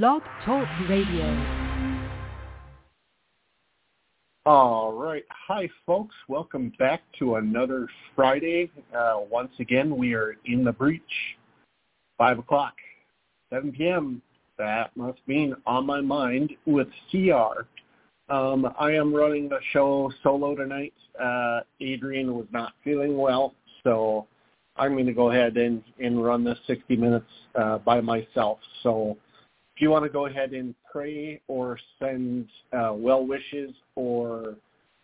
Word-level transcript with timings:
Blog 0.00 0.22
Talk 0.46 0.66
Radio. 0.88 1.26
All 4.46 4.94
right. 4.94 5.22
Hi, 5.46 5.68
folks. 5.84 6.14
Welcome 6.28 6.72
back 6.78 7.02
to 7.18 7.34
another 7.34 7.86
Friday. 8.16 8.70
Uh, 8.96 9.18
once 9.30 9.52
again, 9.60 9.94
we 9.94 10.14
are 10.14 10.36
in 10.46 10.64
the 10.64 10.72
breach. 10.72 11.02
5 12.16 12.38
o'clock, 12.38 12.72
7 13.50 13.70
p.m. 13.72 14.22
That 14.56 14.96
must 14.96 15.18
mean 15.26 15.54
on 15.66 15.84
my 15.84 16.00
mind 16.00 16.52
with 16.64 16.88
CR. 17.10 17.66
Um, 18.32 18.72
I 18.80 18.92
am 18.92 19.14
running 19.14 19.50
the 19.50 19.60
show 19.74 20.10
solo 20.22 20.56
tonight. 20.56 20.94
Uh, 21.22 21.60
Adrian 21.82 22.34
was 22.34 22.46
not 22.50 22.72
feeling 22.82 23.18
well, 23.18 23.52
so 23.84 24.26
I'm 24.74 24.92
going 24.92 25.04
to 25.04 25.12
go 25.12 25.30
ahead 25.30 25.58
and, 25.58 25.82
and 26.02 26.24
run 26.24 26.44
this 26.44 26.56
60 26.66 26.96
minutes 26.96 27.26
uh, 27.56 27.76
by 27.76 28.00
myself. 28.00 28.58
So 28.82 29.18
if 29.74 29.80
you 29.80 29.90
want 29.90 30.04
to 30.04 30.10
go 30.10 30.26
ahead 30.26 30.52
and 30.52 30.74
pray 30.90 31.40
or 31.48 31.78
send 31.98 32.46
uh, 32.72 32.92
well 32.94 33.26
wishes 33.26 33.72
or 33.94 34.56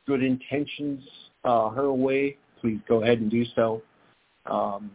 good 0.07 0.23
intentions 0.23 1.03
uh, 1.45 1.71
her 1.71 1.93
way, 1.93 2.37
please 2.61 2.79
go 2.89 3.03
ahead 3.03 3.21
and 3.21 3.31
do 3.31 3.45
so. 3.55 3.83
Um, 4.47 4.91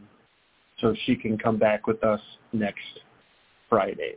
so 0.79 0.95
she 1.05 1.15
can 1.15 1.37
come 1.37 1.57
back 1.57 1.87
with 1.87 2.03
us 2.03 2.19
next 2.51 2.81
Friday. 3.69 4.15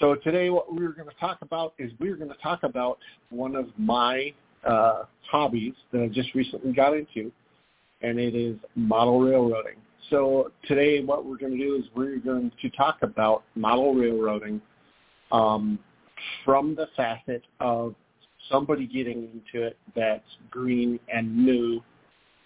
So 0.00 0.16
today 0.16 0.50
what 0.50 0.72
we're 0.72 0.92
going 0.92 1.08
to 1.08 1.14
talk 1.20 1.38
about 1.42 1.74
is 1.78 1.92
we're 1.98 2.16
going 2.16 2.30
to 2.30 2.36
talk 2.42 2.62
about 2.62 2.98
one 3.30 3.54
of 3.54 3.66
my 3.78 4.32
uh, 4.66 5.04
hobbies 5.30 5.74
that 5.92 6.02
I 6.02 6.08
just 6.08 6.34
recently 6.34 6.72
got 6.72 6.94
into, 6.94 7.32
and 8.02 8.18
it 8.18 8.34
is 8.34 8.56
model 8.74 9.20
railroading. 9.20 9.76
So 10.10 10.52
today 10.66 11.02
what 11.02 11.24
we're 11.24 11.38
going 11.38 11.52
to 11.52 11.58
do 11.58 11.76
is 11.76 11.84
we're 11.94 12.18
going 12.18 12.50
to 12.60 12.70
talk 12.70 12.98
about 13.02 13.44
model 13.54 13.94
railroading 13.94 14.60
um, 15.30 15.78
from 16.44 16.74
the 16.74 16.88
facet 16.96 17.42
of 17.60 17.94
somebody 18.50 18.86
getting 18.86 19.28
into 19.32 19.66
it 19.66 19.76
that's 19.94 20.24
green 20.50 20.98
and 21.12 21.44
new 21.46 21.82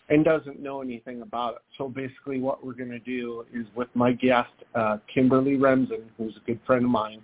and 0.08 0.24
doesn't 0.24 0.60
know 0.60 0.82
anything 0.82 1.22
about 1.22 1.54
it. 1.54 1.62
So 1.76 1.88
basically 1.88 2.38
what 2.40 2.64
we're 2.64 2.74
going 2.74 2.90
to 2.90 3.00
do 3.00 3.44
is 3.52 3.66
with 3.74 3.88
my 3.94 4.12
guest, 4.12 4.52
uh, 4.74 4.98
Kimberly 5.12 5.56
Remsen, 5.56 6.10
who's 6.16 6.36
a 6.36 6.46
good 6.46 6.60
friend 6.64 6.84
of 6.84 6.90
mine, 6.90 7.22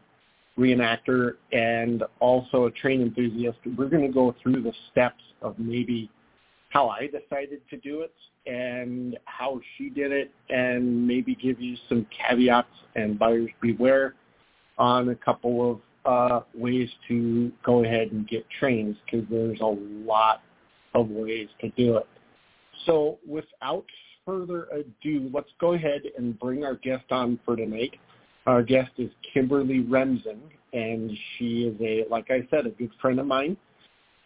reenactor 0.58 1.34
and 1.52 2.02
also 2.20 2.66
a 2.66 2.70
train 2.72 3.00
enthusiast, 3.02 3.58
we're 3.76 3.88
going 3.88 4.06
to 4.06 4.12
go 4.12 4.34
through 4.42 4.62
the 4.62 4.72
steps 4.90 5.22
of 5.40 5.58
maybe 5.58 6.10
how 6.72 6.88
I 6.88 7.06
decided 7.06 7.60
to 7.68 7.76
do 7.76 8.00
it 8.00 8.14
and 8.46 9.18
how 9.26 9.60
she 9.76 9.90
did 9.90 10.10
it 10.10 10.30
and 10.48 11.06
maybe 11.06 11.34
give 11.34 11.60
you 11.60 11.76
some 11.88 12.06
caveats 12.16 12.68
and 12.96 13.18
buyers 13.18 13.50
beware 13.60 14.14
on 14.78 15.10
a 15.10 15.14
couple 15.14 15.70
of 15.70 15.80
uh, 16.04 16.40
ways 16.54 16.88
to 17.08 17.52
go 17.62 17.84
ahead 17.84 18.10
and 18.12 18.26
get 18.26 18.46
trains 18.58 18.96
because 19.04 19.26
there's 19.30 19.60
a 19.60 19.76
lot 20.06 20.40
of 20.94 21.10
ways 21.10 21.48
to 21.60 21.68
do 21.70 21.98
it. 21.98 22.06
So 22.86 23.18
without 23.28 23.84
further 24.24 24.66
ado, 24.72 25.30
let's 25.32 25.50
go 25.60 25.74
ahead 25.74 26.02
and 26.16 26.38
bring 26.40 26.64
our 26.64 26.76
guest 26.76 27.04
on 27.10 27.38
for 27.44 27.54
tonight. 27.54 27.94
Our 28.46 28.62
guest 28.62 28.92
is 28.96 29.10
Kimberly 29.32 29.80
Remsen, 29.80 30.40
and 30.72 31.10
she 31.36 31.64
is 31.64 31.76
a, 31.80 32.10
like 32.10 32.30
I 32.30 32.46
said, 32.50 32.66
a 32.66 32.70
good 32.70 32.90
friend 33.00 33.20
of 33.20 33.26
mine, 33.26 33.56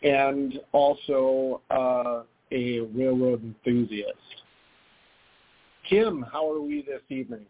and 0.03 0.61
also 0.73 1.61
uh, 1.71 2.23
a 2.53 2.81
railroad 2.81 3.43
enthusiast. 3.43 4.17
Kim, 5.89 6.25
how 6.33 6.51
are 6.51 6.61
we 6.61 6.83
this 6.83 7.03
evening? 7.09 7.47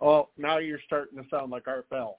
Oh, 0.00 0.28
now 0.38 0.58
you're 0.58 0.80
starting 0.86 1.22
to 1.22 1.28
sound 1.28 1.50
like 1.50 1.68
Art 1.68 1.88
Bell. 1.90 2.16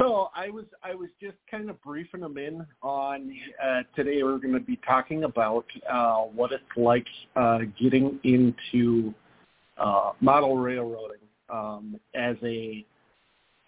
So 0.00 0.30
I 0.34 0.48
was 0.48 0.64
I 0.84 0.94
was 0.94 1.08
just 1.20 1.36
kind 1.50 1.68
of 1.68 1.82
briefing 1.82 2.20
them 2.20 2.38
in 2.38 2.64
on 2.82 3.34
uh, 3.62 3.82
today. 3.96 4.22
We're 4.22 4.38
going 4.38 4.54
to 4.54 4.60
be 4.60 4.78
talking 4.86 5.24
about 5.24 5.64
uh, 5.90 6.18
what 6.22 6.52
it's 6.52 6.62
like 6.76 7.06
uh, 7.34 7.60
getting 7.80 8.20
into 8.22 9.12
uh, 9.76 10.12
model 10.20 10.56
railroading 10.56 11.18
um, 11.50 11.98
as 12.14 12.36
a 12.44 12.84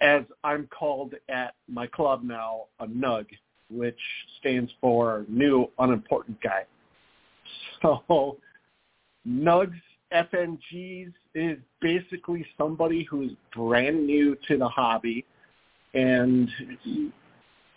as 0.01 0.23
I'm 0.45 0.69
called 0.69 1.15
at 1.29 1.55
my 1.69 1.89
club 1.89 2.23
now 2.23 2.67
a 2.79 2.87
NUG, 2.87 3.27
which 3.69 3.99
stands 4.39 4.71
for 4.81 5.27
New 5.29 5.69
Unimportant 5.79 6.41
Guy. 6.41 6.65
So 7.83 8.37
NUGs, 9.27 9.81
FNGs 10.13 11.13
is 11.35 11.59
basically 11.81 12.47
somebody 12.59 13.05
who's 13.05 13.33
brand 13.57 14.07
new 14.07 14.37
to 14.49 14.59
the 14.59 14.69
hobby, 14.69 15.25
and 15.95 16.49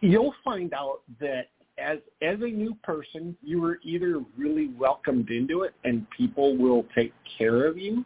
you'll 0.01 0.35
find 0.43 0.73
out 0.73 1.01
that 1.19 1.49
as 1.77 1.97
as 2.21 2.37
a 2.41 2.47
new 2.47 2.75
person, 2.83 3.35
you 3.41 3.63
are 3.65 3.79
either 3.83 4.21
really 4.37 4.67
welcomed 4.77 5.29
into 5.29 5.63
it 5.63 5.73
and 5.83 6.05
people 6.11 6.55
will 6.57 6.85
take 6.95 7.13
care 7.37 7.65
of 7.65 7.77
you, 7.77 8.05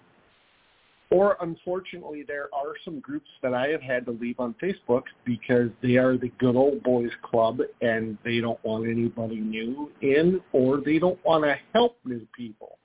or 1.09 1.37
unfortunately, 1.41 2.23
there 2.27 2.49
are 2.53 2.73
some 2.83 2.99
groups 2.99 3.29
that 3.41 3.53
I 3.53 3.67
have 3.69 3.81
had 3.81 4.05
to 4.05 4.11
leave 4.11 4.39
on 4.39 4.55
Facebook 4.61 5.03
because 5.25 5.69
they 5.81 5.95
are 5.95 6.17
the 6.17 6.31
good 6.37 6.55
old 6.55 6.83
boys 6.83 7.11
club 7.23 7.59
and 7.81 8.17
they 8.25 8.41
don't 8.41 8.63
want 8.63 8.87
anybody 8.87 9.37
new 9.37 9.89
in 10.01 10.41
or 10.51 10.81
they 10.81 10.99
don't 10.99 11.23
want 11.25 11.45
to 11.45 11.55
help 11.73 11.97
new 12.03 12.27
people. 12.35 12.77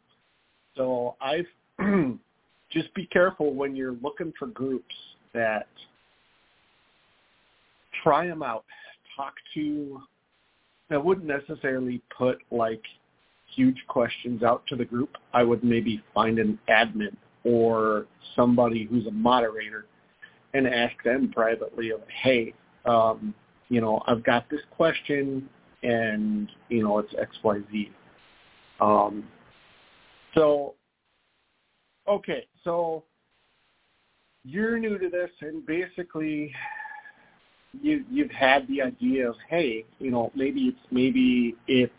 So 0.76 1.16
I've 1.20 1.46
just 2.70 2.94
be 2.94 3.06
careful 3.06 3.54
when 3.54 3.74
you're 3.74 3.96
looking 4.02 4.32
for 4.38 4.46
groups 4.46 4.94
that 5.34 5.66
try 8.02 8.26
them 8.26 8.42
out. 8.42 8.64
Talk 9.16 9.34
to, 9.54 10.00
I 10.90 10.96
wouldn't 10.96 11.26
necessarily 11.26 12.02
put 12.16 12.38
like 12.50 12.82
huge 13.54 13.76
questions 13.88 14.42
out 14.42 14.62
to 14.68 14.76
the 14.76 14.84
group. 14.84 15.10
I 15.32 15.42
would 15.42 15.62
maybe 15.62 16.02
find 16.14 16.38
an 16.38 16.58
admin 16.68 17.16
or 17.44 18.06
somebody 18.36 18.84
who's 18.84 19.06
a 19.06 19.10
moderator 19.10 19.86
and 20.54 20.66
ask 20.66 20.94
them 21.04 21.30
privately 21.32 21.90
of, 21.90 22.00
hey, 22.22 22.54
um, 22.84 23.34
you 23.68 23.80
know, 23.80 24.02
I've 24.06 24.24
got 24.24 24.48
this 24.50 24.60
question 24.70 25.48
and, 25.82 26.48
you 26.69 26.82
know, 26.82 26.98
it's 26.98 27.12
XYZ. 27.14 27.90
Um, 28.80 29.24
so, 30.34 30.74
okay, 32.08 32.46
so 32.64 33.04
you're 34.44 34.78
new 34.78 34.98
to 34.98 35.08
this 35.08 35.30
and 35.40 35.64
basically 35.64 36.52
you, 37.80 38.04
you've 38.10 38.30
had 38.30 38.66
the 38.68 38.82
idea 38.82 39.28
of, 39.28 39.36
hey, 39.48 39.84
you 39.98 40.10
know, 40.10 40.30
maybe 40.34 40.62
it's, 40.62 40.78
maybe 40.90 41.56
it's 41.66 41.92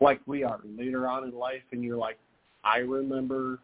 like 0.00 0.20
we 0.26 0.42
are 0.44 0.60
later 0.78 1.06
on 1.06 1.24
in 1.24 1.36
life 1.36 1.62
and 1.72 1.84
you're 1.84 1.96
like, 1.96 2.18
I 2.64 2.78
remember 2.78 3.58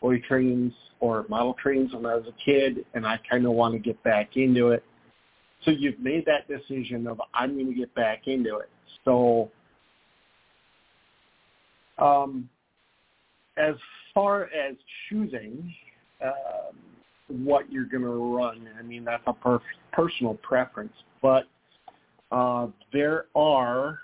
boy 0.00 0.18
trains 0.26 0.72
or 1.00 1.26
model 1.28 1.54
trains 1.54 1.92
when 1.94 2.06
I 2.06 2.14
was 2.14 2.26
a 2.26 2.44
kid, 2.44 2.84
and 2.94 3.06
I 3.06 3.18
kind 3.28 3.46
of 3.46 3.52
want 3.52 3.74
to 3.74 3.78
get 3.78 4.02
back 4.02 4.36
into 4.36 4.68
it. 4.68 4.84
So 5.64 5.70
you've 5.70 5.98
made 5.98 6.24
that 6.26 6.48
decision 6.48 7.06
of 7.06 7.20
I'm 7.34 7.54
going 7.54 7.68
to 7.68 7.74
get 7.74 7.94
back 7.94 8.26
into 8.26 8.58
it. 8.58 8.70
So 9.04 9.50
um, 11.98 12.48
as 13.56 13.74
far 14.14 14.44
as 14.44 14.74
choosing 15.08 15.72
um, 16.24 16.76
what 17.30 17.70
you're 17.70 17.84
going 17.84 18.02
to 18.02 18.36
run, 18.36 18.68
I 18.78 18.82
mean 18.82 19.04
that's 19.04 19.22
a 19.26 19.32
per- 19.32 19.60
personal 19.92 20.34
preference, 20.42 20.92
but 21.22 21.44
uh, 22.32 22.68
there 22.92 23.26
are. 23.34 23.98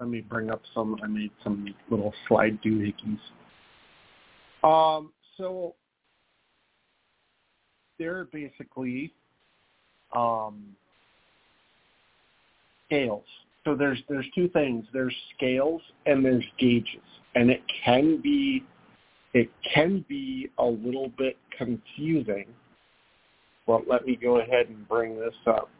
Let 0.00 0.10
me 0.10 0.20
bring 0.20 0.50
up 0.50 0.62
some. 0.74 0.96
I 1.02 1.08
made 1.08 1.32
some 1.42 1.74
little 1.90 2.14
slide 2.28 2.60
doohickeys. 2.62 3.18
Um, 4.62 5.12
so 5.36 5.74
they're 7.98 8.26
basically 8.26 9.12
um, 10.14 10.76
scales. 12.86 13.24
So 13.64 13.74
there's 13.74 13.98
there's 14.08 14.26
two 14.34 14.48
things. 14.48 14.86
There's 14.92 15.14
scales 15.36 15.82
and 16.06 16.24
there's 16.24 16.44
gauges, 16.58 17.02
and 17.34 17.50
it 17.50 17.62
can 17.84 18.20
be 18.20 18.64
it 19.34 19.50
can 19.74 20.04
be 20.08 20.48
a 20.58 20.64
little 20.64 21.10
bit 21.18 21.36
confusing. 21.56 22.46
Well, 23.68 23.82
let 23.90 24.06
me 24.06 24.18
go 24.22 24.40
ahead 24.40 24.68
and 24.70 24.88
bring 24.88 25.20
this 25.20 25.34
up. 25.48 25.70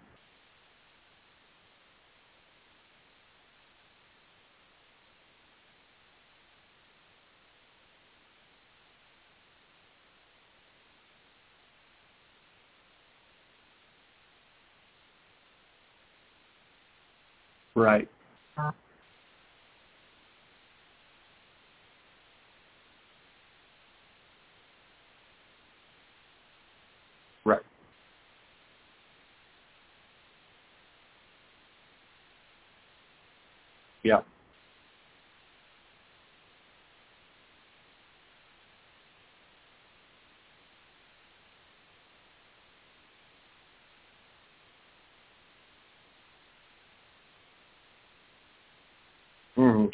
Right. 17.77 18.09
Yeah. 34.05 34.21
hmm 49.57 49.87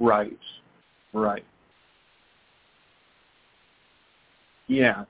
Right. 0.00 0.38
Right. 1.14 1.44
Yeah. 4.68 5.04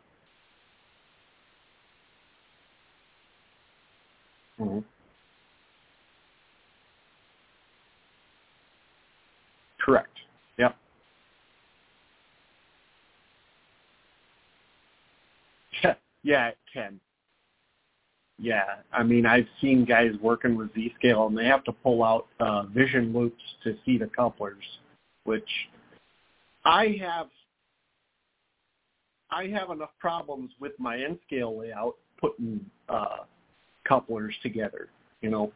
hmm 4.58 4.80
Correct. 9.80 10.10
Yep. 10.58 10.76
yeah, 16.22 16.48
it 16.48 16.58
can. 16.72 17.00
Yeah, 18.38 18.64
I 18.92 19.02
mean, 19.02 19.24
I've 19.24 19.46
seen 19.60 19.84
guys 19.84 20.10
working 20.20 20.56
with 20.56 20.74
Z-Scale, 20.74 21.28
and 21.28 21.38
they 21.38 21.46
have 21.46 21.64
to 21.64 21.72
pull 21.72 22.04
out 22.04 22.26
uh, 22.40 22.64
vision 22.64 23.12
loupes 23.14 23.40
to 23.64 23.76
see 23.86 23.96
the 23.96 24.08
couplers, 24.08 24.62
which 25.24 25.48
I 26.64 26.98
have. 27.00 27.28
I 29.30 29.46
have 29.48 29.70
enough 29.70 29.90
problems 29.98 30.52
with 30.60 30.72
my 30.78 30.98
N-scale 30.98 31.58
layout 31.58 31.96
putting 32.20 32.64
uh, 32.88 33.24
couplers 33.86 34.34
together. 34.42 34.88
You 35.20 35.30
know. 35.30 35.52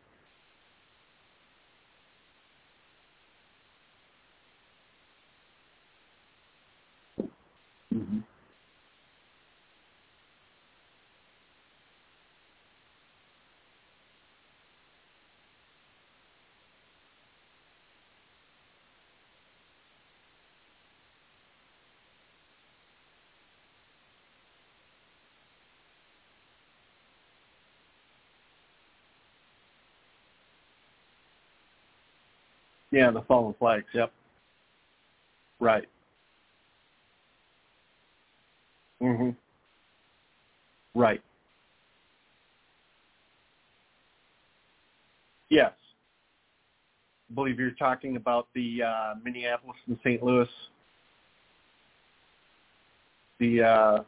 hmm 7.93 8.21
Yeah, 32.91 33.11
the 33.11 33.23
fallen 33.23 33.55
flags. 33.59 33.87
Yep. 33.95 34.13
Right. 35.61 35.89
hmm 39.01 39.31
Right. 40.95 41.23
Yes. 45.51 45.73
I 47.31 47.35
believe 47.35 47.61
you're 47.61 47.71
talking 47.73 48.17
about 48.17 48.49
the 48.55 48.83
uh, 48.83 49.15
Minneapolis 49.23 49.77
and 49.87 49.99
St. 50.03 50.23
Louis. 50.23 50.49
The 53.39 53.63
uh, 53.63 54.03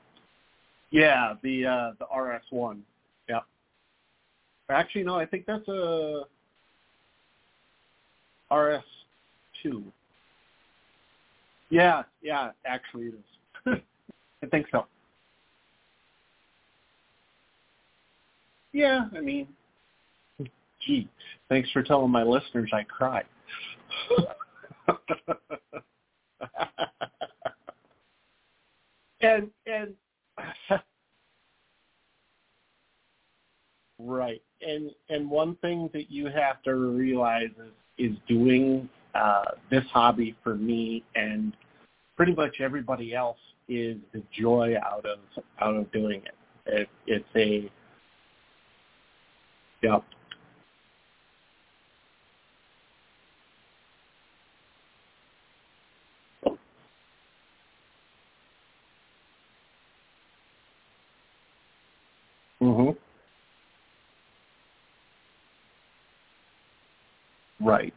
yeah, 0.90 1.34
the 1.42 1.66
uh, 1.66 1.92
the 1.98 2.20
RS 2.20 2.42
one. 2.50 2.82
Yep. 3.28 3.44
Actually, 4.68 5.04
no, 5.04 5.14
I 5.16 5.24
think 5.26 5.46
that's 5.46 5.66
a 5.68 6.22
RS 8.52 8.84
two. 9.62 9.84
Yeah, 11.70 12.02
yeah, 12.20 12.50
actually 12.66 13.06
it 13.06 13.14
is. 13.14 13.78
I 14.42 14.46
think 14.46 14.66
so. 14.70 14.86
Yeah, 18.72 19.08
I 19.16 19.20
mean, 19.20 19.48
gee, 20.86 21.08
thanks 21.48 21.70
for 21.72 21.82
telling 21.82 22.10
my 22.10 22.22
listeners 22.22 22.70
I 22.72 22.82
cried. 22.84 23.24
and 29.20 29.50
and 29.66 29.94
right, 33.98 34.42
and 34.66 34.90
and 35.10 35.30
one 35.30 35.56
thing 35.56 35.88
that 35.92 36.10
you 36.10 36.26
have 36.26 36.62
to 36.64 36.74
realize 36.74 37.50
is 37.58 37.72
is 37.98 38.12
doing 38.28 38.88
uh, 39.14 39.44
this 39.70 39.84
hobby 39.92 40.36
for 40.42 40.54
me 40.54 41.04
and 41.14 41.56
pretty 42.16 42.34
much 42.34 42.60
everybody 42.60 43.14
else 43.14 43.38
is 43.68 43.96
the 44.12 44.22
joy 44.38 44.74
out 44.84 45.04
of 45.04 45.18
out 45.60 45.76
of 45.76 45.90
doing 45.92 46.22
it. 46.24 46.34
it 46.66 46.88
it's 47.06 47.24
a 47.36 47.70
yeah. 49.82 49.98
Mhm. 62.60 62.96
Right. 67.62 67.94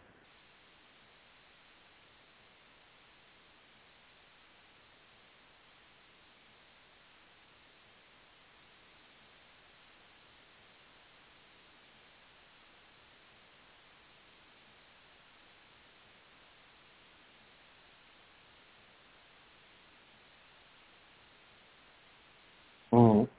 Mhm. 22.94 23.30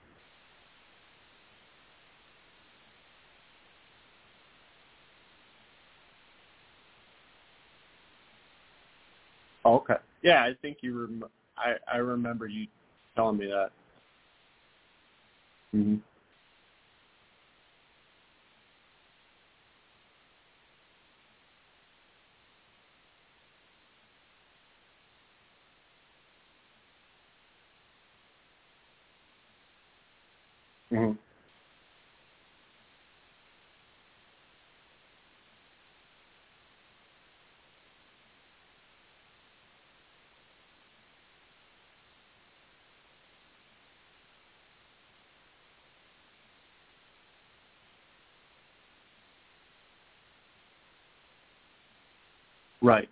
Okay. 9.66 9.96
Yeah, 10.24 10.44
I 10.44 10.54
think 10.62 10.78
you 10.82 11.00
rem- 11.02 11.24
I 11.58 11.74
I 11.92 11.98
remember 11.98 12.48
you 12.48 12.68
telling 13.16 13.38
me 13.38 13.46
that. 13.48 13.70
Mhm. 15.74 16.00
Right 52.86 53.10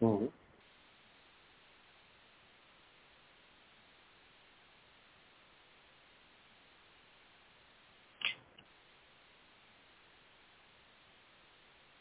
hmm 0.00 0.26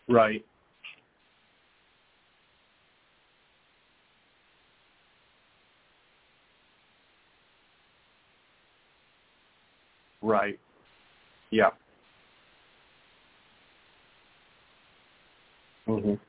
Right. 0.09 0.45
Right. 10.31 10.59
Yeah. 11.51 11.71
Mhm. 15.87 16.19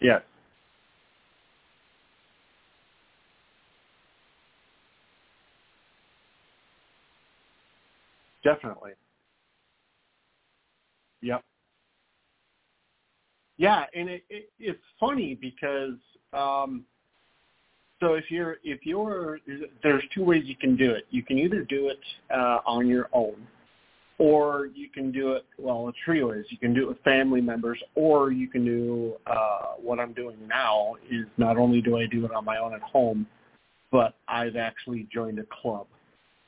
Yes. 0.00 0.22
Definitely. 8.48 8.92
Yep. 11.20 11.44
Yeah, 13.58 13.84
and 13.94 14.08
it, 14.08 14.22
it 14.30 14.50
it's 14.58 14.80
funny 14.98 15.34
because 15.38 15.98
um 16.32 16.84
so 18.00 18.14
if 18.14 18.30
you're 18.30 18.56
if 18.64 18.86
you're 18.86 19.38
there's 19.82 20.02
two 20.14 20.24
ways 20.24 20.44
you 20.46 20.56
can 20.56 20.76
do 20.76 20.92
it. 20.92 21.06
You 21.10 21.22
can 21.22 21.38
either 21.38 21.62
do 21.64 21.88
it 21.88 21.98
uh 22.34 22.60
on 22.66 22.86
your 22.86 23.10
own 23.12 23.36
or 24.18 24.70
you 24.74 24.88
can 24.88 25.12
do 25.12 25.32
it 25.32 25.44
well 25.58 25.92
three 26.04 26.22
ways. 26.24 26.46
You 26.48 26.56
can 26.56 26.72
do 26.72 26.84
it 26.84 26.88
with 26.88 27.00
family 27.02 27.42
members 27.42 27.78
or 27.96 28.32
you 28.32 28.48
can 28.48 28.64
do 28.64 29.14
uh 29.26 29.72
what 29.78 30.00
I'm 30.00 30.14
doing 30.14 30.38
now 30.48 30.94
is 31.10 31.26
not 31.36 31.58
only 31.58 31.82
do 31.82 31.98
I 31.98 32.06
do 32.06 32.24
it 32.24 32.32
on 32.32 32.46
my 32.46 32.56
own 32.56 32.72
at 32.72 32.80
home, 32.80 33.26
but 33.92 34.14
I've 34.26 34.56
actually 34.56 35.06
joined 35.12 35.38
a 35.38 35.44
club. 35.60 35.86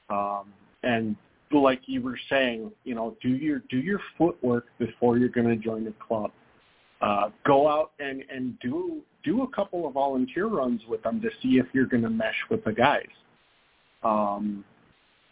Um 0.09 0.55
and 0.83 1.15
like 1.53 1.83
you 1.87 2.03
were 2.03 2.19
saying, 2.29 2.71
you 2.85 2.95
know, 2.95 3.17
do 3.21 3.29
your 3.29 3.63
do 3.71 3.79
your 3.79 4.01
footwork 4.17 4.67
before 4.79 5.19
you're 5.19 5.29
going 5.29 5.49
to 5.49 5.57
join 5.57 5.85
the 5.85 5.95
club. 6.07 6.31
Uh, 7.01 7.31
go 7.45 7.69
out 7.69 7.93
and 7.99 8.23
and 8.31 8.59
do 8.61 9.01
do 9.25 9.43
a 9.43 9.49
couple 9.49 9.87
of 9.87 9.95
volunteer 9.95 10.47
runs 10.47 10.81
with 10.89 11.03
them 11.03 11.21
to 11.21 11.29
see 11.43 11.59
if 11.59 11.67
you're 11.73 11.87
going 11.87 12.03
to 12.03 12.11
mesh 12.11 12.37
with 12.51 12.63
the 12.65 12.73
guys. 12.73 13.09
Um, 14.03 14.65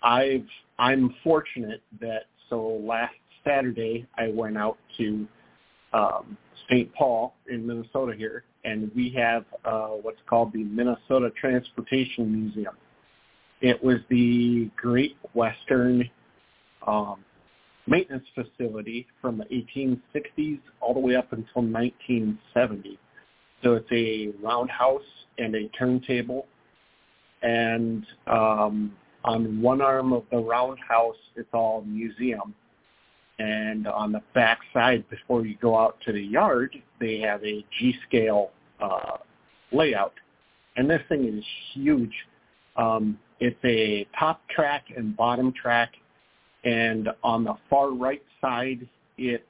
I've 0.03 0.47
I'm 0.79 1.15
fortunate 1.23 1.83
that 2.01 2.25
so 2.51 2.81
last 2.83 3.15
Saturday 3.45 4.07
I 4.17 4.29
went 4.29 4.57
out 4.59 4.79
to 4.99 5.27
um, 5.93 6.37
St. 6.69 6.93
Paul 6.95 7.35
in 7.49 7.67
Minnesota 7.67 8.13
here, 8.17 8.45
and 8.65 8.91
we 8.95 9.11
have 9.11 9.45
uh, 9.65 9.89
what's 9.89 10.21
called 10.27 10.53
the 10.53 10.65
Minnesota 10.65 11.31
Transportation 11.39 12.31
Museum 12.31 12.75
it 13.61 13.83
was 13.83 13.99
the 14.09 14.71
Great 14.77 15.17
Western 15.35 16.09
um, 16.87 17.25
maintenance 17.87 18.27
facility 18.35 19.07
from 19.21 19.39
the 19.39 19.45
1860s 19.45 20.61
all 20.81 20.95
the 20.95 21.01
way 21.01 21.17
up 21.17 21.33
until 21.33 21.63
1970. 21.63 22.99
So 23.63 23.75
it's 23.75 23.89
a 23.91 24.33
roundhouse 24.45 25.03
and 25.39 25.55
a 25.55 25.69
turntable. 25.69 26.47
And 27.43 28.05
um, 28.27 28.93
on 29.25 29.61
one 29.61 29.81
arm 29.81 30.13
of 30.13 30.25
the 30.31 30.39
roundhouse, 30.39 31.17
it's 31.37 31.49
all 31.53 31.83
museum. 31.83 32.55
And 33.39 33.87
on 33.87 34.13
the 34.13 34.23
back 34.35 34.59
side, 34.73 35.09
before 35.11 35.47
you 35.47 35.57
go 35.61 35.79
out 35.79 35.97
to 36.07 36.13
the 36.13 36.21
yard, 36.21 36.75
they 37.01 37.21
have 37.21 37.43
a 37.45 37.65
G-scale 37.79 38.51
uh, 38.81 39.19
layout. 39.73 40.15
And 40.77 40.91
this 40.91 41.03
thing 41.09 41.25
is 41.25 41.45
huge. 41.73 42.13
Um, 42.79 43.19
it's 43.41 43.59
a 43.65 44.07
top 44.19 44.41
track 44.49 44.87
and 44.97 45.17
bottom 45.17 45.53
track, 45.53 45.93
and 46.65 47.09
on 47.23 47.45
the 47.45 47.55
far 47.69 47.91
right 47.91 48.23
side, 48.41 48.89
it 49.17 49.45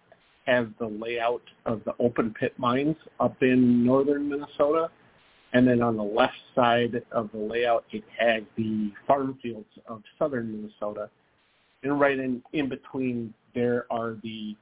has 0.47 0.67
the 0.79 0.87
layout 0.87 1.43
of 1.67 1.83
the 1.85 1.95
open 1.99 2.35
pit 2.39 2.55
mines 2.57 2.97
up 3.21 3.37
in 3.43 3.85
northern 3.85 4.29
Minnesota. 4.29 4.91
And 5.53 5.67
then 5.67 5.83
on 5.83 5.97
the 5.97 6.03
left 6.03 6.37
side 6.55 7.03
of 7.13 7.31
the 7.33 7.39
layout, 7.39 7.85
it 7.91 8.05
has 8.19 8.43
the 8.57 8.91
farm 9.07 9.39
fields 9.43 9.69
of 9.87 10.03
southern 10.19 10.53
Minnesota. 10.53 11.09
And 11.83 11.99
right 11.99 12.19
in, 12.19 12.43
in 12.53 12.69
between 12.69 13.33
there 13.55 13.87
are 13.91 14.17
the 14.23 14.57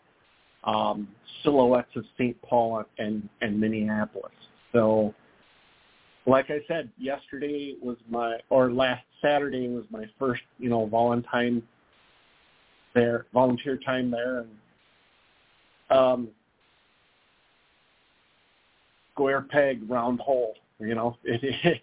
um, 0.65 1.09
silhouettes 1.43 1.95
of 1.97 2.05
St. 2.19 2.41
Paul 2.43 2.85
and, 2.99 3.29
and 3.41 3.61
Minneapolis. 3.61 4.33
So 4.73 5.15
like 6.27 6.51
I 6.51 6.59
said, 6.67 6.91
yesterday 6.99 7.77
was 7.81 7.97
my 8.11 8.39
or 8.51 8.73
last 8.73 9.05
Saturday 9.23 9.69
was 9.69 9.85
my 9.91 10.05
first, 10.19 10.43
you 10.59 10.69
know, 10.69 10.87
volunteer 10.87 11.63
there, 12.95 13.27
volunteer 13.33 13.79
time 13.85 14.11
there, 14.11 14.39
and 14.39 15.99
um, 15.99 16.29
square 19.13 19.43
peg, 19.43 19.89
round 19.89 20.19
hole. 20.21 20.55
You 20.81 20.95
know, 20.95 21.17
it 21.25 21.45
is 21.45 21.79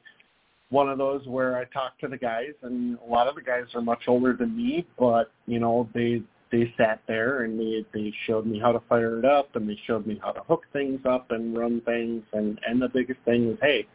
one 0.70 0.90
of 0.90 0.98
those 0.98 1.26
where 1.26 1.58
I 1.58 1.64
talk 1.66 1.98
to 2.00 2.08
the 2.10 2.18
guys, 2.18 2.54
and 2.64 2.98
a 3.08 3.10
lot 3.10 3.28
of 3.28 3.36
the 3.36 3.42
guys 3.42 3.66
are 3.76 3.82
much 3.82 4.04
older 4.08 4.34
than 4.34 4.58
me, 4.58 4.86
but 5.00 5.32
you 5.48 5.60
know, 5.60 5.88
they 5.94 6.22
they 6.52 6.74
sat 6.78 7.02
there 7.08 7.44
and 7.44 7.58
they 7.58 7.86
they 7.94 8.14
showed 8.28 8.46
me 8.46 8.60
how 8.60 8.74
to 8.74 8.82
fire 8.90 9.20
it 9.20 9.26
up, 9.26 9.56
and 9.56 9.70
they 9.70 9.80
showed 9.88 10.06
me 10.06 10.20
how 10.22 10.32
to 10.32 10.42
hook 10.42 10.66
things 10.74 11.00
up 11.06 11.32
and 11.32 11.58
run 11.58 11.80
things, 11.82 12.24
and 12.34 12.60
and 12.68 12.82
the 12.82 12.90
biggest 12.90 13.22
thing 13.24 13.48
was, 13.48 13.58
hey 13.62 13.88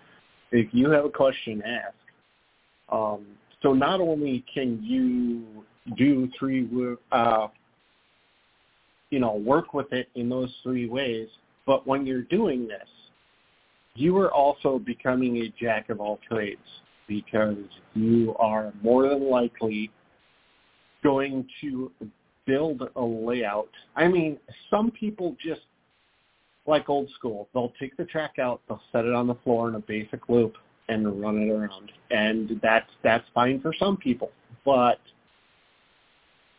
if 0.52 0.69
you 0.73 0.90
have 0.90 1.05
a 1.05 1.11
question, 1.11 1.62
ask. 1.62 1.95
Um, 2.90 3.26
so 3.62 3.73
not 3.73 4.00
only 4.00 4.45
can 4.52 4.83
you 4.83 5.64
do 5.97 6.28
three, 6.38 6.69
uh, 7.12 7.49
you 9.11 9.19
know, 9.19 9.35
work 9.35 9.75
with 9.75 9.93
it 9.93 10.09
in 10.14 10.28
those 10.28 10.55
three 10.62 10.88
ways, 10.88 11.28
but 11.67 11.87
when 11.87 12.07
you're 12.07 12.23
doing 12.23 12.67
this, 12.67 12.88
you 13.95 14.17
are 14.19 14.33
also 14.33 14.78
becoming 14.78 15.38
a 15.38 15.52
jack 15.61 15.90
of 15.90 16.00
all 16.00 16.21
trades 16.28 16.61
because 17.09 17.57
you 17.95 18.35
are 18.38 18.73
more 18.83 19.09
than 19.09 19.28
likely 19.28 19.90
going 21.02 21.47
to 21.61 21.90
build 22.47 22.83
a 22.97 23.02
layout. 23.02 23.71
I 23.97 24.09
mean, 24.09 24.38
some 24.71 24.90
people 24.90 25.37
just 25.45 25.62
like 26.68 26.88
old 26.88 27.08
school. 27.18 27.48
They'll 27.54 27.72
take 27.80 27.96
the 27.96 28.04
track 28.04 28.38
out, 28.38 28.60
they'll 28.68 28.82
set 28.92 29.04
it 29.04 29.14
on 29.14 29.26
the 29.26 29.34
floor 29.37 29.68
in 29.68 29.75
a 29.75 29.80
basic 29.80 30.28
loop 30.28 30.54
and 30.88 31.20
run 31.20 31.38
it 31.38 31.50
around. 31.50 31.90
And 32.10 32.60
that's 32.62 32.90
that's 33.02 33.25
fine 33.34 33.60
for 33.60 33.72
some 33.78 33.96
people. 33.96 34.30
But 34.64 35.00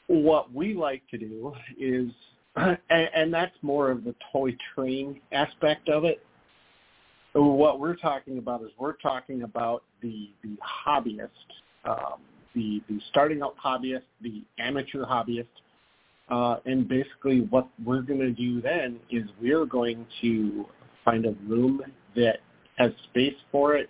what 0.08 0.54
we 0.54 0.74
like 0.74 1.04
to 1.12 1.18
do 1.18 1.54
is 1.80 2.10
and, 2.56 2.78
and 2.90 3.34
that's 3.34 3.56
more 3.62 3.92
of 3.92 4.04
the 4.04 4.16
toy 4.32 4.56
train 4.76 5.22
aspect 5.32 5.90
of 5.90 6.04
it. 6.04 6.22
What 7.34 7.80
we're 7.80 7.96
talking 7.96 8.40
about 8.40 8.64
is 8.64 8.70
we're 8.80 8.94
talking 8.94 9.44
about 9.44 9.84
the 10.02 10.32
the 10.44 10.58
hobbyist, 10.88 11.30
um, 11.86 12.20
the 12.56 12.82
the 12.90 13.00
starting 13.10 13.42
out 13.44 13.56
hobbyist, 13.64 14.02
the 14.22 14.42
amateur 14.58 15.06
hobbyist, 15.06 15.46
uh, 16.30 16.58
and 16.66 16.88
basically 16.88 17.42
what 17.50 17.68
we're 17.84 18.02
going 18.02 18.20
to 18.20 18.32
do 18.32 18.62
then 18.62 19.00
is 19.10 19.24
we're 19.42 19.66
going 19.66 20.06
to 20.22 20.66
find 21.04 21.26
a 21.26 21.34
room 21.48 21.82
that 22.16 22.38
has 22.78 22.92
space 23.10 23.36
for 23.52 23.76
it 23.76 23.90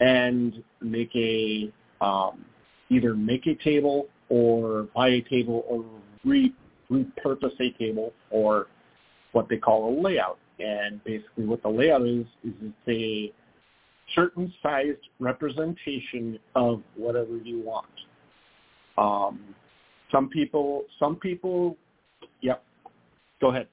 and 0.00 0.62
make 0.80 1.14
a 1.14 1.72
um, 2.00 2.44
either 2.88 3.14
make 3.14 3.46
a 3.46 3.54
table 3.62 4.06
or 4.30 4.88
buy 4.94 5.08
a 5.08 5.20
table 5.22 5.64
or 5.68 5.84
re- 6.24 6.54
repurpose 6.90 7.58
a 7.60 7.70
table 7.78 8.12
or 8.30 8.66
what 9.32 9.48
they 9.48 9.56
call 9.56 9.90
a 9.90 10.00
layout. 10.00 10.38
And 10.58 11.02
basically 11.04 11.44
what 11.44 11.62
the 11.62 11.68
layout 11.68 12.02
is, 12.02 12.26
is 12.44 12.52
it's 12.62 12.74
a 12.88 13.32
certain 14.14 14.52
sized 14.62 14.98
representation 15.18 16.38
of 16.54 16.82
whatever 16.96 17.36
you 17.36 17.60
want. 17.60 17.86
Um, 18.98 19.54
some 20.12 20.28
people, 20.28 20.84
some 20.98 21.16
people, 21.16 21.76
yep. 22.42 22.62
Go 23.40 23.48
ahead. 23.50 23.68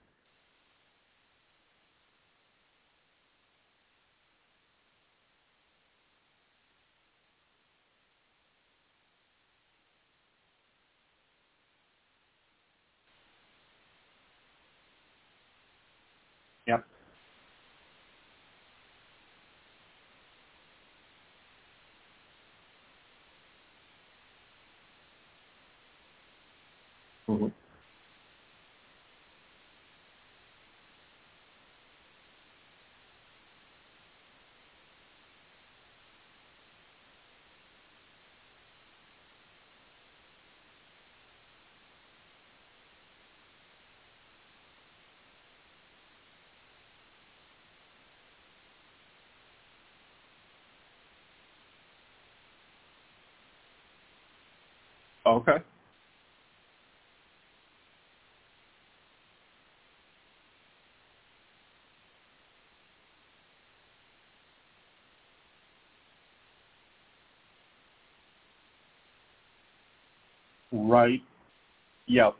Yep. 16.67 16.86
Mm-hmm. 27.29 27.48
Okay. 55.27 55.57
Right. 70.72 71.22
Yep. 72.07 72.36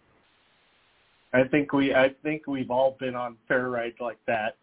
I 1.34 1.44
think 1.44 1.74
we 1.74 1.94
I 1.94 2.10
think 2.24 2.48
we've 2.48 2.72
all 2.72 2.96
been 3.00 3.15
on 3.15 3.38
fair 3.48 3.70
rides 3.70 3.98
like 4.00 4.17
that. 4.27 4.56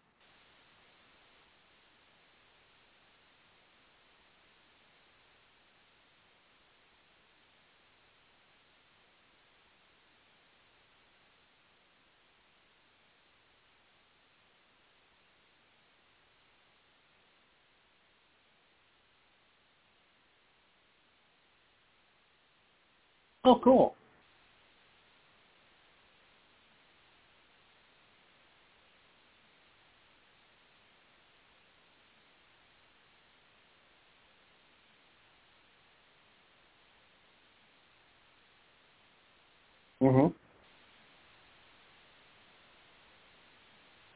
Oh, 23.45 23.59
cool. 23.63 23.95
Mhm. 40.01 40.33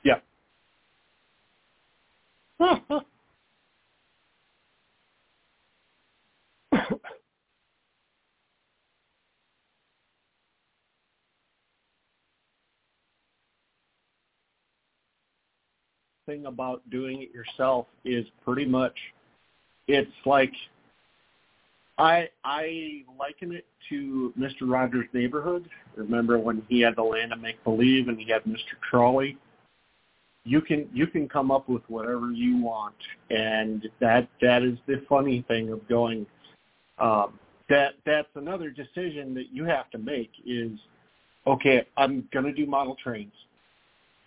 Yep. 0.06 0.24
Thing 16.30 16.46
about 16.46 16.88
doing 16.92 17.24
it 17.24 17.32
yourself 17.34 17.88
is 18.06 18.24
pretty 18.46 18.66
much 18.66 18.94
it's 19.88 20.12
like 20.28 20.54
I 21.98 22.30
I 22.44 23.04
liken 23.18 23.52
it 23.52 23.66
to 23.90 24.32
Mr. 24.40 24.72
Rogers' 24.72 25.08
Neighborhood. 25.12 25.68
Remember 25.96 26.38
when 26.38 26.62
he 26.70 26.82
had 26.82 26.96
the 26.96 27.02
land 27.02 27.34
of 27.34 27.40
make 27.40 27.64
believe 27.64 28.10
and 28.10 28.20
he 28.20 28.32
had 28.32 28.44
Mr. 28.44 28.78
Trolley? 28.88 29.40
You 30.44 30.62
can 30.62 30.88
you 30.94 31.08
can 31.08 31.28
come 31.28 31.50
up 31.50 31.68
with 31.68 31.82
whatever 31.88 32.30
you 32.32 32.62
want, 32.62 32.94
and 33.32 33.90
that 34.00 34.30
that 34.40 34.62
is 34.62 34.78
the 34.86 35.04
funny 35.10 35.44
thing 35.48 35.72
of 35.72 35.88
going. 35.90 36.28
Um, 37.00 37.40
that 37.70 37.96
that's 38.06 38.30
another 38.36 38.70
decision 38.70 39.34
that 39.34 39.46
you 39.52 39.66
have 39.66 39.90
to 39.90 39.98
make 39.98 40.30
is, 40.46 40.74
okay, 41.48 41.88
I'm 41.98 42.28
to 42.46 42.54
do 42.54 42.68
model 42.68 42.96
trains, 43.04 43.34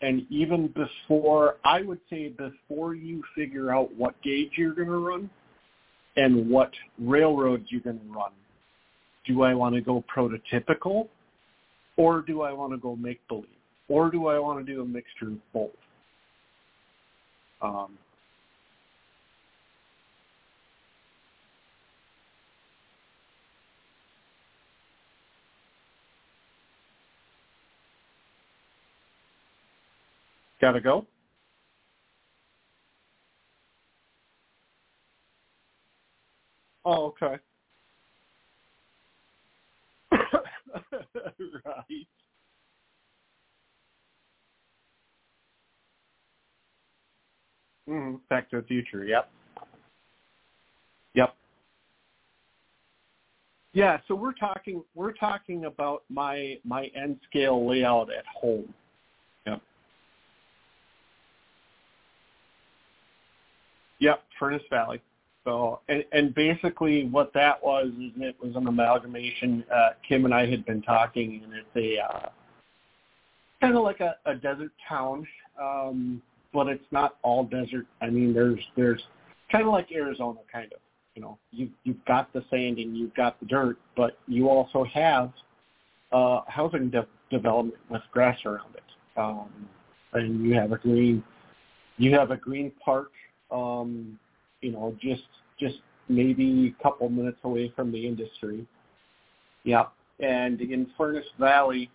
and 0.02 0.26
even 0.30 0.68
before 0.68 1.56
I 1.64 1.82
would 1.82 2.00
say 2.10 2.28
before 2.28 2.94
you 2.94 3.22
figure 3.34 3.74
out 3.74 3.94
what 3.96 4.20
gauge 4.22 4.52
you're 4.56 4.74
going 4.74 4.88
to 4.88 4.98
run, 4.98 5.30
and 6.16 6.48
what 6.48 6.70
railroads 6.98 7.64
you're 7.68 7.80
going 7.80 7.98
to 7.98 8.12
run. 8.12 8.32
Do 9.26 9.42
I 9.42 9.54
want 9.54 9.74
to 9.74 9.80
go 9.80 10.04
prototypical 10.14 11.08
or 11.96 12.22
do 12.22 12.42
I 12.42 12.52
want 12.52 12.72
to 12.72 12.78
go 12.78 12.96
make 12.96 13.26
believe? 13.28 13.46
Or 13.88 14.10
do 14.10 14.26
I 14.26 14.38
want 14.38 14.64
to 14.64 14.72
do 14.72 14.82
a 14.82 14.84
mixture 14.84 15.28
of 15.28 15.52
both? 15.52 15.70
Um, 17.60 17.98
gotta 30.62 30.80
go? 30.80 31.04
Oh, 36.84 37.06
okay. 37.06 37.38
right. 40.12 40.22
Mm-hmm. 47.88 48.14
Back 48.30 48.50
to 48.50 48.60
the 48.60 48.66
Future. 48.66 49.04
Yep. 49.04 49.30
Yep. 51.14 51.34
Yeah. 53.72 53.98
So 54.06 54.14
we're 54.14 54.32
talking 54.32 54.82
we're 54.94 55.12
talking 55.12 55.64
about 55.64 56.04
my 56.08 56.58
my 56.64 56.90
N 56.94 57.18
scale 57.28 57.68
layout 57.68 58.10
at 58.12 58.24
home. 58.26 58.72
Yep. 59.46 59.60
Yep. 64.02 64.22
Furnace 64.38 64.62
Valley. 64.68 65.00
So, 65.44 65.80
and, 65.88 66.04
and 66.12 66.34
basically 66.34 67.06
what 67.06 67.32
that 67.34 67.62
was 67.62 67.86
is 67.86 68.10
it 68.16 68.36
was 68.42 68.56
an 68.56 68.66
amalgamation. 68.66 69.64
Uh, 69.72 69.90
Kim 70.06 70.24
and 70.24 70.34
I 70.34 70.46
had 70.46 70.66
been 70.66 70.82
talking, 70.82 71.40
and 71.44 71.52
it's 71.54 71.76
a 71.76 72.02
uh, 72.02 72.28
kind 73.60 73.76
of 73.76 73.82
like 73.82 74.00
a, 74.00 74.16
a 74.26 74.34
desert 74.34 74.72
town, 74.88 75.26
um, 75.60 76.20
but 76.52 76.66
it's 76.66 76.84
not 76.90 77.16
all 77.22 77.44
desert. 77.44 77.86
I 78.00 78.10
mean, 78.10 78.34
there's 78.34 78.60
there's 78.76 79.02
kind 79.50 79.64
of 79.64 79.72
like 79.72 79.90
Arizona, 79.92 80.40
kind 80.52 80.72
of. 80.72 80.80
You 81.14 81.22
know, 81.22 81.38
you 81.50 81.70
you've 81.84 82.04
got 82.04 82.32
the 82.32 82.44
sand 82.50 82.78
and 82.78 82.96
you've 82.96 83.14
got 83.14 83.38
the 83.38 83.46
dirt, 83.46 83.78
but 83.96 84.18
you 84.26 84.48
also 84.48 84.84
have 84.84 85.32
uh, 86.12 86.40
housing 86.48 86.90
de- 86.90 87.06
development 87.30 87.78
with 87.88 88.02
grass 88.12 88.38
around 88.44 88.74
it, 88.74 89.20
um, 89.20 89.68
and 90.12 90.44
you 90.44 90.54
have 90.54 90.72
a 90.72 90.78
green 90.78 91.22
you 91.98 92.14
have 92.14 92.30
a 92.30 92.36
green 92.36 92.72
park 92.84 93.10
um, 93.52 94.18
you 94.60 94.72
know, 94.72 94.96
just 95.00 95.22
just 95.60 95.76
maybe 96.08 96.74
a 96.78 96.82
couple 96.82 97.08
minutes 97.08 97.38
away 97.44 97.72
from 97.74 97.92
the 97.92 98.06
industry. 98.06 98.66
Yeah, 99.64 99.84
and 100.20 100.60
in 100.60 100.88
Furnace 100.96 101.26
Valley, 101.38 101.90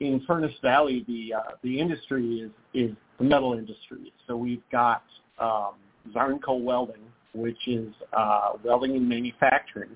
in 0.00 0.22
Furnace 0.26 0.54
Valley, 0.62 1.04
the 1.08 1.34
uh, 1.34 1.50
the 1.62 1.78
industry 1.78 2.40
is 2.40 2.50
is 2.74 2.96
the 3.18 3.24
metal 3.24 3.54
industry. 3.54 4.12
So 4.26 4.36
we've 4.36 4.62
got 4.70 5.02
um, 5.38 5.74
Zarnco 6.14 6.60
Welding, 6.60 7.02
which 7.34 7.58
is 7.66 7.92
uh, 8.16 8.52
welding 8.64 8.96
and 8.96 9.08
manufacturing. 9.08 9.90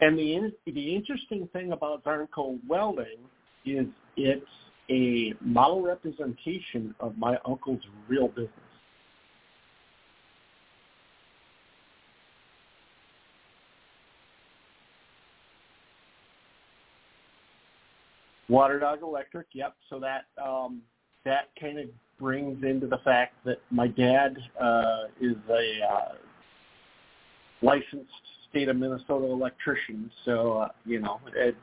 And 0.00 0.18
the 0.18 0.34
in, 0.34 0.52
the 0.66 0.94
interesting 0.94 1.48
thing 1.52 1.72
about 1.72 2.04
Zarnco 2.04 2.58
Welding 2.68 3.18
is 3.64 3.86
it's 4.16 4.46
a 4.92 5.32
model 5.40 5.80
representation 5.80 6.94
of 7.00 7.16
my 7.16 7.38
uncle's 7.46 7.80
real 8.08 8.28
business. 8.28 8.50
Water 18.48 18.78
Dog 18.78 19.02
Electric, 19.02 19.46
yep. 19.54 19.74
So 19.88 19.98
that 20.00 20.26
um, 20.42 20.82
that 21.24 21.48
kind 21.58 21.78
of 21.78 21.86
brings 22.18 22.62
into 22.62 22.86
the 22.86 22.98
fact 22.98 23.34
that 23.46 23.58
my 23.70 23.86
dad 23.88 24.36
uh, 24.60 25.04
is 25.20 25.36
a 25.48 25.80
uh, 25.90 26.12
licensed 27.62 28.10
state 28.50 28.68
of 28.68 28.76
Minnesota 28.76 29.24
electrician. 29.24 30.10
So 30.26 30.58
uh, 30.58 30.68
you 30.84 31.00
know, 31.00 31.18
it, 31.34 31.56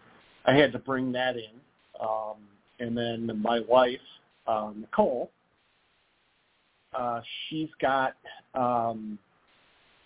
I 0.46 0.56
had 0.56 0.72
to 0.72 0.80
bring 0.80 1.12
that 1.12 1.36
in. 1.36 1.52
Um, 2.02 2.38
and 2.80 2.98
then 2.98 3.42
my 3.42 3.60
wife, 3.62 4.00
uh, 4.48 4.72
Nicole, 4.76 5.30
uh, 6.98 7.22
she's 7.50 7.70
got 7.82 8.16
um, 8.56 9.20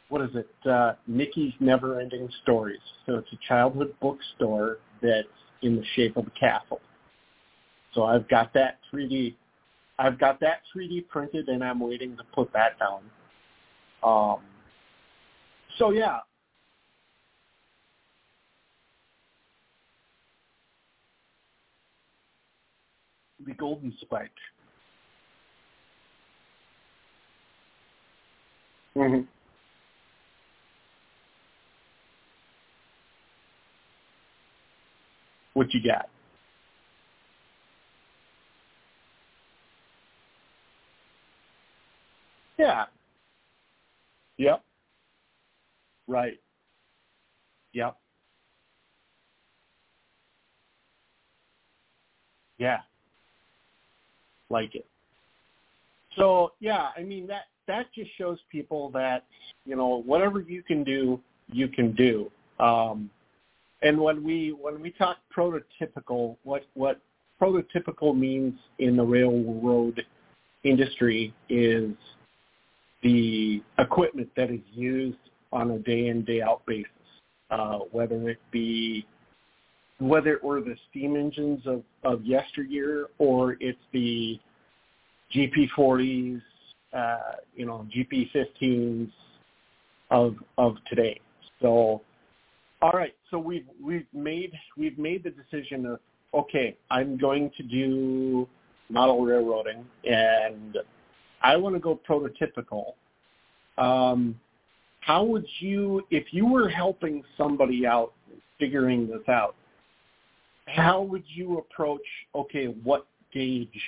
what 0.10 0.22
is 0.22 0.30
it? 0.36 0.70
Uh, 0.70 0.94
Mickey's 1.08 1.54
Never 1.60 2.00
Ending 2.00 2.30
Stories. 2.44 2.80
So 3.06 3.16
it's 3.16 3.32
a 3.34 3.38
childhood 3.48 3.96
bookstore 4.00 4.78
that's 5.02 5.28
in 5.62 5.76
the 5.76 5.84
shape 5.96 6.18
of 6.18 6.28
a 6.28 6.40
castle. 6.40 6.82
So 7.94 8.04
I've 8.04 8.28
got 8.28 8.54
that 8.54 8.80
3D. 8.94 9.36
I've 9.98 10.20
got 10.20 10.40
that 10.42 10.62
3D 10.76 11.08
printed, 11.08 11.48
and 11.48 11.64
I'm 11.64 11.80
waiting 11.80 12.18
to 12.18 12.24
put 12.36 12.52
that 12.54 12.78
down. 12.80 13.02
Um, 14.04 14.42
so 15.80 15.92
yeah. 15.92 16.20
The 23.46 23.54
Golden 23.54 23.94
Spike. 24.02 24.32
Mm-hmm. 28.96 29.22
What 35.54 35.74
you 35.74 35.82
got? 35.84 36.10
Yeah. 42.58 42.86
Yep. 44.38 44.64
Right. 46.08 46.40
Yep. 47.74 47.98
Yeah. 52.58 52.78
Like 54.54 54.76
it. 54.76 54.86
So 56.16 56.54
yeah, 56.60 56.90
I 56.96 57.02
mean 57.02 57.26
that 57.28 57.46
that 57.68 57.88
just 57.94 58.12
shows 58.20 58.38
people 58.52 58.92
that 58.92 59.26
you 59.66 59.76
know 59.76 60.04
whatever 60.06 60.42
you 60.42 60.62
can 60.62 60.84
do, 60.84 61.20
you 61.52 61.68
can 61.68 61.94
do. 61.94 62.32
Um, 62.60 63.10
and 63.82 64.00
when 64.00 64.24
we 64.24 64.56
when 64.60 64.80
we 64.80 64.92
talk 64.92 65.18
prototypical, 65.36 66.38
what 66.44 66.66
what 66.76 67.02
prototypical 67.42 68.16
means 68.16 68.54
in 68.78 68.96
the 68.96 69.04
railroad 69.04 70.06
industry 70.64 71.34
is 71.50 71.92
the 73.02 73.64
equipment 73.80 74.30
that 74.38 74.52
is 74.52 74.62
used 74.72 75.18
on 75.52 75.72
a 75.72 75.80
day 75.80 76.08
in 76.10 76.24
day 76.24 76.42
out 76.44 76.62
basis, 76.68 76.92
uh, 77.50 77.80
whether 77.92 78.30
it 78.30 78.40
be 78.52 79.06
whether 80.08 80.34
it 80.34 80.44
were 80.44 80.62
the 80.62 80.76
steam 80.90 81.16
engines 81.16 81.62
of, 81.66 81.84
of 82.04 82.24
yesteryear 82.26 83.08
or 83.20 83.58
it's 83.60 83.80
the 83.92 84.40
GP40s, 85.34 86.42
uh, 86.94 87.18
you 87.56 87.66
know, 87.66 87.88
GP15s 87.96 89.12
of 90.12 90.36
of 90.58 90.76
today. 90.88 91.20
So, 91.62 92.02
all 92.82 92.92
right. 92.92 93.16
So 93.32 93.40
we've 93.40 93.66
we've 93.84 94.06
made 94.14 94.54
we've 94.78 94.98
made 95.00 95.24
the 95.24 95.32
decision 95.32 95.86
of 95.86 96.00
okay, 96.34 96.78
I'm 96.92 97.18
going 97.18 97.52
to 97.58 97.64
do 97.64 98.48
model 98.90 99.24
railroading, 99.26 99.86
and 100.04 100.78
I 101.42 101.56
want 101.56 101.76
to 101.76 101.80
go 101.80 102.00
prototypical. 102.08 102.94
Um, 103.78 104.40
how 105.00 105.24
would 105.24 105.46
you, 105.60 106.06
if 106.12 106.32
you 106.32 106.46
were 106.46 106.70
helping 106.70 107.24
somebody 107.38 107.86
out 107.86 108.14
figuring 108.60 109.08
this 109.08 109.28
out, 109.28 109.56
how 110.76 111.02
would 111.02 111.24
you 111.28 111.60
approach? 111.60 112.02
Okay, 112.36 112.66
what 112.84 113.06
gauge 113.34 113.82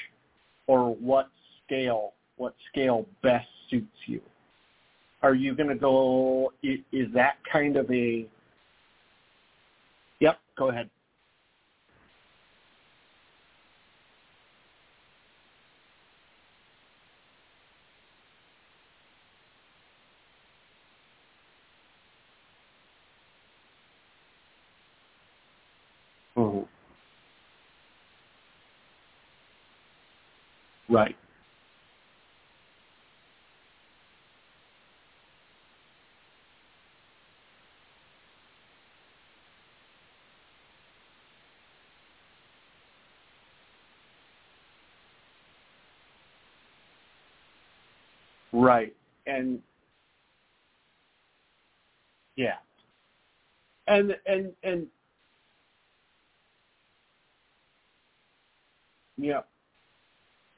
or 0.68 0.96
what 0.96 1.30
scale, 1.66 2.14
what 2.38 2.54
scale 2.72 3.06
best 3.24 3.48
suits 3.70 3.88
you? 4.06 4.22
Are 5.24 5.34
you 5.34 5.56
going 5.56 5.70
to 5.70 5.76
go? 5.76 6.54
Is 6.64 7.08
that 7.14 7.38
kind 7.52 7.78
of 7.78 7.90
a? 7.92 8.28
Yep. 10.20 10.40
Go 10.58 10.70
ahead. 10.70 10.90
Mhm. 26.38 26.68
Right. 30.96 31.18
Right. 48.54 48.96
And 49.28 49.62
yeah. 52.38 52.56
And 53.88 54.18
and 54.26 54.54
and 54.64 54.88
yeah. 59.18 59.42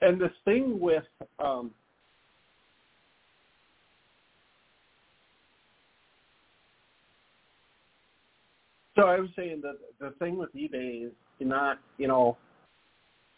And 0.02 0.20
the 0.20 0.32
thing 0.46 0.80
with 0.80 1.04
um 1.40 1.72
so 8.96 9.04
I 9.04 9.20
was 9.20 9.30
saying 9.36 9.62
that 9.62 9.78
the 10.00 10.12
thing 10.20 10.38
with 10.38 10.54
eBay 10.56 11.06
is 11.06 11.12
not, 11.40 11.80
you 11.98 12.08
know, 12.08 12.38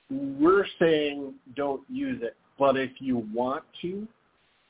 we're 0.10 0.65
saying 0.80 1.34
don't 1.56 1.82
use 1.89 2.22
it, 2.24 2.36
but 2.58 2.78
if 2.78 2.91
you 3.00 3.28
want 3.34 3.63
to, 3.82 4.08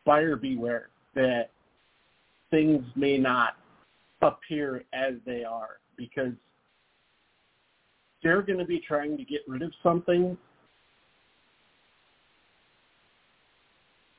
buyer 0.05 0.35
beware 0.35 0.89
that 1.15 1.49
things 2.51 2.83
may 2.95 3.17
not 3.17 3.55
appear 4.21 4.83
as 4.93 5.13
they 5.25 5.43
are 5.43 5.79
because 5.97 6.33
they're 8.21 8.41
going 8.41 8.59
to 8.59 8.65
be 8.65 8.79
trying 8.79 9.17
to 9.17 9.23
get 9.23 9.41
rid 9.47 9.61
of 9.61 9.71
something. 9.81 10.37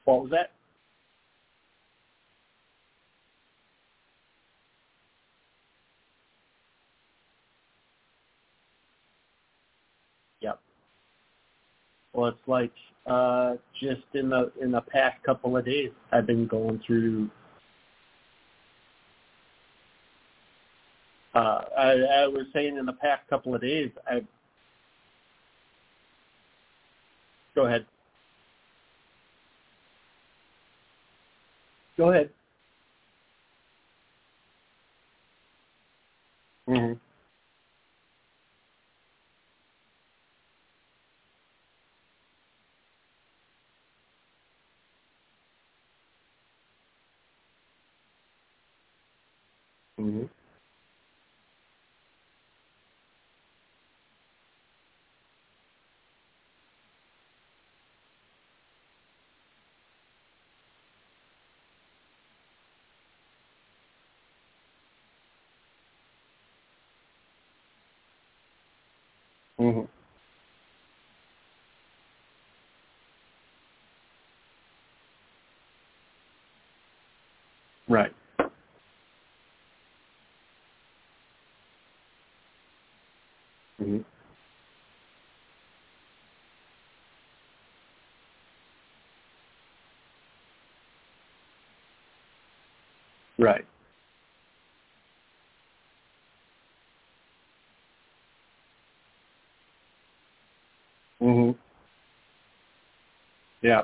What 0.05 0.23
was 0.23 0.31
that? 0.33 0.53
Yep. 10.43 10.61
Well, 12.15 12.29
it's 12.31 12.39
like 12.49 12.73
uh, 13.07 13.55
just 13.81 14.03
in 14.15 14.31
the 14.31 14.53
in 14.63 14.73
the 14.73 14.83
past 14.83 15.23
couple 15.25 15.57
of 15.57 15.65
days, 15.67 15.91
I've 16.13 16.27
been 16.27 16.47
going 16.47 16.81
through. 16.87 17.31
Uh, 21.35 21.63
I, 21.79 21.91
I 22.25 22.27
was 22.29 22.47
saying 22.55 22.77
in 22.79 22.87
the 22.87 22.95
past 22.95 23.23
couple 23.31 23.55
of 23.55 23.61
days, 23.63 23.91
I. 24.09 24.23
Go 27.55 27.67
ahead. 27.67 27.87
Go 32.01 32.11
ahead. 32.13 32.31
hmm 36.69 36.95
hmm 49.99 50.23
hmm 69.59 69.81
Right. 77.91 78.15
hmm 83.81 83.99
Right. 93.39 93.67
Mhm. 101.23 101.57
Yeah. 103.63 103.83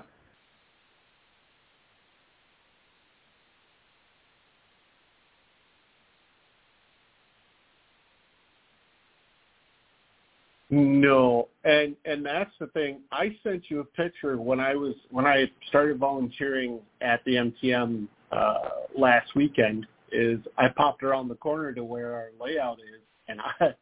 No, 10.77 11.49
and 11.65 11.97
and 12.05 12.25
that's 12.25 12.51
the 12.61 12.67
thing. 12.69 13.01
I 13.11 13.35
sent 13.43 13.71
you 13.71 13.81
a 13.81 13.85
picture 13.85 14.37
when 14.37 14.61
I 14.61 14.75
was 14.75 14.95
when 15.11 15.25
I 15.25 15.51
started 15.69 15.99
volunteering 15.99 16.81
at 17.01 17.25
the 17.25 17.37
MTM 17.37 18.07
uh, 18.31 18.59
last 18.97 19.35
weekend. 19.35 19.87
Is 20.13 20.39
I 20.59 20.69
popped 20.69 21.03
around 21.03 21.29
the 21.29 21.35
corner 21.37 21.73
to 21.73 21.83
where 21.83 22.15
our 22.15 22.29
layout 22.39 22.79
is, 22.81 23.01
and 23.27 23.41
I 23.61 23.75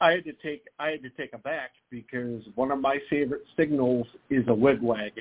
I 0.00 0.12
had 0.12 0.24
to 0.24 0.32
take 0.32 0.64
I 0.78 0.88
had 0.88 1.02
to 1.02 1.10
take 1.10 1.34
a 1.34 1.38
back 1.38 1.72
because 1.90 2.42
one 2.54 2.70
of 2.70 2.80
my 2.80 2.98
favorite 3.10 3.44
signals 3.54 4.06
is 4.30 4.48
a 4.48 4.54
wigwag, 4.54 5.12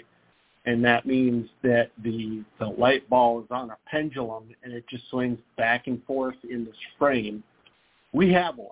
and 0.65 0.81
that 0.85 1.05
means 1.05 1.49
that 1.63 1.91
the 2.01 2.45
the 2.59 2.67
light 2.67 3.09
ball 3.09 3.41
is 3.41 3.47
on 3.51 3.71
a 3.71 3.77
pendulum 3.87 4.55
and 4.63 4.71
it 4.71 4.85
just 4.89 5.03
swings 5.09 5.39
back 5.57 5.87
and 5.87 6.01
forth 6.05 6.37
in 6.49 6.63
this 6.63 6.77
frame. 6.97 7.43
We 8.13 8.31
have 8.31 8.55
one 8.57 8.69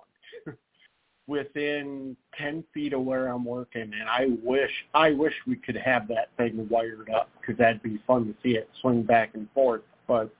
within 1.28 2.16
10 2.36 2.64
feet 2.74 2.94
of 2.94 3.02
where 3.02 3.28
I'm 3.28 3.44
working, 3.44 3.82
and 3.82 4.08
I 4.08 4.26
wish 4.42 4.70
I 4.94 5.12
wish 5.12 5.34
we 5.46 5.56
could 5.56 5.76
have 5.76 6.08
that 6.08 6.30
thing 6.36 6.66
wired 6.68 7.10
up 7.10 7.30
because 7.40 7.56
that'd 7.58 7.82
be 7.82 8.00
fun 8.06 8.26
to 8.26 8.34
see 8.42 8.56
it 8.56 8.68
swing 8.80 9.02
back 9.02 9.34
and 9.34 9.46
forth. 9.52 9.82
But 10.08 10.30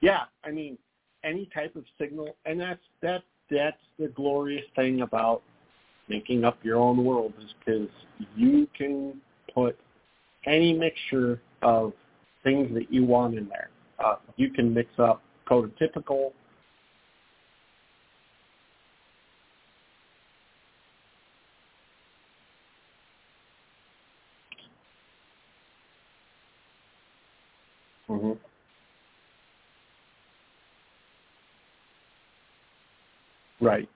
yeah, 0.00 0.22
I 0.44 0.50
mean, 0.50 0.78
any 1.22 1.48
type 1.54 1.76
of 1.76 1.84
signal, 2.00 2.34
and 2.46 2.58
that's 2.58 2.80
that 3.02 3.22
that's 3.50 3.76
the 3.98 4.08
glorious 4.08 4.64
thing 4.74 5.02
about 5.02 5.42
making 6.08 6.44
up 6.44 6.58
your 6.62 6.78
own 6.78 7.04
world 7.04 7.34
is 7.42 7.50
because 7.58 7.88
you 8.34 8.66
can 8.76 9.20
put 9.54 9.78
any 10.46 10.72
mixture 10.72 11.40
of 11.62 11.92
things 12.42 12.72
that 12.74 12.92
you 12.92 13.04
want 13.04 13.36
in 13.36 13.48
there. 13.48 13.70
Uh, 14.04 14.16
you 14.36 14.50
can 14.50 14.72
mix 14.74 14.88
up 14.98 15.22
prototypical 15.48 16.32
hmm 28.12 28.32
Right. 33.60 33.88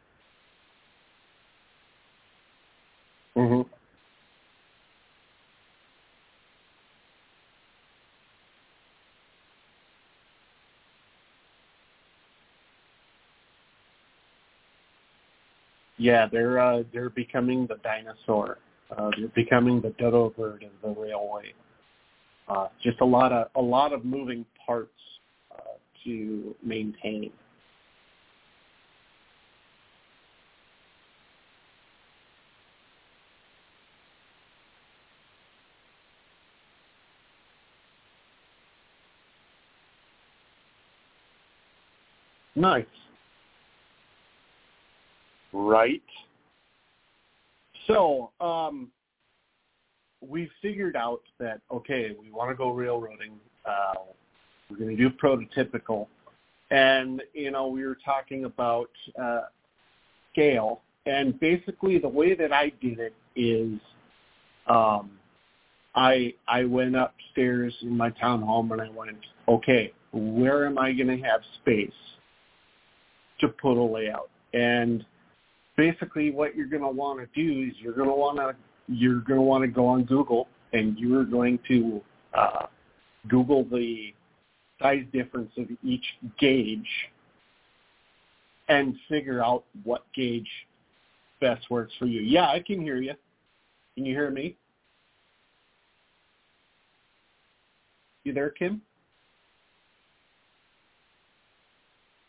hmm 3.37 3.63
Yeah, 15.99 16.29
they're 16.33 16.61
uh, 16.61 16.85
they're 16.93 17.11
becoming 17.11 17.67
the 17.69 17.77
dinosaur. 17.85 18.59
Uh, 18.97 19.11
they're 19.19 19.29
becoming 19.31 19.81
the 19.83 19.91
dodo 19.99 20.31
bird 20.37 20.65
of 20.65 20.71
the 20.97 21.01
railway. 21.01 21.55
Uh, 22.49 22.69
just 22.83 23.01
a 23.01 23.05
lot 23.05 23.33
of 23.33 23.49
a 23.57 23.61
lot 23.61 23.93
of 23.93 24.05
moving 24.05 24.45
parts 24.65 24.91
uh, 25.53 25.63
to 26.05 26.55
maintain. 26.63 27.33
Nice. 42.55 42.87
Right. 45.53 46.03
So, 47.87 48.31
um, 48.41 48.91
we 50.29 50.51
figured 50.63 50.97
out 50.97 51.23
that 51.39 51.61
okay, 51.71 52.15
we 52.21 52.31
want 52.31 52.51
to 52.51 52.57
go 52.57 52.71
railroading. 52.71 53.33
Uh, 53.65 53.95
we're 54.71 54.77
going 54.77 54.97
to 54.97 54.97
do 54.97 55.11
prototypical, 55.11 56.07
and 56.71 57.23
you 57.33 57.51
know 57.51 57.69
we 57.69 57.85
were 57.85 57.99
talking 58.05 58.45
about 58.45 58.91
uh, 59.21 59.43
scale, 60.33 60.83
and 61.07 61.39
basically 61.41 61.99
the 61.99 62.09
way 62.09 62.35
that 62.35 62.53
I 62.53 62.73
did 62.81 62.99
it 62.99 63.15
is, 63.35 63.79
um, 64.69 65.11
I 65.95 66.35
I 66.49 66.65
went 66.65 66.97
upstairs 66.97 67.75
in 67.83 67.97
my 67.97 68.11
townhome 68.11 68.73
and 68.73 68.81
I 68.81 68.91
went, 68.91 69.19
okay, 69.49 69.93
where 70.13 70.67
am 70.67 70.79
I 70.79 70.93
going 70.93 71.09
to 71.09 71.25
have 71.27 71.41
space 71.61 71.91
to 73.41 73.49
put 73.49 73.77
a 73.77 73.83
layout? 73.83 74.31
And 74.53 75.05
basically 75.77 76.31
what 76.31 76.57
you're 76.57 76.69
going 76.69 76.83
to 76.83 76.89
want 76.89 77.21
to 77.21 77.27
do 77.35 77.69
is 77.69 77.75
you're 77.79 77.95
going 77.95 78.09
to 78.09 78.15
want 78.15 78.39
to 78.39 78.55
you're 78.89 79.21
going 79.21 79.39
to 79.39 79.43
want 79.43 79.63
to 79.63 79.69
go 79.69 79.87
on 79.87 80.05
Google 80.05 80.49
and 80.73 80.99
you're 80.99 81.25
going 81.25 81.59
to 81.69 82.01
uh, 82.35 82.67
Google 83.29 83.65
the 83.65 84.13
size 84.81 85.05
difference 85.13 85.53
of 85.57 85.67
each 85.83 86.05
gauge 86.39 86.89
and 88.69 88.97
figure 89.09 89.43
out 89.43 89.65
what 89.85 90.05
gauge 90.15 90.49
best 91.41 91.71
works 91.71 91.93
for 91.99 92.07
you. 92.07 92.21
Yeah, 92.21 92.49
I 92.49 92.61
can 92.61 92.81
hear 92.81 92.97
you. 92.97 93.15
Can 93.95 94.05
you 94.05 94.15
hear 94.15 94.31
me? 94.31 94.57
You 98.25 98.33
there, 98.33 98.51
Kim? 98.51 98.83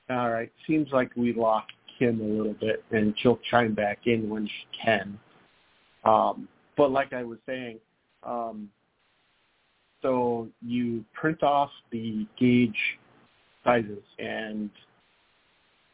All 0.10 0.32
right. 0.32 0.52
Seems 0.66 0.90
like 0.92 1.12
we 1.16 1.34
lost 1.34 1.72
Kim 1.98 2.22
a 2.22 2.24
little 2.24 2.54
bit, 2.54 2.84
and 2.92 3.14
she'll 3.18 3.40
chime 3.50 3.74
back 3.74 4.06
in 4.06 4.30
when 4.30 4.48
she 4.48 4.84
can. 4.86 5.20
Um, 6.08 6.48
but 6.78 6.92
like 6.92 7.14
I 7.14 7.24
was 7.24 7.38
saying, 7.46 7.80
um, 8.24 8.70
so 10.02 10.48
you 10.66 11.04
print 11.14 11.44
off 11.44 11.70
the 11.92 12.26
gauge 12.40 12.78
sizes 13.64 14.04
and 14.20 14.70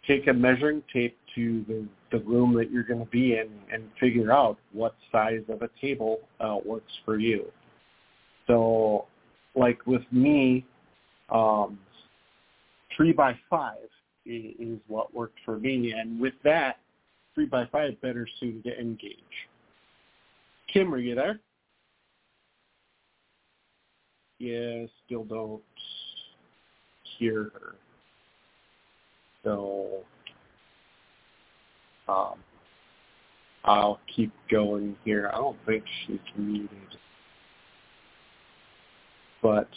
take 0.06 0.28
a 0.28 0.34
measuring 0.34 0.84
tape 0.92 1.18
to 1.36 1.66
the, 1.68 1.86
the 2.12 2.24
room 2.26 2.54
that 2.54 2.70
you're 2.70 2.84
going 2.84 3.00
to 3.00 3.10
be 3.10 3.34
in 3.34 3.50
and 3.72 3.84
figure 4.00 4.32
out 4.32 4.58
what 4.72 4.96
size 5.12 5.42
of 5.50 5.62
a 5.62 5.70
table 5.82 6.20
uh, 6.40 6.58
works 6.64 6.92
for 7.06 7.18
you. 7.18 7.46
So 8.46 9.06
like 9.56 9.88
with 9.88 10.04
me, 10.12 10.66
um, 11.30 11.80
three 12.96 13.14
by 13.14 13.40
five 13.50 13.78
is, 14.26 14.54
is 14.60 14.80
what 14.88 15.14
worked 15.14 15.40
for 15.46 15.58
me. 15.58 15.94
And 15.94 16.20
with 16.20 16.34
that, 16.44 16.78
three 17.34 17.46
by 17.46 17.66
five 17.72 18.00
better 18.02 18.28
suited 18.40 18.66
to 18.66 18.78
N-Gauge. 18.78 19.18
Kim, 20.74 20.92
are 20.92 20.98
you 20.98 21.14
there? 21.14 21.40
Yeah, 24.40 24.88
still 25.06 25.24
don't 25.24 25.62
hear 27.20 27.52
her. 27.54 27.76
So 29.44 30.00
um, 32.08 32.40
I'll 33.64 34.00
keep 34.16 34.34
going 34.50 34.96
here. 35.06 35.30
I 35.32 35.38
don't 35.38 35.58
think 35.68 35.84
she's 36.08 36.20
muted. 36.36 36.70
But 39.44 39.70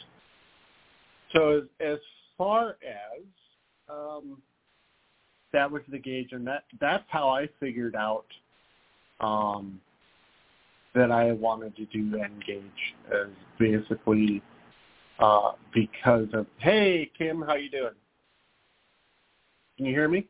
so 1.35 1.59
as, 1.59 1.63
as 1.81 1.99
far 2.39 2.79
as 2.83 3.23
um, 3.91 4.41
that 5.53 5.71
was 5.71 5.83
the 5.91 5.99
gauge, 5.99 6.33
and 6.33 6.47
that 6.47 6.65
that's 6.81 7.05
how 7.09 7.29
I 7.29 7.49
figured 7.61 7.97
out 7.97 8.27
um, 9.21 9.81
that 10.97 11.13
I 11.13 11.33
wanted 11.33 11.77
to 11.77 11.85
do 11.87 12.19
N-Gauge 12.19 12.63
as 13.13 13.29
basically 13.59 14.43
uh, 15.19 15.53
because 15.73 16.27
of 16.33 16.47
hey 16.59 17.11
Kim, 17.17 17.43
how 17.43 17.55
you 17.55 17.71
doing? 17.71 17.93
Can 19.77 19.87
you 19.87 19.93
hear 19.93 20.09
me? 20.09 20.27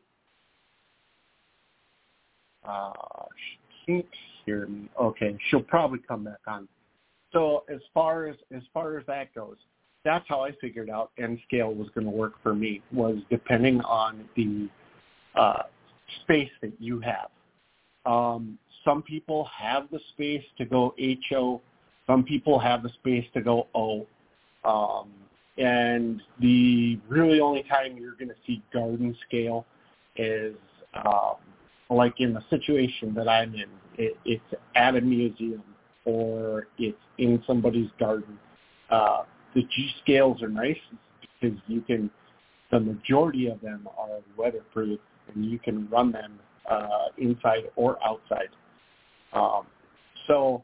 Uh, 2.67 2.91
she 3.35 3.85
can't 3.85 4.05
hear 4.45 4.67
me. 4.67 4.89
Okay, 4.99 5.37
she'll 5.49 5.61
probably 5.61 5.99
come 6.05 6.25
back 6.25 6.39
on. 6.45 6.67
So 7.31 7.63
as 7.73 7.79
far 7.93 8.27
as 8.27 8.35
as 8.55 8.61
far 8.73 8.97
as 8.97 9.05
that 9.07 9.33
goes, 9.33 9.57
that's 10.03 10.25
how 10.27 10.43
I 10.43 10.51
figured 10.59 10.89
out 10.89 11.11
N 11.17 11.39
scale 11.47 11.73
was 11.73 11.87
going 11.95 12.05
to 12.05 12.11
work 12.11 12.33
for 12.43 12.53
me 12.53 12.81
was 12.91 13.17
depending 13.29 13.81
on 13.81 14.27
the 14.35 14.69
uh, 15.35 15.63
space 16.23 16.51
that 16.61 16.73
you 16.79 16.99
have. 16.99 17.29
Um, 18.05 18.57
some 18.87 19.03
people 19.03 19.49
have 19.53 19.89
the 19.91 19.99
space 20.13 20.43
to 20.57 20.63
go 20.63 20.95
HO. 21.29 21.61
Some 22.07 22.23
people 22.23 22.57
have 22.57 22.83
the 22.83 22.89
space 22.89 23.25
to 23.33 23.41
go 23.41 23.67
O. 23.75 24.07
Um, 24.63 25.09
and 25.57 26.21
the 26.39 26.97
really 27.09 27.41
only 27.41 27.63
time 27.63 27.97
you're 27.97 28.15
going 28.15 28.29
to 28.29 28.35
see 28.45 28.63
garden 28.73 29.15
scale 29.27 29.65
is 30.15 30.55
um, 31.05 31.35
like 31.89 32.19
in 32.19 32.33
the 32.33 32.43
situation 32.49 33.13
that 33.15 33.27
I'm 33.27 33.53
in. 33.55 33.67
It, 33.97 34.15
it's 34.23 34.61
at 34.75 34.95
a 34.95 35.01
museum 35.01 35.63
or 36.05 36.67
it's 36.77 36.97
in 37.17 37.43
somebody's 37.45 37.89
garden. 37.99 38.39
Uh, 38.89 39.23
the 39.53 39.63
G 39.63 39.91
scales 40.01 40.41
are 40.41 40.49
nice 40.49 40.77
because 41.41 41.57
you 41.67 41.81
can, 41.81 42.09
the 42.71 42.79
majority 42.79 43.47
of 43.47 43.59
them 43.59 43.89
are 43.97 44.19
weatherproof 44.37 44.99
and 45.33 45.45
you 45.45 45.59
can 45.59 45.89
run 45.89 46.13
them 46.13 46.39
uh, 46.69 47.07
inside 47.17 47.63
or 47.75 47.97
outside. 48.05 48.49
Um, 49.33 49.67
so 50.27 50.63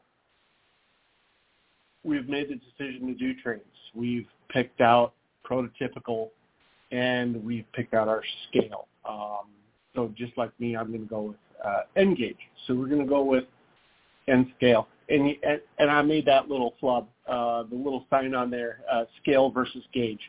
we've 2.03 2.27
made 2.27 2.49
the 2.49 2.55
decision 2.55 3.07
to 3.07 3.13
do 3.13 3.33
trains. 3.41 3.61
We've 3.93 4.27
picked 4.49 4.81
out 4.81 5.13
prototypical 5.49 6.29
and 6.91 7.43
we've 7.43 7.65
picked 7.73 7.93
out 7.93 8.07
our 8.07 8.23
scale. 8.49 8.87
Um, 9.07 9.49
so 9.95 10.11
just 10.17 10.37
like 10.37 10.51
me, 10.59 10.75
I'm 10.75 10.87
going 10.87 11.01
to 11.03 11.07
go 11.07 11.21
with 11.21 11.37
uh, 11.63 11.81
N 11.95 12.15
gauge. 12.15 12.35
So 12.67 12.75
we're 12.75 12.87
going 12.87 13.01
to 13.01 13.07
go 13.07 13.23
with 13.23 13.45
N 14.27 14.51
scale. 14.57 14.87
And, 15.09 15.35
and, 15.43 15.59
and 15.79 15.91
I 15.91 16.01
made 16.01 16.25
that 16.25 16.49
little 16.49 16.75
flub, 16.79 17.07
uh, 17.27 17.63
the 17.63 17.75
little 17.75 18.05
sign 18.09 18.33
on 18.33 18.49
there, 18.49 18.79
uh, 18.91 19.03
scale 19.21 19.51
versus 19.51 19.83
gauge. 19.93 20.19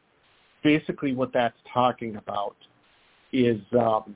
Basically 0.63 1.15
what 1.15 1.33
that's 1.33 1.57
talking 1.73 2.17
about 2.17 2.57
is 3.33 3.61
um, 3.79 4.15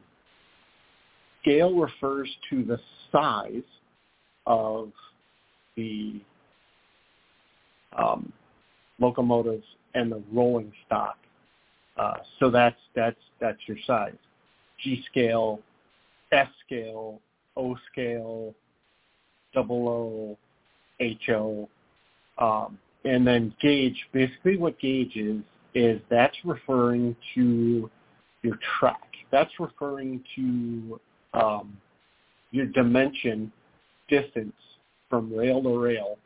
scale 1.42 1.74
refers 1.74 2.28
to 2.50 2.64
the 2.64 2.78
size 3.12 3.62
of 4.48 4.90
the 5.76 6.20
um, 7.96 8.32
locomotives 8.98 9.64
and 9.94 10.10
the 10.10 10.22
rolling 10.32 10.72
stock. 10.86 11.18
Uh, 11.96 12.16
so 12.40 12.50
that's 12.50 12.78
that's 12.96 13.20
that's 13.40 13.58
your 13.66 13.76
size. 13.86 14.14
G 14.82 15.04
scale, 15.10 15.60
S 16.32 16.48
scale, 16.64 17.20
O 17.56 17.76
scale, 17.90 18.54
double 19.52 19.88
O, 19.88 20.38
H 21.00 21.28
O, 21.30 21.68
um, 22.38 22.78
and 23.04 23.26
then 23.26 23.54
gauge. 23.60 23.96
Basically, 24.12 24.56
what 24.56 24.78
gauge 24.80 25.16
is 25.16 25.42
is 25.74 26.00
that's 26.08 26.36
referring 26.44 27.14
to 27.34 27.90
your 28.42 28.58
track. 28.78 29.02
That's 29.30 29.50
referring 29.60 30.24
to 30.36 31.00
um, 31.34 31.76
your 32.50 32.66
dimension 32.66 33.52
distance 34.08 34.54
from 35.08 35.32
rail 35.34 35.62
to 35.62 35.78
rail 35.78 36.18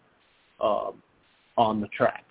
um, 0.61 1.03
on 1.57 1.81
the 1.81 1.89
track. 1.89 2.25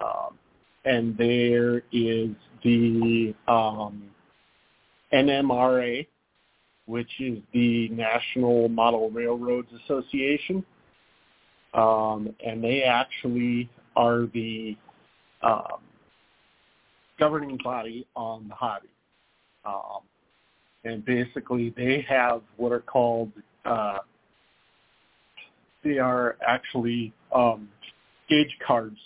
Um, 0.00 0.38
and 0.84 1.16
there 1.16 1.82
is 1.92 2.30
the 2.64 3.34
um, 3.48 4.04
NMRA, 5.12 6.06
which 6.86 7.10
is 7.20 7.38
the 7.52 7.88
National 7.90 8.68
Model 8.68 9.10
Railroads 9.10 9.68
Association, 9.84 10.64
um, 11.74 12.34
and 12.44 12.64
they 12.64 12.82
actually 12.82 13.68
are 13.96 14.26
the 14.32 14.76
um, 15.42 15.80
governing 17.18 17.58
body 17.62 18.06
on 18.16 18.48
the 18.48 18.54
hobby. 18.54 18.88
Um, 19.64 20.00
and 20.84 21.04
basically, 21.04 21.74
they 21.76 22.04
have 22.08 22.40
what 22.56 22.72
are 22.72 22.80
called 22.80 23.30
uh, 23.64 23.98
they 25.84 25.98
are 25.98 26.36
actually 26.46 27.12
um, 27.34 27.68
gauge 28.28 28.56
cards. 28.66 28.98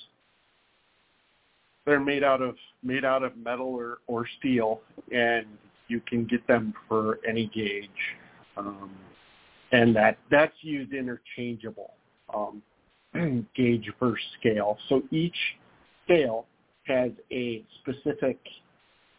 They're 1.87 2.01
made 2.01 2.25
out 2.25 2.41
of 2.41 2.57
made 2.83 3.05
out 3.05 3.23
of 3.23 3.37
metal 3.37 3.67
or, 3.67 3.99
or 4.07 4.27
steel, 4.39 4.81
and 5.13 5.47
you 5.89 6.01
can 6.01 6.25
get 6.25 6.47
them 6.47 6.73
for 6.89 7.19
any 7.29 7.51
gauge, 7.55 7.89
um, 8.57 8.91
and 9.73 9.95
that 9.95 10.19
that's 10.31 10.55
used 10.63 10.95
interchangeable 10.95 11.93
um, 12.35 12.63
gauge 13.57 13.91
versus 14.01 14.25
scale. 14.41 14.79
So 14.89 15.03
each 15.11 15.37
scale 16.05 16.47
has 16.87 17.11
a 17.31 17.65
specific 17.81 18.39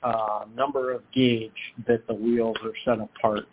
uh, 0.01 0.45
number 0.55 0.91
of 0.91 1.01
gauge 1.13 1.51
that 1.87 2.05
the 2.07 2.13
wheels 2.13 2.57
are 2.63 2.73
set 2.83 2.99
apart, 2.99 3.47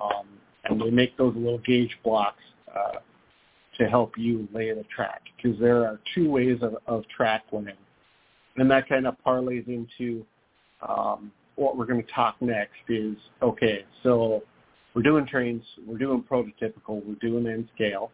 um, 0.00 0.26
and 0.64 0.80
they 0.80 0.90
make 0.90 1.16
those 1.16 1.34
little 1.36 1.58
gauge 1.58 1.96
blocks 2.04 2.42
uh, 2.74 2.98
to 3.82 3.90
help 3.90 4.12
you 4.16 4.48
lay 4.52 4.72
the 4.72 4.84
track 4.94 5.22
because 5.36 5.58
there 5.58 5.84
are 5.84 5.98
two 6.14 6.30
ways 6.30 6.58
of, 6.62 6.76
of 6.86 7.04
track 7.08 7.44
laying, 7.52 7.68
and 8.56 8.70
that 8.70 8.88
kind 8.88 9.06
of 9.06 9.16
parlays 9.26 9.66
into 9.66 10.24
um, 10.86 11.32
what 11.56 11.76
we're 11.76 11.86
going 11.86 12.02
to 12.02 12.12
talk 12.12 12.36
next 12.40 12.72
is, 12.88 13.16
okay, 13.42 13.84
so 14.02 14.42
we're 14.94 15.02
doing 15.02 15.26
trains, 15.26 15.62
we're 15.86 15.98
doing 15.98 16.22
prototypical, 16.22 17.04
we're 17.04 17.14
doing 17.20 17.46
N 17.46 17.68
scale. 17.74 18.10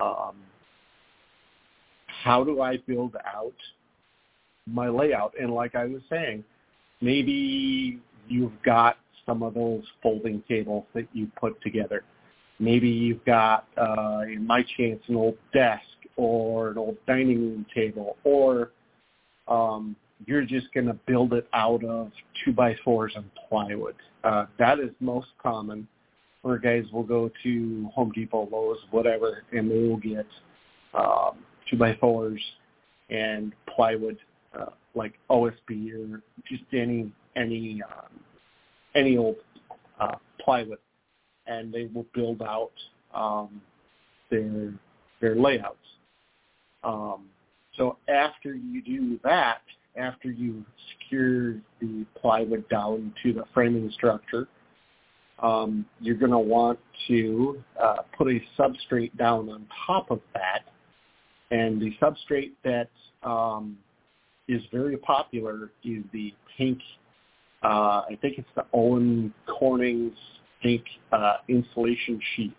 Um, 0.00 0.36
how 2.24 2.44
do 2.44 2.60
I 2.60 2.78
build 2.86 3.16
out 3.24 3.54
my 4.66 4.88
layout? 4.88 5.34
And 5.40 5.52
like 5.52 5.74
I 5.74 5.84
was 5.84 6.02
saying, 6.10 6.44
maybe 7.00 8.00
you've 8.28 8.62
got 8.64 8.96
some 9.26 9.42
of 9.42 9.54
those 9.54 9.82
folding 10.02 10.42
tables 10.48 10.84
that 10.94 11.06
you 11.12 11.30
put 11.38 11.60
together. 11.62 12.02
Maybe 12.58 12.88
you've 12.88 13.24
got, 13.24 13.66
uh, 13.76 14.22
in 14.22 14.46
my 14.46 14.64
chance, 14.76 15.00
an 15.08 15.16
old 15.16 15.36
desk 15.52 15.82
or 16.16 16.70
an 16.70 16.78
old 16.78 16.96
dining 17.06 17.38
room 17.38 17.66
table, 17.74 18.16
or 18.24 18.72
um, 19.46 19.94
you're 20.26 20.44
just 20.44 20.66
going 20.74 20.86
to 20.86 20.98
build 21.06 21.32
it 21.32 21.46
out 21.52 21.84
of 21.84 22.10
two 22.44 22.52
by 22.52 22.76
fours 22.84 23.12
and 23.14 23.24
plywood. 23.48 23.94
Uh, 24.24 24.46
that 24.58 24.80
is 24.80 24.90
most 25.00 25.28
common 25.40 25.86
where 26.42 26.58
guys 26.58 26.84
will 26.92 27.04
go 27.04 27.30
to 27.42 27.90
Home 27.94 28.10
Depot, 28.12 28.48
Lowe's, 28.50 28.78
whatever, 28.90 29.44
and 29.52 29.70
they 29.70 29.88
will 29.88 29.96
get 29.96 30.26
um, 30.94 31.38
two 31.70 31.76
by 31.76 31.94
fours 31.96 32.40
and 33.10 33.52
plywood 33.74 34.18
uh, 34.58 34.66
like 34.94 35.14
OSB 35.30 35.92
or 35.92 36.22
just 36.48 36.62
any 36.72 37.10
any 37.36 37.82
um, 37.82 38.20
any 38.94 39.16
old 39.16 39.36
uh, 40.00 40.16
plywood, 40.40 40.78
and 41.48 41.72
they 41.72 41.88
will 41.92 42.06
build 42.14 42.42
out 42.42 42.72
um, 43.14 43.60
their 44.30 44.72
their 45.20 45.34
layouts. 45.34 45.76
Um, 46.84 47.26
so 47.76 47.96
after 48.08 48.54
you 48.54 48.82
do 48.82 49.18
that, 49.24 49.62
after 49.96 50.30
you 50.30 50.64
secure 50.92 51.54
the 51.80 52.06
plywood 52.20 52.68
down 52.68 53.12
to 53.22 53.32
the 53.32 53.44
framing 53.52 53.90
structure, 53.92 54.46
um, 55.40 55.86
you're 56.00 56.16
going 56.16 56.32
to 56.32 56.38
want 56.38 56.78
to 57.08 57.62
uh, 57.80 57.96
put 58.16 58.28
a 58.28 58.40
substrate 58.58 59.16
down 59.16 59.48
on 59.48 59.66
top 59.86 60.10
of 60.10 60.20
that. 60.34 60.64
And 61.50 61.80
the 61.80 61.94
substrate 62.00 62.52
that 62.64 62.90
um, 63.22 63.78
is 64.48 64.62
very 64.72 64.96
popular 64.96 65.70
is 65.84 66.02
the 66.12 66.34
pink, 66.56 66.78
uh, 67.62 68.02
I 68.08 68.18
think 68.20 68.38
it's 68.38 68.48
the 68.54 68.66
Owens 68.72 69.32
Corning's 69.46 70.16
pink 70.62 70.82
uh, 71.12 71.36
insulation 71.48 72.20
sheets 72.36 72.54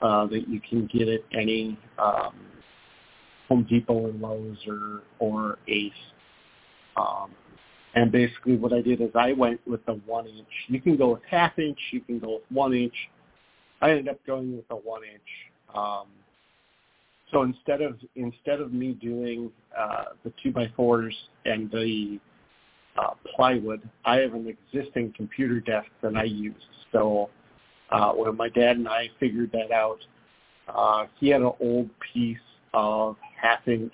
uh, 0.00 0.26
that 0.26 0.48
you 0.48 0.60
can 0.68 0.88
get 0.92 1.08
at 1.08 1.20
any 1.32 1.78
um, 1.98 2.34
Home 3.48 3.66
Depot 3.68 3.94
or 3.94 4.12
Lowe's 4.12 4.58
or, 4.66 5.02
or 5.18 5.58
Ace. 5.68 5.92
Um, 6.96 7.30
and 7.94 8.10
basically 8.10 8.56
what 8.56 8.72
I 8.72 8.80
did 8.80 9.00
is 9.00 9.10
I 9.14 9.32
went 9.32 9.60
with 9.66 9.84
the 9.86 10.00
one 10.06 10.26
inch. 10.26 10.46
You 10.68 10.80
can 10.80 10.96
go 10.96 11.12
with 11.12 11.22
half 11.30 11.58
inch. 11.58 11.78
You 11.90 12.00
can 12.00 12.18
go 12.18 12.34
with 12.34 12.42
one 12.50 12.72
inch. 12.72 12.94
I 13.80 13.90
ended 13.90 14.08
up 14.08 14.24
going 14.26 14.56
with 14.56 14.66
the 14.68 14.76
one 14.76 15.02
inch. 15.04 15.20
Um, 15.74 16.06
so 17.30 17.42
instead 17.42 17.80
of 17.80 17.98
instead 18.14 18.60
of 18.60 18.72
me 18.72 18.92
doing 18.92 19.50
uh, 19.76 20.04
the 20.24 20.32
two 20.42 20.52
by 20.52 20.70
fours 20.76 21.14
and 21.44 21.70
the 21.70 22.18
uh, 22.98 23.10
plywood, 23.34 23.88
I 24.04 24.16
have 24.16 24.34
an 24.34 24.54
existing 24.72 25.14
computer 25.16 25.60
desk 25.60 25.88
that 26.02 26.16
I 26.16 26.24
use. 26.24 26.54
So 26.92 27.30
uh, 27.90 28.12
when 28.12 28.36
my 28.36 28.48
dad 28.48 28.76
and 28.76 28.88
I 28.88 29.08
figured 29.18 29.52
that 29.52 29.72
out, 29.72 29.98
uh, 30.68 31.06
he 31.18 31.28
had 31.28 31.42
an 31.42 31.52
old 31.60 31.90
piece 32.12 32.38
of 32.74 33.16
half 33.40 33.66
inch 33.66 33.92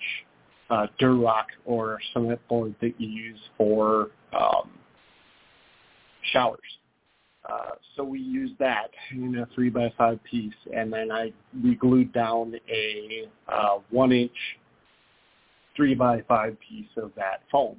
uh, 0.69 0.87
Durock 0.99 1.45
or 1.65 1.99
cement 2.13 2.39
board 2.47 2.75
that 2.81 2.93
you 2.99 3.07
use 3.07 3.39
for 3.57 4.09
um, 4.33 4.69
showers. 6.31 6.59
Uh, 7.47 7.71
so 7.95 8.03
we 8.03 8.19
used 8.19 8.57
that 8.59 8.91
in 9.11 9.35
a 9.37 9.47
three 9.55 9.69
by 9.69 9.91
five 9.97 10.19
piece, 10.23 10.53
and 10.75 10.91
then 10.93 11.11
I 11.11 11.33
we 11.63 11.75
glued 11.75 12.13
down 12.13 12.53
a 12.69 13.27
uh, 13.47 13.79
one 13.89 14.11
inch 14.11 14.31
three 15.75 15.95
by 15.95 16.21
five 16.27 16.57
piece 16.59 16.89
of 16.97 17.11
that 17.15 17.41
foam, 17.51 17.77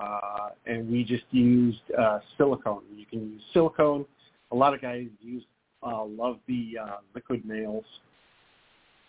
uh, 0.00 0.50
and 0.66 0.90
we 0.90 1.04
just 1.04 1.24
used 1.30 1.80
uh, 1.98 2.20
silicone. 2.38 2.82
You 2.94 3.06
can 3.06 3.32
use 3.32 3.42
silicone. 3.52 4.06
A 4.52 4.56
lot 4.56 4.74
of 4.74 4.80
guys 4.80 5.06
use 5.20 5.44
uh, 5.82 6.04
love 6.04 6.38
the 6.46 6.76
uh, 6.82 6.96
liquid 7.14 7.44
nails 7.44 7.84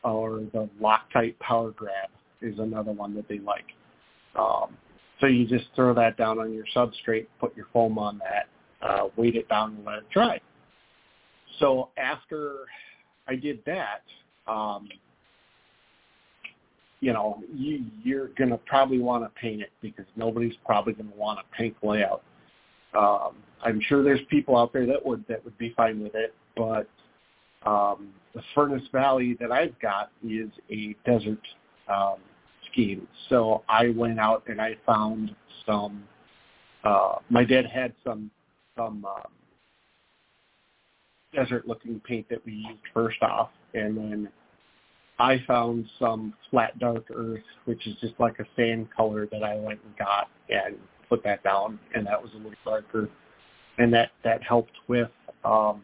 or 0.03 0.41
the 0.53 0.69
Loctite 0.81 1.37
power 1.39 1.71
grab 1.71 2.09
is 2.41 2.57
another 2.59 2.91
one 2.91 3.13
that 3.15 3.27
they 3.27 3.39
like. 3.39 3.65
Um, 4.35 4.77
so 5.19 5.27
you 5.27 5.45
just 5.47 5.65
throw 5.75 5.93
that 5.93 6.17
down 6.17 6.39
on 6.39 6.53
your 6.53 6.65
substrate, 6.75 7.27
put 7.39 7.55
your 7.55 7.67
foam 7.71 7.99
on 7.99 8.19
that, 8.19 8.47
uh, 8.85 9.07
weight 9.15 9.35
it 9.35 9.47
down 9.47 9.75
and 9.75 9.85
let 9.85 9.99
it 9.99 10.09
dry. 10.09 10.39
So 11.59 11.89
after 11.97 12.55
I 13.27 13.35
did 13.35 13.59
that, 13.65 14.01
um, 14.51 14.89
you 17.01 17.13
know, 17.13 17.43
you, 17.53 17.83
you're 18.03 18.27
going 18.29 18.51
to 18.51 18.57
probably 18.57 18.99
want 18.99 19.23
to 19.23 19.41
paint 19.41 19.61
it 19.61 19.71
because 19.81 20.05
nobody's 20.15 20.53
probably 20.65 20.93
going 20.93 21.09
to 21.09 21.17
want 21.17 21.39
a 21.39 21.55
pink 21.55 21.75
layout. 21.83 22.23
Um, 22.97 23.35
I'm 23.63 23.81
sure 23.81 24.03
there's 24.03 24.21
people 24.29 24.55
out 24.55 24.71
there 24.71 24.85
that 24.85 25.03
would 25.05 25.25
that 25.27 25.43
would 25.43 25.57
be 25.57 25.73
fine 25.75 26.01
with 26.01 26.13
it, 26.15 26.33
but 26.55 26.87
um, 27.67 28.09
the 28.33 28.41
Furnace 28.53 28.83
Valley 28.91 29.35
that 29.39 29.51
I've 29.51 29.77
got 29.79 30.11
is 30.23 30.49
a 30.69 30.95
desert 31.05 31.39
um, 31.87 32.17
scheme. 32.71 33.07
So 33.29 33.63
I 33.67 33.89
went 33.89 34.19
out 34.19 34.43
and 34.47 34.61
I 34.61 34.77
found 34.85 35.35
some. 35.65 36.03
Uh, 36.83 37.15
my 37.29 37.43
dad 37.43 37.65
had 37.65 37.93
some 38.03 38.29
some 38.75 39.05
um, 39.05 39.31
desert-looking 41.33 42.01
paint 42.01 42.27
that 42.29 42.43
we 42.45 42.53
used 42.53 42.81
first 42.93 43.21
off, 43.21 43.49
and 43.73 43.97
then 43.97 44.29
I 45.19 45.43
found 45.47 45.85
some 45.99 46.33
flat 46.49 46.77
dark 46.79 47.05
earth, 47.13 47.43
which 47.65 47.85
is 47.87 47.95
just 48.01 48.13
like 48.19 48.39
a 48.39 48.45
sand 48.55 48.87
color 48.95 49.27
that 49.31 49.43
I 49.43 49.55
went 49.55 49.79
and 49.85 49.95
got 49.97 50.29
and 50.49 50.75
put 51.09 51.23
that 51.23 51.43
down, 51.43 51.79
and 51.93 52.05
that 52.07 52.21
was 52.21 52.31
a 52.33 52.37
little 52.37 52.53
darker, 52.65 53.09
and 53.77 53.93
that 53.93 54.11
that 54.23 54.41
helped 54.41 54.73
with 54.87 55.09
um, 55.43 55.81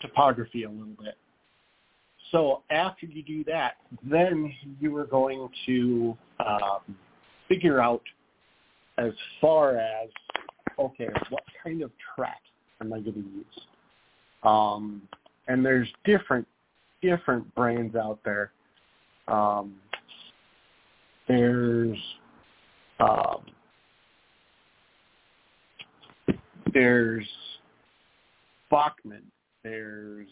topography 0.00 0.64
a 0.64 0.70
little 0.70 0.94
bit. 1.00 1.16
So 2.30 2.62
after 2.70 3.06
you 3.06 3.22
do 3.22 3.44
that, 3.44 3.74
then 4.02 4.52
you 4.80 4.96
are 4.96 5.06
going 5.06 5.48
to 5.66 6.16
um, 6.40 6.96
figure 7.48 7.80
out 7.80 8.02
as 8.98 9.12
far 9.40 9.76
as, 9.76 10.08
okay, 10.78 11.08
what 11.30 11.42
kind 11.62 11.82
of 11.82 11.90
track 12.14 12.40
am 12.80 12.92
I 12.92 13.00
going 13.00 13.14
to 13.14 13.20
use? 13.20 13.66
Um, 14.42 15.02
and 15.48 15.64
there's 15.64 15.88
different 16.04 16.46
different 17.02 17.52
brands 17.54 17.96
out 17.96 18.18
there. 18.24 18.52
Um, 19.28 19.74
there's 21.28 21.98
um, 23.00 23.42
there's 26.72 27.26
Bachmann, 28.70 29.22
there's 29.62 30.28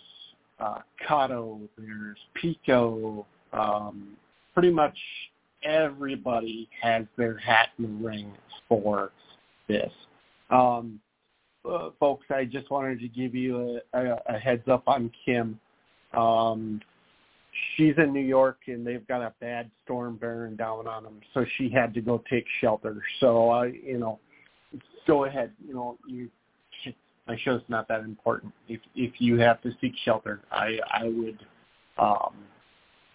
uh, 0.58 0.78
Kato, 1.06 1.60
there's 1.76 2.18
Peco. 2.42 3.24
Um, 3.52 4.16
pretty 4.54 4.70
much 4.70 4.96
everybody 5.64 6.68
has 6.80 7.04
their 7.16 7.36
hat 7.38 7.68
in 7.78 7.84
the 7.84 8.06
ring 8.06 8.32
for 8.68 9.10
this. 9.68 9.92
Um, 10.50 11.00
uh, 11.68 11.90
folks, 11.98 12.26
I 12.30 12.44
just 12.44 12.70
wanted 12.70 13.00
to 13.00 13.08
give 13.08 13.34
you 13.34 13.80
a, 13.92 13.98
a, 13.98 14.16
a 14.26 14.38
heads 14.38 14.66
up 14.68 14.84
on 14.86 15.10
Kim. 15.24 15.60
Um, 16.12 16.80
she's 17.76 17.94
in 17.98 18.12
New 18.12 18.20
York 18.20 18.58
and 18.66 18.86
they've 18.86 19.06
got 19.06 19.22
a 19.22 19.32
bad 19.40 19.70
storm 19.84 20.16
bearing 20.16 20.56
down 20.56 20.86
on 20.86 21.04
them, 21.04 21.20
so 21.34 21.44
she 21.56 21.68
had 21.68 21.94
to 21.94 22.00
go 22.00 22.22
take 22.30 22.44
shelter. 22.60 23.02
So 23.20 23.50
I, 23.50 23.68
uh, 23.68 23.70
you 23.84 23.98
know, 23.98 24.18
go 25.06 25.24
ahead. 25.24 25.52
You 25.66 25.74
know, 25.74 25.98
you 26.06 26.30
my 27.30 27.38
show's 27.44 27.62
not 27.68 27.86
that 27.88 28.00
important. 28.00 28.52
If 28.68 28.80
if 28.96 29.12
you 29.20 29.38
have 29.38 29.62
to 29.62 29.70
seek 29.80 29.92
shelter, 30.04 30.40
I 30.50 30.78
I 30.90 31.04
would 31.04 31.38
um, 31.96 32.34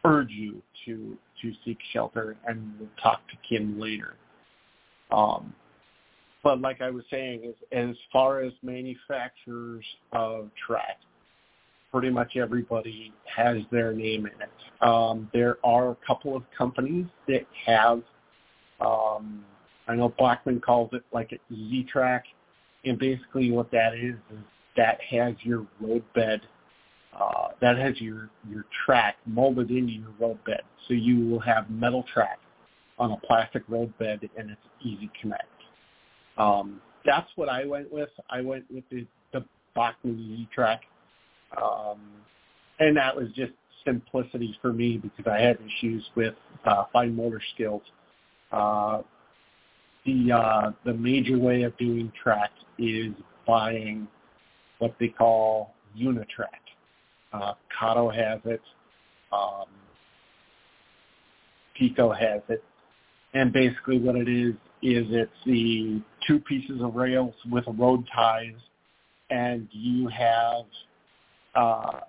urge 0.05 0.31
you 0.31 0.61
to 0.85 1.17
to 1.41 1.51
seek 1.65 1.77
shelter, 1.91 2.37
and 2.47 2.73
we'll 2.79 2.89
talk 3.01 3.21
to 3.27 3.35
Kim 3.47 3.79
later. 3.79 4.15
Um, 5.11 5.53
but 6.43 6.61
like 6.61 6.81
I 6.81 6.91
was 6.91 7.03
saying, 7.11 7.41
as, 7.45 7.89
as 7.89 7.95
far 8.13 8.41
as 8.41 8.53
manufacturers 8.63 9.83
of 10.13 10.49
track, 10.65 10.99
pretty 11.95 12.09
much 12.09 12.35
everybody 12.35 13.13
has 13.33 13.59
their 13.71 13.93
name 13.93 14.25
in 14.25 14.41
it. 14.41 14.83
Um, 14.85 15.29
there 15.33 15.59
are 15.63 15.91
a 15.91 15.97
couple 16.05 16.35
of 16.35 16.43
companies 16.57 17.05
that 17.29 17.45
have, 17.65 18.01
um, 18.81 19.45
I 19.87 19.95
know 19.95 20.13
Bachmann 20.19 20.59
calls 20.59 20.89
it 20.91 21.03
like 21.13 21.31
a 21.31 21.37
Z-Track 21.53 22.25
and 22.83 22.99
basically 22.99 23.49
what 23.49 23.71
that 23.71 23.93
is 23.93 24.15
is 24.29 24.43
that 24.75 24.99
has 25.09 25.35
your 25.43 25.65
roadbed, 25.79 26.41
uh, 27.17 27.47
that 27.61 27.77
has 27.77 28.01
your 28.01 28.29
your 28.49 28.65
track 28.85 29.15
molded 29.25 29.71
into 29.71 29.93
your 29.93 30.11
roadbed. 30.19 30.63
So 30.89 30.93
you 30.93 31.25
will 31.29 31.39
have 31.39 31.69
metal 31.69 32.03
track 32.13 32.39
on 32.99 33.11
a 33.11 33.17
plastic 33.25 33.63
roadbed, 33.69 34.29
and 34.37 34.51
it's 34.51 34.61
easy 34.83 35.09
connect. 35.21 35.43
Um, 36.37 36.81
that's 37.05 37.29
what 37.37 37.47
I 37.47 37.65
went 37.65 37.89
with. 37.89 38.09
I 38.29 38.41
went 38.41 38.65
with 38.69 38.83
the 38.91 39.07
the 39.31 39.45
Bachmann 39.75 40.19
Easy 40.19 40.49
Track, 40.53 40.81
um, 41.61 41.99
and 42.79 42.97
that 42.97 43.15
was 43.15 43.27
just 43.35 43.53
simplicity 43.85 44.57
for 44.61 44.73
me 44.73 44.97
because 44.97 45.31
I 45.31 45.39
had 45.39 45.57
issues 45.59 46.03
with 46.15 46.33
uh, 46.65 46.85
fine 46.91 47.15
motor 47.15 47.41
skills. 47.53 47.81
Uh, 48.51 49.01
the 50.05 50.31
uh, 50.31 50.71
the 50.85 50.93
major 50.93 51.37
way 51.37 51.63
of 51.63 51.75
doing 51.77 52.11
track 52.21 52.51
is 52.77 53.11
buying 53.47 54.07
what 54.79 54.95
they 54.99 55.07
call 55.07 55.73
Unitrack. 55.97 56.61
Uh, 57.33 57.53
Kato 57.79 58.09
has 58.09 58.39
it. 58.45 58.61
Um, 59.31 59.65
Peco 61.79 62.17
has 62.17 62.41
it. 62.49 62.63
And 63.33 63.51
basically 63.51 63.99
what 63.99 64.15
it 64.15 64.29
is, 64.29 64.53
is 64.81 65.05
it's 65.09 65.31
the 65.45 66.01
two 66.27 66.39
pieces 66.39 66.81
of 66.81 66.95
rails 66.95 67.33
with 67.51 67.65
road 67.77 68.05
ties 68.13 68.55
and 69.29 69.67
you 69.71 70.07
have 70.07 70.65
uh, 71.55 72.01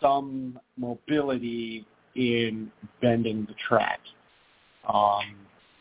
some 0.00 0.58
mobility 0.76 1.86
in 2.14 2.70
bending 3.00 3.46
the 3.46 3.54
track. 3.68 4.00
Um, 4.92 5.36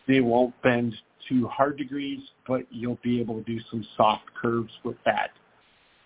they 0.07 0.21
won't 0.21 0.53
bend 0.61 0.95
to 1.29 1.47
hard 1.47 1.77
degrees, 1.77 2.19
but 2.47 2.63
you'll 2.69 2.99
be 3.03 3.19
able 3.19 3.35
to 3.35 3.43
do 3.43 3.59
some 3.69 3.85
soft 3.95 4.23
curves 4.41 4.71
with 4.83 4.97
that. 5.05 5.31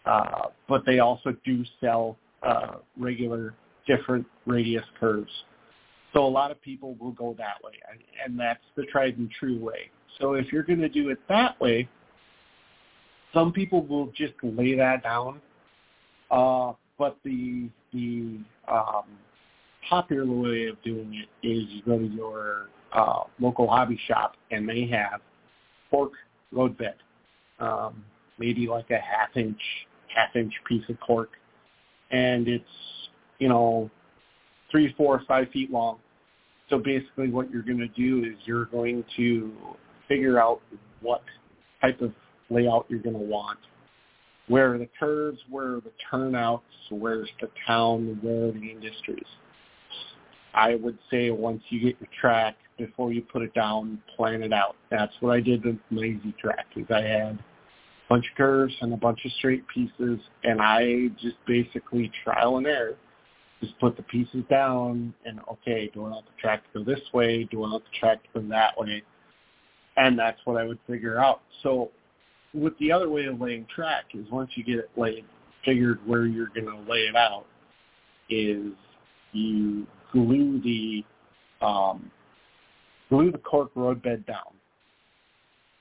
Uh, 0.05 0.47
but 0.69 0.83
they 0.85 0.99
also 0.99 1.35
do 1.43 1.63
sell 1.81 2.17
uh, 2.43 2.75
regular 2.97 3.53
different 3.87 4.25
radius 4.45 4.85
curves. 4.99 5.31
So 6.13 6.25
a 6.25 6.27
lot 6.27 6.51
of 6.51 6.61
people 6.61 6.95
will 6.99 7.11
go 7.11 7.35
that 7.37 7.55
way, 7.63 7.73
and 8.23 8.39
that's 8.39 8.63
the 8.75 8.83
tried 8.83 9.17
and 9.17 9.29
true 9.31 9.59
way. 9.59 9.89
So 10.19 10.33
if 10.33 10.51
you're 10.51 10.63
going 10.63 10.79
to 10.79 10.89
do 10.89 11.09
it 11.09 11.19
that 11.29 11.59
way, 11.59 11.89
some 13.33 13.51
people 13.51 13.85
will 13.85 14.07
just 14.15 14.33
lay 14.41 14.75
that 14.75 15.03
down. 15.03 15.41
Uh, 16.31 16.73
but 16.97 17.17
the 17.23 17.69
the 17.93 18.39
um, 18.67 19.05
popular 19.89 20.25
way 20.25 20.67
of 20.67 20.81
doing 20.83 21.13
it 21.13 21.47
is 21.47 21.63
you 21.69 21.81
go 21.85 21.97
to 21.97 22.05
your 22.05 22.67
uh, 22.93 23.23
local 23.39 23.67
hobby 23.67 23.99
shop, 24.07 24.35
and 24.51 24.67
they 24.67 24.87
have 24.87 25.21
cork 25.89 26.11
road 26.51 26.77
bed, 26.77 26.95
um, 27.59 28.03
maybe 28.39 28.67
like 28.67 28.89
a 28.89 28.99
half 28.99 29.35
inch 29.35 29.61
half 30.15 30.35
inch 30.35 30.53
piece 30.67 30.83
of 30.89 30.99
cork, 30.99 31.29
and 32.11 32.47
it's 32.47 32.65
you 33.39 33.49
know 33.49 33.89
three, 34.71 34.93
four, 34.97 35.21
five 35.27 35.49
feet 35.51 35.71
long. 35.71 35.97
So 36.69 36.77
basically, 36.77 37.29
what 37.29 37.49
you're 37.49 37.63
going 37.63 37.77
to 37.79 37.87
do 37.87 38.25
is 38.25 38.35
you're 38.45 38.65
going 38.65 39.03
to 39.15 39.53
figure 40.07 40.39
out 40.39 40.61
what 41.01 41.21
type 41.81 42.01
of 42.01 42.11
layout 42.49 42.85
you're 42.89 42.99
going 42.99 43.15
to 43.17 43.21
want. 43.21 43.59
Where 44.47 44.73
are 44.73 44.77
the 44.77 44.89
curves? 44.99 45.39
Where 45.49 45.75
are 45.75 45.81
the 45.81 45.91
turnouts? 46.09 46.63
Where's 46.89 47.29
the 47.41 47.49
town? 47.65 48.17
Where 48.21 48.49
are 48.49 48.51
the 48.51 48.71
industries? 48.71 49.25
I 50.53 50.75
would 50.75 50.97
say 51.11 51.29
once 51.29 51.61
you 51.69 51.79
get 51.79 51.99
your 51.99 52.09
track, 52.19 52.55
before 52.77 53.11
you 53.11 53.21
put 53.21 53.41
it 53.41 53.53
down, 53.53 54.01
plan 54.15 54.43
it 54.43 54.53
out. 54.53 54.75
That's 54.89 55.13
what 55.19 55.35
I 55.35 55.41
did 55.41 55.65
with 55.65 55.77
my 55.89 56.03
easy 56.03 56.33
track. 56.39 56.67
Is 56.75 56.85
I 56.89 57.01
had 57.01 57.33
a 57.33 57.39
bunch 58.07 58.25
of 58.31 58.37
curves 58.37 58.73
and 58.81 58.93
a 58.93 58.97
bunch 58.97 59.25
of 59.25 59.31
straight 59.33 59.67
pieces, 59.67 60.19
and 60.43 60.61
I 60.61 61.09
just 61.19 61.35
basically 61.45 62.11
trial 62.23 62.57
and 62.57 62.67
error. 62.67 62.95
Just 63.59 63.77
put 63.79 63.97
the 63.97 64.03
pieces 64.03 64.43
down, 64.49 65.13
and 65.25 65.39
okay, 65.51 65.89
do 65.93 66.05
I 66.05 66.09
want 66.09 66.25
the 66.25 66.39
track 66.39 66.61
to 66.73 66.79
go 66.79 66.85
this 66.85 67.01
way? 67.13 67.43
Do 67.45 67.63
I 67.63 67.69
want 67.71 67.83
the 67.83 67.99
track 67.99 68.21
to 68.23 68.41
go 68.41 68.47
that 68.49 68.79
way? 68.79 69.01
And 69.97 70.17
that's 70.17 70.39
what 70.45 70.61
I 70.61 70.63
would 70.63 70.77
figure 70.85 71.19
out. 71.19 71.41
So 71.63 71.89
with 72.57 72.77
the 72.79 72.91
other 72.91 73.09
way 73.09 73.25
of 73.25 73.39
laying 73.39 73.65
track 73.73 74.05
is 74.13 74.25
once 74.31 74.51
you 74.55 74.63
get 74.63 74.77
it 74.77 74.89
laid, 74.97 75.25
figured 75.63 75.99
where 76.05 76.25
you're 76.25 76.49
going 76.49 76.65
to 76.65 76.91
lay 76.91 77.01
it 77.01 77.15
out, 77.15 77.45
is 78.29 78.73
you 79.31 79.85
glue 80.11 80.61
the 80.61 81.03
um, 81.65 82.11
glue 83.09 83.31
the 83.31 83.37
cork 83.37 83.71
roadbed 83.75 84.25
down, 84.25 84.53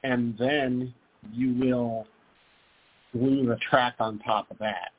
and 0.05 0.37
then 0.39 0.95
you 1.33 1.55
will 1.55 2.07
glue 3.13 3.47
the 3.47 3.57
track 3.57 3.95
on 3.99 4.19
top 4.21 4.51
of 4.51 4.59
that. 4.59 4.93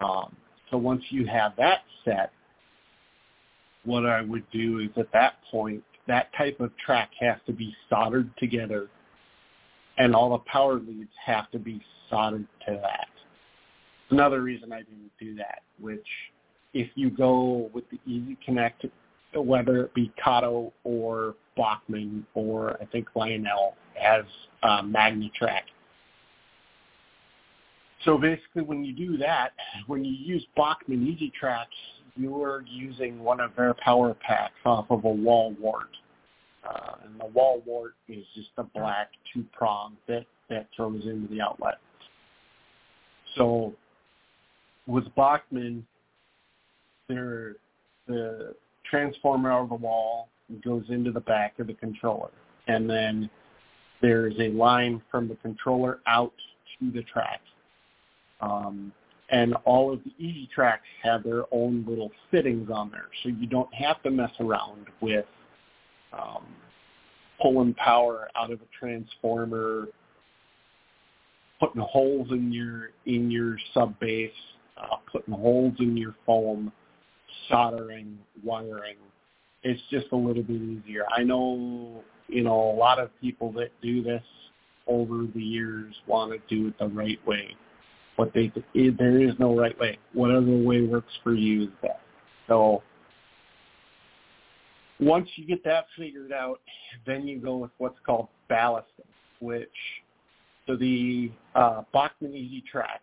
Um, 0.00 0.34
so 0.70 0.76
once 0.78 1.02
you 1.10 1.26
have 1.26 1.52
that 1.56 1.80
set, 2.04 2.32
what 3.84 4.06
I 4.06 4.22
would 4.22 4.44
do 4.50 4.78
is 4.78 4.90
at 4.96 5.12
that 5.12 5.34
point, 5.50 5.82
that 6.06 6.32
type 6.36 6.60
of 6.60 6.76
track 6.78 7.10
has 7.20 7.36
to 7.46 7.52
be 7.52 7.74
soldered 7.88 8.30
together 8.38 8.88
and 10.00 10.16
all 10.16 10.30
the 10.30 10.38
power 10.50 10.76
leads 10.76 11.12
have 11.22 11.50
to 11.50 11.58
be 11.58 11.78
soldered 12.08 12.46
to 12.66 12.80
that. 12.82 13.08
Another 14.08 14.40
reason 14.40 14.72
I 14.72 14.78
didn't 14.78 15.12
do 15.20 15.34
that, 15.36 15.60
which 15.78 16.06
if 16.72 16.88
you 16.94 17.10
go 17.10 17.70
with 17.74 17.84
the 17.90 17.98
Easy 18.10 18.38
Connect, 18.44 18.86
whether 19.34 19.82
it 19.82 19.94
be 19.94 20.10
Kato 20.22 20.72
or 20.84 21.34
Bachmann 21.54 22.26
or 22.32 22.78
I 22.80 22.86
think 22.86 23.08
Lionel 23.14 23.74
has 23.94 24.24
uh, 24.62 24.80
MagnaTrack. 24.80 25.64
So 28.06 28.16
basically 28.16 28.62
when 28.62 28.82
you 28.82 28.94
do 28.94 29.18
that, 29.18 29.50
when 29.86 30.02
you 30.02 30.12
use 30.12 30.44
Bachmann 30.56 31.06
Easy 31.06 31.30
Tracks, 31.38 31.76
you're 32.16 32.64
using 32.66 33.18
one 33.20 33.38
of 33.38 33.50
their 33.54 33.74
power 33.74 34.14
packs 34.14 34.54
off 34.64 34.86
of 34.88 35.04
a 35.04 35.10
wall 35.10 35.54
wart. 35.60 35.90
Uh, 36.68 36.96
and 37.04 37.18
the 37.18 37.26
wall 37.26 37.62
wart 37.64 37.94
is 38.08 38.24
just 38.34 38.50
a 38.58 38.62
black 38.62 39.10
two 39.32 39.44
prong 39.52 39.96
that, 40.06 40.26
that 40.48 40.68
throws 40.76 41.04
into 41.04 41.26
the 41.28 41.40
outlet. 41.40 41.78
So 43.36 43.72
with 44.86 45.04
Bachmann, 45.14 45.86
there 47.08 47.56
the 48.06 48.54
transformer 48.88 49.52
out 49.52 49.62
of 49.64 49.68
the 49.68 49.74
wall 49.76 50.28
goes 50.64 50.84
into 50.88 51.12
the 51.12 51.20
back 51.20 51.58
of 51.58 51.68
the 51.68 51.74
controller. 51.74 52.30
And 52.66 52.90
then 52.90 53.30
there's 54.02 54.34
a 54.40 54.48
line 54.48 55.00
from 55.10 55.28
the 55.28 55.36
controller 55.36 56.00
out 56.06 56.32
to 56.78 56.90
the 56.90 57.02
track. 57.02 57.40
Um, 58.40 58.92
and 59.30 59.54
all 59.64 59.92
of 59.92 60.00
the 60.04 60.12
easy 60.18 60.48
tracks 60.52 60.86
have 61.02 61.22
their 61.22 61.44
own 61.52 61.84
little 61.88 62.10
fittings 62.30 62.68
on 62.72 62.90
there, 62.90 63.06
so 63.22 63.28
you 63.28 63.46
don't 63.46 63.72
have 63.72 64.02
to 64.02 64.10
mess 64.10 64.32
around 64.40 64.86
with 65.00 65.24
um, 66.12 66.44
pulling 67.40 67.74
power 67.74 68.28
out 68.36 68.50
of 68.50 68.60
a 68.60 68.66
transformer, 68.78 69.88
putting 71.58 71.80
holes 71.80 72.28
in 72.30 72.52
your 72.52 72.90
in 73.06 73.30
your 73.30 73.56
sub 73.74 73.98
base, 74.00 74.30
uh, 74.76 74.96
putting 75.10 75.34
holes 75.34 75.74
in 75.78 75.96
your 75.96 76.14
foam, 76.26 76.72
soldering, 77.48 78.18
wiring. 78.44 78.96
It's 79.62 79.80
just 79.90 80.06
a 80.12 80.16
little 80.16 80.42
bit 80.42 80.60
easier. 80.60 81.04
I 81.14 81.22
know 81.22 82.02
you 82.28 82.42
know 82.42 82.70
a 82.70 82.76
lot 82.76 82.98
of 82.98 83.10
people 83.20 83.52
that 83.52 83.70
do 83.82 84.02
this 84.02 84.22
over 84.86 85.26
the 85.34 85.42
years 85.42 85.94
want 86.06 86.32
to 86.32 86.54
do 86.54 86.68
it 86.68 86.78
the 86.78 86.88
right 86.88 87.24
way 87.26 87.56
but 88.20 88.34
they 88.34 88.52
there 88.74 89.22
is 89.22 89.32
no 89.38 89.56
right 89.56 89.78
way. 89.80 89.98
Whatever 90.12 90.54
way 90.54 90.82
works 90.82 91.12
for 91.24 91.32
you 91.32 91.62
is 91.64 91.68
best. 91.80 91.94
So 92.48 92.82
once 95.00 95.28
you 95.36 95.46
get 95.46 95.64
that 95.64 95.86
figured 95.96 96.32
out, 96.32 96.60
then 97.06 97.26
you 97.26 97.38
go 97.38 97.56
with 97.56 97.70
what's 97.78 97.98
called 98.04 98.28
ballasting, 98.50 98.84
which 99.40 99.68
so 100.66 100.76
the 100.76 101.30
uh, 101.54 101.82
Bachmann 101.92 102.34
Easy 102.34 102.62
Track 102.70 103.00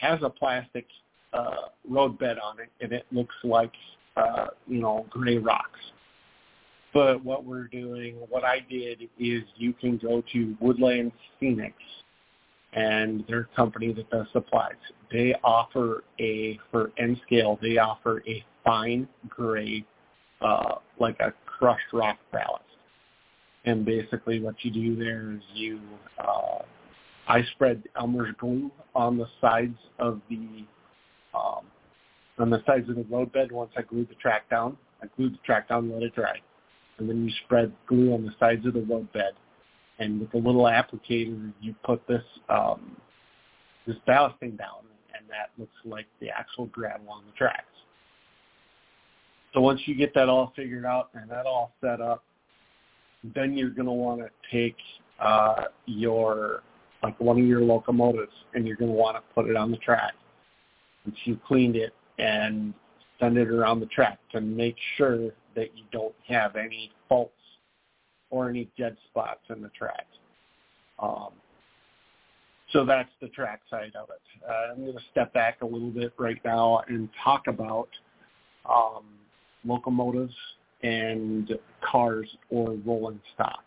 has 0.00 0.20
a 0.22 0.30
plastic 0.30 0.86
uh, 1.32 1.68
road 1.88 2.18
bed 2.18 2.36
on 2.38 2.60
it, 2.60 2.70
and 2.80 2.92
it 2.92 3.06
looks 3.10 3.34
like 3.42 3.72
uh, 4.16 4.48
you 4.66 4.80
know 4.80 5.06
gray 5.10 5.38
rocks. 5.38 5.80
But 6.92 7.22
what 7.24 7.44
we're 7.44 7.68
doing, 7.68 8.16
what 8.30 8.44
I 8.44 8.60
did 8.70 9.02
is 9.18 9.42
you 9.56 9.72
can 9.74 9.98
go 9.98 10.22
to 10.32 10.56
Woodland 10.60 11.12
Scenics 11.40 11.72
and 12.72 13.24
their 13.26 13.48
company 13.56 13.92
that 13.92 14.08
does 14.10 14.26
supplies. 14.32 14.74
They 15.10 15.34
offer 15.42 16.04
a 16.20 16.58
for 16.70 16.92
N 16.98 17.20
scale. 17.26 17.58
They 17.60 17.78
offer 17.78 18.22
a 18.26 18.44
fine 18.64 19.08
gray, 19.28 19.84
uh, 20.40 20.76
like 20.98 21.18
a 21.20 21.32
crushed 21.46 21.92
rock 21.92 22.18
ballast. 22.32 22.62
And 23.64 23.84
basically, 23.84 24.40
what 24.40 24.54
you 24.62 24.70
do 24.70 24.96
there 24.96 25.32
is 25.32 25.42
you, 25.54 25.80
uh, 26.18 26.58
I 27.28 27.42
spread 27.54 27.82
Elmer's 27.98 28.34
glue 28.38 28.70
on 28.94 29.18
the 29.18 29.26
sides 29.40 29.78
of 29.98 30.20
the, 30.30 30.64
um, 31.34 31.66
on 32.38 32.50
the 32.50 32.62
sides 32.64 32.88
of 32.88 32.96
the 32.96 33.06
road 33.10 33.32
bed. 33.32 33.50
Once 33.50 33.72
I 33.76 33.82
glued 33.82 34.08
the 34.08 34.14
track 34.16 34.48
down, 34.48 34.76
I 35.02 35.06
glued 35.16 35.34
the 35.34 35.38
track 35.44 35.68
down, 35.68 35.90
let 35.92 36.02
it 36.02 36.14
dry, 36.14 36.36
and 36.98 37.08
then 37.08 37.24
you 37.24 37.32
spread 37.44 37.72
glue 37.88 38.14
on 38.14 38.24
the 38.24 38.32
sides 38.38 38.64
of 38.66 38.74
the 38.74 38.82
road 38.82 39.12
bed 39.12 39.32
and 39.98 40.20
with 40.20 40.34
a 40.34 40.38
little 40.38 40.64
applicator, 40.64 41.52
you 41.60 41.74
put 41.84 42.06
this 42.06 42.22
um, 42.48 42.96
this 43.86 43.96
ballasting 44.06 44.58
down, 44.58 44.84
and 45.16 45.28
that 45.28 45.50
looks 45.58 45.76
like 45.84 46.06
the 46.20 46.28
actual 46.28 46.66
gravel 46.66 47.08
on 47.10 47.22
the 47.26 47.32
tracks. 47.32 47.64
So 49.56 49.62
once 49.62 49.80
you 49.86 49.94
get 49.94 50.12
that 50.12 50.28
all 50.28 50.52
figured 50.54 50.84
out 50.84 51.08
and 51.14 51.30
that 51.30 51.46
all 51.46 51.72
set 51.80 52.02
up, 52.02 52.22
then 53.34 53.56
you're 53.56 53.70
going 53.70 53.86
to 53.86 53.92
want 53.92 54.20
to 54.20 54.28
take 54.52 54.76
uh, 55.18 55.64
your 55.86 56.62
like 57.02 57.18
one 57.18 57.40
of 57.40 57.46
your 57.46 57.62
locomotives 57.62 58.34
and 58.52 58.66
you're 58.66 58.76
going 58.76 58.90
to 58.90 58.96
want 58.96 59.16
to 59.16 59.22
put 59.34 59.48
it 59.48 59.56
on 59.56 59.70
the 59.70 59.78
track. 59.78 60.12
Once 61.06 61.16
you 61.24 61.40
cleaned 61.46 61.74
it 61.74 61.94
and 62.18 62.74
send 63.18 63.38
it 63.38 63.48
around 63.48 63.80
the 63.80 63.86
track 63.86 64.18
to 64.32 64.42
make 64.42 64.76
sure 64.98 65.30
that 65.54 65.74
you 65.74 65.84
don't 65.90 66.14
have 66.28 66.56
any 66.56 66.92
faults 67.08 67.32
or 68.28 68.50
any 68.50 68.68
dead 68.76 68.94
spots 69.08 69.40
in 69.48 69.62
the 69.62 69.70
track. 69.70 70.06
Um, 70.98 71.30
so 72.74 72.84
that's 72.84 73.08
the 73.22 73.28
track 73.28 73.62
side 73.70 73.92
of 73.98 74.10
it. 74.10 74.20
Uh, 74.46 74.72
I'm 74.72 74.82
going 74.82 74.98
to 74.98 75.04
step 75.12 75.32
back 75.32 75.62
a 75.62 75.66
little 75.66 75.90
bit 75.90 76.12
right 76.18 76.44
now 76.44 76.82
and 76.88 77.08
talk 77.24 77.46
about 77.46 77.88
um, 78.68 79.04
locomotives 79.66 80.34
and 80.82 81.50
cars 81.82 82.28
or 82.50 82.76
rolling 82.84 83.20
stock. 83.34 83.62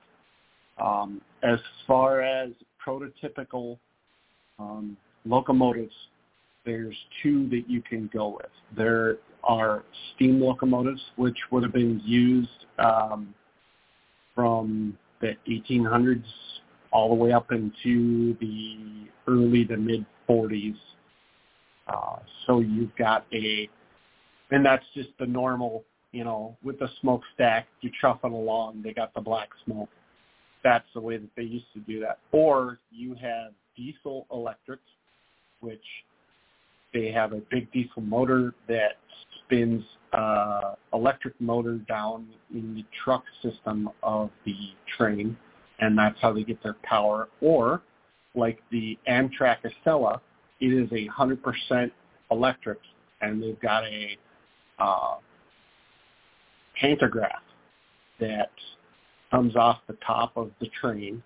Um, 0.81 1.21
as 1.43 1.59
far 1.85 2.21
as 2.21 2.51
prototypical 2.85 3.77
um, 4.57 4.97
locomotives, 5.25 5.93
there's 6.65 6.95
two 7.21 7.49
that 7.49 7.63
you 7.67 7.81
can 7.81 8.09
go 8.13 8.29
with. 8.29 8.51
There 8.77 9.17
are 9.43 9.83
steam 10.15 10.41
locomotives, 10.41 11.01
which 11.15 11.37
would 11.51 11.63
have 11.63 11.73
been 11.73 12.01
used 12.05 12.49
um, 12.77 13.33
from 14.35 14.97
the 15.21 15.35
1800s 15.47 16.23
all 16.91 17.09
the 17.09 17.15
way 17.15 17.31
up 17.31 17.51
into 17.51 18.35
the 18.39 19.07
early 19.27 19.65
to 19.65 19.77
mid 19.77 20.05
40s. 20.27 20.75
Uh, 21.87 22.17
so 22.45 22.59
you've 22.59 22.95
got 22.95 23.25
a, 23.33 23.69
and 24.51 24.65
that's 24.65 24.85
just 24.93 25.09
the 25.19 25.25
normal, 25.25 25.83
you 26.11 26.23
know, 26.23 26.57
with 26.63 26.79
the 26.79 26.89
smokestack, 27.01 27.67
you're 27.81 27.93
chuffing 28.03 28.33
along, 28.33 28.81
they 28.83 28.93
got 28.93 29.13
the 29.13 29.21
black 29.21 29.49
smoke. 29.65 29.89
That's 30.63 30.87
the 30.93 31.01
way 31.01 31.17
that 31.17 31.29
they 31.37 31.43
used 31.43 31.71
to 31.73 31.79
do 31.79 31.99
that. 32.01 32.19
Or 32.31 32.79
you 32.91 33.15
have 33.15 33.51
diesel 33.75 34.25
electric, 34.31 34.79
which 35.61 35.83
they 36.93 37.11
have 37.11 37.33
a 37.33 37.41
big 37.51 37.71
diesel 37.71 38.01
motor 38.01 38.53
that 38.67 38.97
spins 39.45 39.83
uh, 40.13 40.73
electric 40.93 41.39
motor 41.39 41.75
down 41.77 42.27
in 42.53 42.75
the 42.75 42.83
truck 43.03 43.23
system 43.43 43.89
of 44.01 44.31
the 44.45 44.55
train, 44.97 45.37
and 45.79 45.97
that's 45.97 46.17
how 46.21 46.33
they 46.33 46.43
get 46.43 46.61
their 46.63 46.75
power. 46.83 47.29
Or, 47.41 47.83
like 48.35 48.59
the 48.71 48.97
Amtrak 49.07 49.57
Acela, 49.85 50.19
it 50.59 50.73
is 50.73 50.91
a 50.91 51.07
100% 51.07 51.91
electric, 52.31 52.79
and 53.21 53.41
they've 53.41 53.59
got 53.61 53.83
a 53.85 54.17
uh, 54.79 55.15
pantograph 56.79 57.41
that 58.19 58.51
comes 59.31 59.55
off 59.55 59.79
the 59.87 59.97
top 60.05 60.35
of 60.35 60.51
the 60.59 60.67
train 60.81 61.21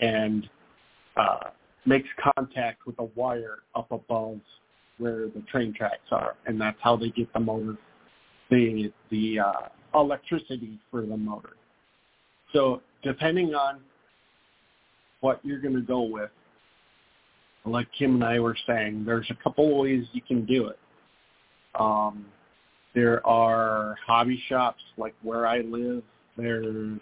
and 0.00 0.48
uh, 1.16 1.50
makes 1.84 2.08
contact 2.36 2.86
with 2.86 2.98
a 2.98 3.04
wire 3.14 3.58
up 3.74 3.90
above 3.90 4.38
where 4.98 5.28
the 5.28 5.42
train 5.50 5.74
tracks 5.74 6.08
are, 6.10 6.34
and 6.46 6.60
that's 6.60 6.76
how 6.80 6.96
they 6.96 7.10
get 7.10 7.32
the 7.32 7.40
motor, 7.40 7.76
the 8.50 8.92
the 9.10 9.38
uh, 9.40 9.68
electricity 9.94 10.78
for 10.90 11.02
the 11.02 11.16
motor. 11.16 11.56
So 12.52 12.82
depending 13.02 13.54
on 13.54 13.80
what 15.20 15.40
you're 15.44 15.60
going 15.60 15.74
to 15.74 15.80
go 15.80 16.02
with, 16.02 16.30
like 17.64 17.86
Kim 17.96 18.14
and 18.16 18.24
I 18.24 18.38
were 18.40 18.56
saying, 18.66 19.04
there's 19.04 19.30
a 19.30 19.42
couple 19.42 19.80
ways 19.80 20.04
you 20.12 20.20
can 20.22 20.44
do 20.44 20.66
it. 20.66 20.78
Um, 21.78 22.26
there 22.94 23.26
are 23.26 23.96
hobby 24.06 24.42
shops 24.48 24.82
like 24.96 25.14
where 25.22 25.46
I 25.46 25.60
live. 25.60 26.02
There's 26.36 27.00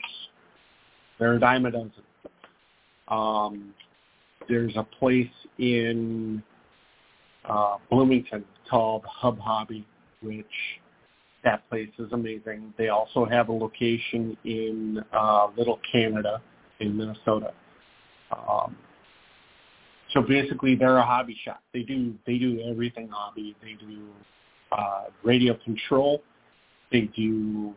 there 1.19 1.33
are 1.33 1.35
a 1.35 1.41
dime 1.41 1.67
a 1.67 1.71
dozen. 1.71 1.93
Um, 3.09 3.75
there's 4.49 4.75
a 4.77 4.85
place 4.99 5.31
in 5.59 6.43
uh, 7.49 7.77
Bloomington 7.91 8.45
called 8.69 9.05
Hub 9.07 9.39
Hobby, 9.39 9.87
which 10.23 10.47
that 11.45 11.69
place 11.69 11.91
is 11.99 12.13
amazing. 12.13 12.73
They 12.79 12.89
also 12.89 13.25
have 13.25 13.49
a 13.49 13.53
location 13.53 14.37
in 14.45 15.03
uh, 15.13 15.49
Little 15.57 15.81
Canada 15.91 16.41
in 16.81 16.97
Minnesota. 16.97 17.53
Um, 18.33 18.77
so 20.13 20.23
basically, 20.23 20.75
they're 20.75 20.99
a 20.99 21.07
hobby 21.07 21.37
shop. 21.45 21.63
They 21.73 21.83
do 21.83 22.15
they 22.27 22.39
do 22.39 22.61
everything 22.69 23.09
hobby. 23.09 23.57
They 23.63 23.75
do 23.75 24.09
uh, 24.73 25.05
radio 25.23 25.55
control. 25.65 26.23
They 26.93 27.03
do 27.17 27.75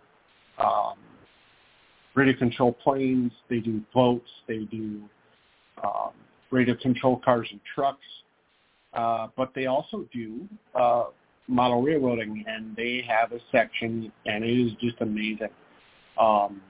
um, 0.57 0.95
radio 2.15 2.37
control 2.37 2.73
planes. 2.73 3.31
They 3.49 3.59
do 3.59 3.81
boats. 3.93 4.29
They 4.47 4.59
do 4.59 5.01
um, 5.83 6.11
radio 6.51 6.75
control 6.75 7.21
cars 7.23 7.47
and 7.51 7.59
trucks. 7.75 8.05
Uh, 8.93 9.27
but 9.35 9.51
they 9.55 9.65
also 9.65 10.05
do 10.13 10.47
uh, 10.75 11.05
model 11.47 11.81
railroading, 11.81 12.43
and 12.47 12.75
they 12.75 13.03
have 13.07 13.31
a 13.31 13.39
section, 13.51 14.11
and 14.25 14.43
it 14.43 14.49
is 14.51 14.71
just 14.79 15.01
amazing. 15.01 15.49
Um, 16.19 16.61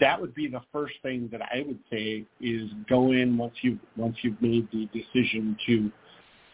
that 0.00 0.20
would 0.20 0.34
be 0.34 0.48
the 0.48 0.62
first 0.72 0.94
thing 1.02 1.28
that 1.32 1.42
I 1.42 1.62
would 1.66 1.78
say 1.90 2.24
is 2.40 2.70
go 2.88 3.12
in 3.12 3.36
once 3.36 3.54
you 3.62 3.78
once 3.96 4.16
you've 4.22 4.40
made 4.40 4.68
the 4.72 4.88
decision 4.92 5.56
to 5.66 5.92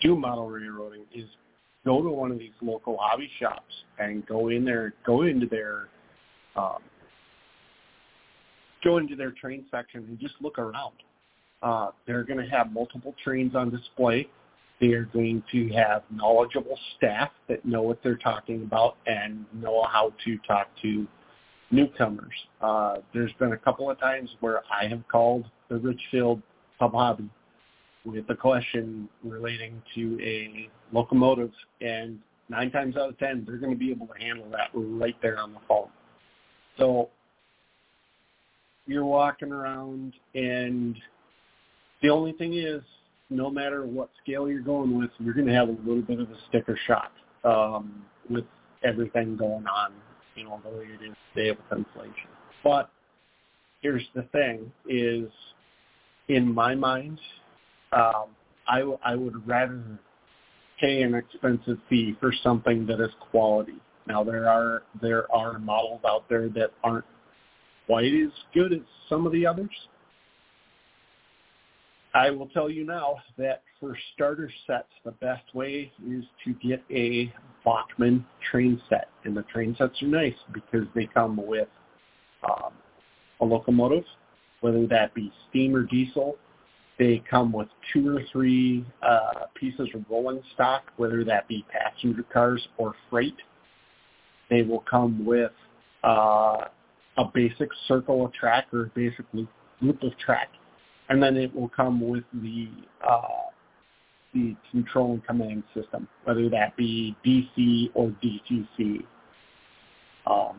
do 0.01 0.17
model 0.17 0.49
railroading 0.49 1.05
is 1.15 1.27
go 1.87 2.03
to 2.03 2.11
one 2.11 2.33
of 2.33 2.39
these 2.39 2.53
local 2.61 2.99
hobby 3.01 3.31
shops 3.39 3.73
and 3.99 4.27
go 4.27 4.49
in 4.49 4.65
there, 4.65 4.93
go 5.07 5.23
into 5.23 5.47
their 5.47 5.89
um, 6.57 6.83
go 8.85 8.99
into 8.99 9.17
their 9.17 9.31
train 9.31 9.65
section 9.71 10.05
and 10.09 10.19
just 10.19 10.35
look 10.41 10.59
around. 10.59 10.95
Uh, 11.63 11.91
they're 12.07 12.25
going 12.25 12.39
to 12.39 12.51
have 12.51 12.73
multiple 12.73 13.15
trains 13.25 13.55
on 13.55 13.71
display. 13.71 14.29
They 14.81 14.89
are 14.89 15.05
going 15.07 15.43
to 15.53 15.69
have 15.71 16.03
knowledgeable 16.11 16.79
staff 16.97 17.31
that 17.49 17.65
know 17.65 17.83
what 17.83 18.01
they're 18.03 18.17
talking 18.17 18.63
about 18.63 18.97
and 19.07 19.47
know 19.55 19.87
how 19.91 20.13
to 20.25 20.39
talk 20.47 20.69
to 20.83 21.07
newcomers. 21.71 22.35
Uh, 22.61 22.97
there's 23.15 23.33
been 23.39 23.53
a 23.53 23.57
couple 23.57 23.91
of 23.91 23.99
times 23.99 24.29
where 24.41 24.63
I 24.71 24.87
have 24.89 25.07
called 25.09 25.47
the 25.69 25.77
Richfield 25.77 26.43
Hub 26.79 26.93
Hobby 26.93 27.31
with 28.07 28.31
a 28.31 28.35
question 28.35 29.09
relating 29.25 29.83
to 29.97 30.19
a 30.23 30.71
locomotive, 30.93 31.51
and 31.81 32.19
nine 32.49 32.71
times 32.71 32.97
out 32.97 33.09
of 33.09 33.19
ten, 33.19 33.45
they're 33.47 33.59
going 33.59 33.73
to 33.73 33.79
be 33.79 33.91
able 33.91 34.07
to 34.07 34.19
handle 34.19 34.49
that 34.51 34.71
right 34.73 35.17
there 35.21 35.39
on 35.39 35.53
the 35.53 35.59
phone. 35.69 35.89
So 36.79 37.11
you're 38.87 39.05
walking 39.05 39.51
around, 39.51 40.13
and 40.35 40.97
the 42.03 42.11
only 42.11 42.33
thing 42.33 42.55
is, 42.55 42.83
no 43.29 43.51
matter 43.51 43.85
what 43.85 44.11
scale 44.23 44.49
you're 44.49 44.61
going 44.61 44.97
with, 44.97 45.11
you're 45.19 45.35
going 45.35 45.49
to 45.49 45.55
have 45.55 45.69
a 45.69 45.73
little 45.73 46.03
bit 46.03 46.21
of 46.21 46.31
a 46.31 46.37
sticker 46.49 46.79
shock 46.87 47.11
um, 47.45 48.05
with 48.31 48.45
everything 48.85 49.37
going 49.37 49.67
on, 49.67 49.93
you 50.37 50.45
know, 50.45 50.61
the 50.63 50.71
way 50.71 50.85
it 50.85 51.05
is 51.05 51.17
today 51.35 51.51
with 51.51 51.79
inflation. 51.79 52.31
But 52.63 52.91
here's 53.83 54.05
the 54.15 54.23
thing: 54.33 54.71
is 54.89 55.29
in 56.29 56.53
my 56.55 56.75
mind, 56.75 57.19
um, 57.93 58.27
I, 58.69 58.81
w- 58.81 58.99
I 59.05 59.15
would 59.15 59.47
rather 59.47 59.83
pay 60.81 61.03
an 61.03 61.15
expensive 61.15 61.79
fee 61.89 62.17
for 62.21 62.33
something 62.43 62.87
that 62.87 63.01
is 63.01 63.11
quality. 63.31 63.77
Now 64.07 64.23
there 64.23 64.49
are 64.49 64.83
there 65.01 65.33
are 65.35 65.59
models 65.59 66.01
out 66.07 66.29
there 66.29 66.49
that 66.51 66.73
aren't 66.85 67.05
quite 67.87 68.13
as 68.13 68.31
good 68.55 68.73
as 68.73 68.81
some 69.09 69.27
of 69.27 69.33
the 69.33 69.47
others. 69.47 69.71
I 72.15 72.31
will 72.31 72.49
tell 72.49 72.71
you 72.71 72.85
now 72.85 73.17
that 73.37 73.63
for 73.79 73.97
starter 74.15 74.51
sets, 74.67 74.89
the 75.05 75.11
best 75.13 75.55
way 75.55 75.93
is 76.09 76.25
to 76.45 76.55
get 76.67 76.83
a 76.91 77.33
Bachmann 77.65 78.25
train 78.51 78.81
set. 78.89 79.09
And 79.25 79.37
the 79.37 79.43
train 79.43 79.75
sets 79.77 80.01
are 80.03 80.07
nice 80.07 80.37
because 80.55 80.87
they 80.95 81.07
come 81.13 81.37
with 81.37 81.69
um, 82.49 82.73
a 83.41 83.45
locomotive, 83.45 84.05
whether 84.61 84.87
that 84.87 85.15
be 85.15 85.31
steam 85.51 85.75
or 85.75 85.83
diesel, 85.83 86.37
they 86.99 87.23
come 87.29 87.53
with 87.53 87.69
two 87.93 88.17
or 88.17 88.23
three 88.33 88.85
uh, 89.03 89.45
pieces 89.55 89.89
of 89.95 90.05
rolling 90.09 90.43
stock, 90.55 90.85
whether 90.97 91.25
that 91.25 91.47
be 91.47 91.65
passenger 91.71 92.25
cars 92.33 92.67
or 92.79 92.95
freight. 93.11 93.37
They 94.49 94.63
will 94.63 94.85
come 94.91 95.27
with 95.27 95.53
uh, 96.03 96.65
a 97.19 97.25
basic 97.35 97.69
circle 97.87 98.25
of 98.25 98.33
track 98.33 98.67
or 98.73 98.85
a 98.85 98.91
basic 98.95 99.27
loop, 99.33 99.49
loop 99.83 100.03
of 100.03 100.17
track, 100.19 100.49
and 101.09 101.23
then 101.23 101.37
it 101.37 101.55
will 101.55 101.69
come 101.69 102.01
with 102.01 102.25
the 102.33 102.69
uh, 103.07 103.21
the 104.33 104.55
control 104.71 105.13
and 105.13 105.27
command 105.27 105.63
system, 105.75 106.09
whether 106.25 106.49
that 106.51 106.77
be 106.77 107.17
DC 107.25 107.91
or 107.95 108.15
DCC. 108.23 109.05
Um, 110.27 110.57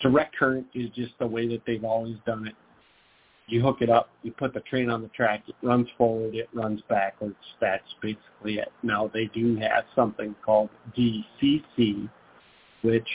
direct 0.00 0.36
current 0.36 0.66
is 0.74 0.90
just 0.94 1.12
the 1.18 1.26
way 1.26 1.46
that 1.48 1.62
they've 1.66 1.84
always 1.84 2.16
done 2.26 2.46
it 2.46 2.54
you 3.50 3.62
hook 3.62 3.78
it 3.80 3.90
up, 3.90 4.10
you 4.22 4.32
put 4.32 4.54
the 4.54 4.60
train 4.60 4.90
on 4.90 5.02
the 5.02 5.08
track, 5.08 5.42
it 5.48 5.54
runs 5.62 5.88
forward, 5.96 6.34
it 6.34 6.48
runs 6.52 6.80
backwards. 6.88 7.36
That's 7.60 7.82
basically 8.00 8.58
it. 8.58 8.72
Now 8.82 9.10
they 9.12 9.26
do 9.26 9.56
have 9.56 9.84
something 9.94 10.34
called 10.44 10.70
DCC, 10.96 12.08
which 12.82 13.08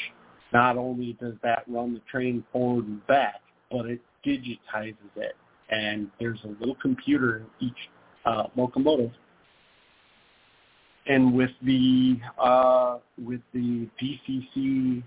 not 0.53 0.77
only 0.77 1.17
does 1.19 1.33
that 1.43 1.63
run 1.67 1.93
the 1.93 2.01
train 2.11 2.43
forward 2.51 2.85
and 2.85 3.05
back, 3.07 3.41
but 3.71 3.85
it 3.85 4.01
digitizes 4.25 4.95
it. 5.15 5.35
And 5.69 6.09
there's 6.19 6.39
a 6.43 6.59
little 6.59 6.75
computer 6.81 7.37
in 7.37 7.67
each 7.67 7.89
uh, 8.25 8.43
locomotive. 8.55 9.11
And 11.07 11.35
with 11.35 11.51
the 11.61 12.19
uh, 12.39 12.97
with 13.23 13.41
the 13.53 13.87
DCC 14.01 15.03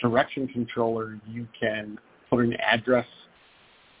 direction 0.00 0.46
controller, 0.48 1.18
you 1.28 1.46
can 1.58 1.98
put 2.28 2.40
an 2.40 2.54
address 2.54 3.06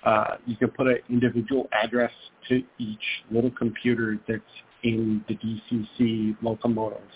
uh, 0.04 0.36
you 0.46 0.56
can 0.56 0.68
put 0.68 0.86
an 0.86 0.98
individual 1.08 1.68
address 1.72 2.12
to 2.48 2.62
each 2.78 2.98
little 3.30 3.50
computer 3.50 4.18
that's 4.26 4.42
in 4.82 5.24
the 5.28 5.34
DCC 5.36 6.36
locomotives. 6.42 7.12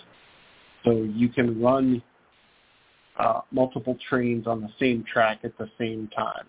So 0.83 0.91
you 0.91 1.29
can 1.29 1.59
run 1.59 2.01
uh, 3.17 3.41
multiple 3.51 3.97
trains 4.07 4.45
on 4.45 4.61
the 4.61 4.69
same 4.79 5.03
track 5.11 5.39
at 5.43 5.57
the 5.57 5.69
same 5.79 6.09
time. 6.15 6.45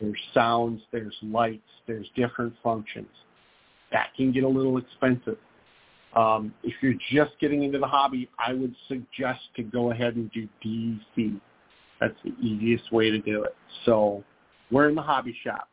There's 0.00 0.20
sounds, 0.34 0.82
there's 0.92 1.14
lights, 1.22 1.62
there's 1.86 2.06
different 2.16 2.54
functions. 2.62 3.08
That 3.92 4.08
can 4.16 4.32
get 4.32 4.42
a 4.42 4.48
little 4.48 4.78
expensive. 4.78 5.38
Um, 6.14 6.52
if 6.64 6.74
you're 6.82 6.94
just 7.12 7.38
getting 7.40 7.62
into 7.62 7.78
the 7.78 7.86
hobby, 7.86 8.28
I 8.38 8.52
would 8.52 8.74
suggest 8.88 9.40
to 9.56 9.62
go 9.62 9.92
ahead 9.92 10.16
and 10.16 10.30
do 10.32 10.48
DC. 10.64 11.40
That's 12.00 12.14
the 12.24 12.34
easiest 12.40 12.92
way 12.92 13.10
to 13.10 13.18
do 13.18 13.44
it. 13.44 13.54
So 13.84 14.24
we're 14.70 14.88
in 14.88 14.94
the 14.94 15.02
hobby 15.02 15.36
shop. 15.44 15.68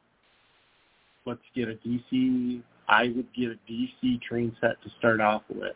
Let's 1.25 1.41
get 1.55 1.69
a 1.69 1.75
DC. 1.87 2.61
I 2.87 3.03
would 3.15 3.27
get 3.33 3.49
a 3.49 3.71
DC 3.71 4.21
train 4.21 4.55
set 4.59 4.81
to 4.83 4.89
start 4.99 5.21
off 5.21 5.43
with. 5.49 5.75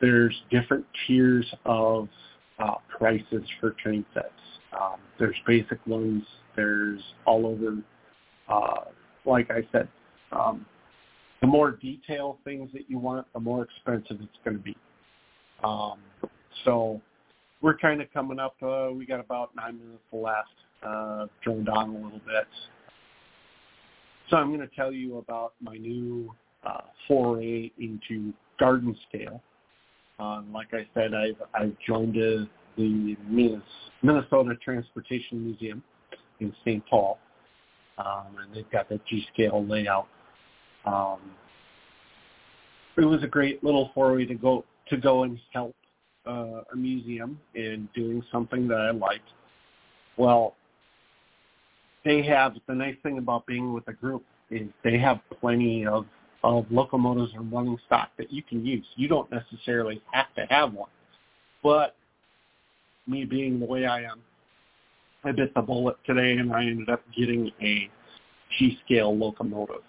There's 0.00 0.34
different 0.50 0.84
tiers 1.06 1.46
of 1.64 2.08
uh, 2.58 2.74
prices 2.88 3.44
for 3.60 3.70
train 3.82 4.04
sets. 4.14 4.28
Um, 4.78 4.98
there's 5.18 5.36
basic 5.46 5.84
ones. 5.86 6.24
There's 6.56 7.00
all 7.26 7.46
over. 7.46 7.76
Uh, 8.48 8.90
like 9.24 9.50
I 9.50 9.62
said, 9.70 9.88
um, 10.32 10.66
the 11.40 11.46
more 11.46 11.72
detailed 11.72 12.38
things 12.44 12.70
that 12.72 12.88
you 12.88 12.98
want, 12.98 13.26
the 13.32 13.40
more 13.40 13.64
expensive 13.64 14.18
it's 14.20 14.38
going 14.44 14.56
to 14.56 14.62
be. 14.62 14.76
Um, 15.62 15.98
so 16.64 17.00
we're 17.62 17.76
kind 17.76 18.00
of 18.00 18.12
coming 18.12 18.38
up. 18.38 18.56
Uh, 18.62 18.88
we 18.92 19.06
got 19.06 19.20
about 19.20 19.54
nine 19.54 19.78
minutes 19.78 20.02
to 20.10 20.16
left 20.16 20.48
uh, 20.82 21.26
droned 21.42 21.68
on 21.68 21.90
a 21.90 21.94
little 21.94 22.20
bit. 22.26 22.46
So 24.28 24.36
I'm 24.36 24.48
going 24.48 24.60
to 24.60 24.74
tell 24.74 24.92
you 24.92 25.18
about 25.18 25.54
my 25.60 25.76
new 25.76 26.32
uh, 26.64 26.82
foray 27.08 27.70
into 27.78 28.32
garden 28.58 28.96
scale. 29.08 29.42
Um, 30.18 30.52
like 30.52 30.68
I 30.72 30.86
said, 30.94 31.14
I've, 31.14 31.42
I've 31.54 31.74
joined 31.86 32.14
the 32.14 33.16
Minnesota 34.02 34.54
Transportation 34.62 35.44
Museum 35.44 35.82
in 36.40 36.54
St. 36.60 36.84
Paul, 36.86 37.18
um, 37.98 38.36
and 38.40 38.54
they've 38.54 38.70
got 38.70 38.88
the 38.88 39.00
G-scale 39.08 39.64
layout. 39.66 40.06
Um, 40.86 41.18
it 42.96 43.04
was 43.04 43.22
a 43.22 43.26
great 43.26 43.64
little 43.64 43.90
foray 43.94 44.26
to 44.26 44.34
go 44.34 44.64
to 44.88 44.96
go 44.96 45.22
and 45.22 45.38
help 45.52 45.74
uh, 46.26 46.62
a 46.72 46.76
museum 46.76 47.38
in 47.54 47.88
doing 47.94 48.22
something 48.32 48.66
that 48.68 48.78
I 48.78 48.90
liked. 48.90 49.28
Well, 50.16 50.56
they 52.04 52.22
have 52.22 52.54
the 52.66 52.74
nice 52.74 52.96
thing 53.02 53.18
about 53.18 53.46
being 53.46 53.72
with 53.72 53.86
a 53.88 53.92
group 53.92 54.24
is 54.50 54.68
they 54.84 54.98
have 54.98 55.20
plenty 55.40 55.86
of 55.86 56.06
of 56.42 56.64
locomotives 56.70 57.32
and 57.34 57.52
running 57.52 57.76
stock 57.86 58.08
that 58.16 58.32
you 58.32 58.42
can 58.42 58.64
use. 58.64 58.86
You 58.96 59.08
don't 59.08 59.30
necessarily 59.30 60.00
have 60.12 60.34
to 60.36 60.46
have 60.48 60.72
one. 60.72 60.88
But 61.62 61.94
me 63.06 63.24
being 63.24 63.60
the 63.60 63.66
way 63.66 63.84
I 63.84 64.04
am, 64.04 64.20
I 65.22 65.32
bit 65.32 65.52
the 65.54 65.60
bullet 65.60 65.96
today 66.06 66.38
and 66.38 66.52
I 66.52 66.62
ended 66.62 66.88
up 66.88 67.02
getting 67.16 67.50
a 67.60 67.90
G-scale 68.58 69.16
locomotive. 69.16 69.82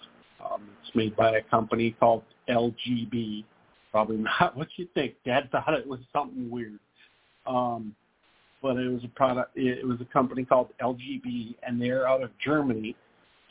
Um, 0.44 0.68
it's 0.82 0.94
made 0.94 1.16
by 1.16 1.38
a 1.38 1.42
company 1.42 1.96
called 1.98 2.22
LGB. 2.48 3.44
Probably 3.90 4.18
not 4.18 4.54
what 4.56 4.68
you 4.76 4.86
think. 4.94 5.14
Dad 5.24 5.48
thought 5.50 5.72
it 5.72 5.86
was 5.86 6.00
something 6.12 6.50
weird. 6.50 6.78
Um, 7.46 7.94
but 8.62 8.76
it 8.76 8.88
was 8.88 9.02
a 9.04 9.08
product. 9.08 9.50
It 9.56 9.86
was 9.86 10.00
a 10.00 10.04
company 10.12 10.44
called 10.44 10.68
LGB, 10.80 11.56
and 11.66 11.80
they're 11.80 12.08
out 12.08 12.22
of 12.22 12.30
Germany. 12.38 12.96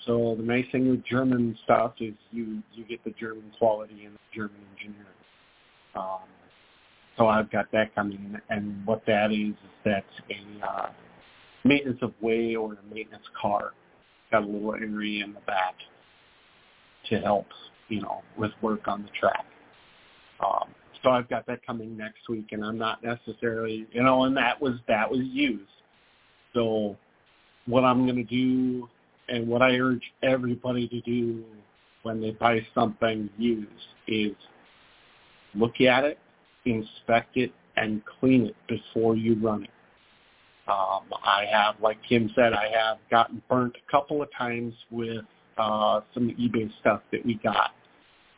So 0.05 0.35
the 0.35 0.43
nice 0.43 0.65
thing 0.71 0.89
with 0.89 1.03
German 1.05 1.57
stuff 1.63 1.93
is 1.99 2.13
you 2.31 2.63
you 2.73 2.85
get 2.85 3.03
the 3.03 3.11
German 3.11 3.51
quality 3.59 4.05
and 4.05 4.15
the 4.15 4.19
German 4.33 4.61
engineering. 4.73 5.07
Um, 5.95 6.21
so 7.17 7.27
I've 7.27 7.51
got 7.51 7.71
that 7.73 7.93
coming, 7.93 8.37
and 8.49 8.85
what 8.85 9.03
that 9.05 9.31
is 9.31 9.49
is 9.49 9.55
that's 9.83 10.05
a 10.29 10.65
uh, 10.65 10.89
maintenance 11.65 11.99
of 12.01 12.13
way 12.21 12.55
or 12.55 12.73
a 12.73 12.93
maintenance 12.93 13.25
car. 13.39 13.73
Got 14.31 14.43
a 14.43 14.45
little 14.45 14.73
area 14.73 15.25
in 15.25 15.33
the 15.33 15.41
back 15.41 15.75
to 17.09 17.19
help, 17.19 17.47
you 17.89 18.01
know, 18.01 18.21
with 18.37 18.51
work 18.61 18.87
on 18.87 19.03
the 19.03 19.09
track. 19.19 19.45
Um, 20.39 20.69
so 21.03 21.09
I've 21.09 21.29
got 21.29 21.45
that 21.47 21.65
coming 21.65 21.97
next 21.97 22.29
week, 22.29 22.49
and 22.51 22.63
I'm 22.63 22.77
not 22.77 23.03
necessarily, 23.03 23.87
you 23.91 24.03
know, 24.03 24.23
and 24.23 24.35
that 24.37 24.61
was 24.61 24.73
that 24.87 25.09
was 25.09 25.21
used. 25.21 25.63
So 26.53 26.95
what 27.65 27.83
I'm 27.83 28.05
going 28.05 28.17
to 28.17 28.23
do, 28.23 28.87
and 29.29 29.47
what 29.47 29.61
I 29.61 29.77
urge 29.77 30.03
everybody 30.23 30.87
to 30.89 31.01
do 31.01 31.43
when 32.03 32.21
they 32.21 32.31
buy 32.31 32.65
something 32.75 33.29
used, 33.37 33.69
is 34.07 34.33
look 35.55 35.81
at 35.81 36.03
it, 36.03 36.19
inspect 36.65 37.37
it, 37.37 37.51
and 37.77 38.01
clean 38.19 38.47
it 38.47 38.55
before 38.67 39.15
you 39.15 39.35
run 39.35 39.63
it. 39.63 39.69
Um, 40.67 41.03
I 41.23 41.45
have, 41.51 41.75
like 41.81 41.97
Kim 42.07 42.31
said, 42.35 42.53
I 42.53 42.69
have 42.69 42.97
gotten 43.09 43.41
burnt 43.49 43.75
a 43.75 43.91
couple 43.91 44.21
of 44.21 44.29
times 44.37 44.73
with 44.91 45.25
uh, 45.57 46.01
some 46.13 46.29
eBay 46.29 46.71
stuff 46.79 47.01
that 47.11 47.25
we 47.25 47.35
got 47.35 47.71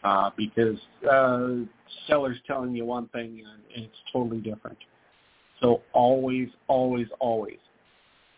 uh, 0.04 0.30
because 0.38 0.78
uh, 1.10 1.50
seller's 2.08 2.38
telling 2.46 2.76
you 2.76 2.86
one 2.86 3.08
thing 3.10 3.42
and 3.46 3.64
it's 3.70 3.98
totally 4.12 4.42
different. 4.42 4.78
So 5.62 5.82
always, 5.94 6.50
always, 6.68 7.08
always 7.20 7.58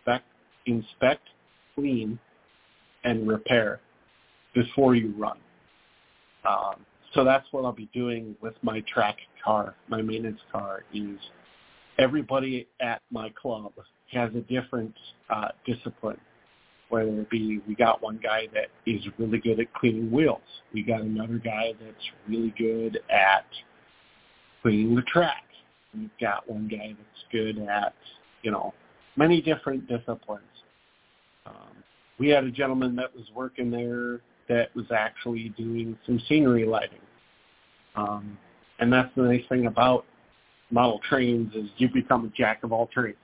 inspect, 0.05 0.26
inspect, 0.66 1.28
clean, 1.76 2.20
and 3.03 3.28
repair 3.28 3.80
before 4.53 4.95
you 4.95 5.13
run. 5.18 5.38
Um, 6.47 6.86
so 7.13 7.24
that's 7.24 7.45
what 7.51 7.66
I'll 7.66 7.72
be 7.72 7.89
doing 7.93 8.36
with 8.41 8.55
my 8.61 8.82
track 8.82 9.18
car, 9.43 9.76
my 9.88 10.01
maintenance 10.01 10.39
car, 10.51 10.84
is 10.93 11.18
everybody 11.97 12.68
at 12.80 13.01
my 13.11 13.30
club 13.30 13.72
has 14.11 14.30
a 14.36 14.41
different 14.41 14.93
uh, 15.30 15.49
discipline. 15.66 16.20
Whether 16.89 17.21
it 17.21 17.29
be 17.29 17.61
we 17.67 17.75
got 17.75 18.01
one 18.01 18.19
guy 18.21 18.47
that 18.53 18.67
is 18.86 19.01
really 19.17 19.39
good 19.39 19.59
at 19.59 19.73
cleaning 19.73 20.11
wheels, 20.11 20.41
we 20.73 20.83
got 20.83 21.01
another 21.01 21.39
guy 21.39 21.73
that's 21.79 22.05
really 22.27 22.53
good 22.57 22.99
at 23.09 23.45
cleaning 24.61 24.95
the 24.95 25.01
track. 25.03 25.43
We've 25.93 26.09
got 26.21 26.49
one 26.49 26.67
guy 26.67 26.95
that's 26.97 27.23
good 27.31 27.57
at 27.67 27.95
you 28.43 28.51
know 28.51 28.73
many 29.15 29.41
different 29.41 29.88
disciplines. 29.88 30.43
Um, 31.45 31.83
we 32.19 32.29
had 32.29 32.43
a 32.43 32.51
gentleman 32.51 32.95
that 32.97 33.15
was 33.15 33.25
working 33.36 33.71
there 33.71 34.21
that 34.47 34.75
was 34.75 34.86
actually 34.91 35.49
doing 35.57 35.97
some 36.05 36.21
scenery 36.27 36.65
lighting. 36.65 36.99
Um, 37.95 38.38
and 38.79 38.91
that's 38.91 39.09
the 39.15 39.23
nice 39.23 39.43
thing 39.49 39.67
about 39.67 40.05
model 40.71 40.99
trains 41.07 41.53
is 41.55 41.69
you 41.77 41.89
become 41.89 42.25
a 42.25 42.29
jack 42.29 42.63
of 42.63 42.71
all 42.71 42.88
trades. 42.88 43.17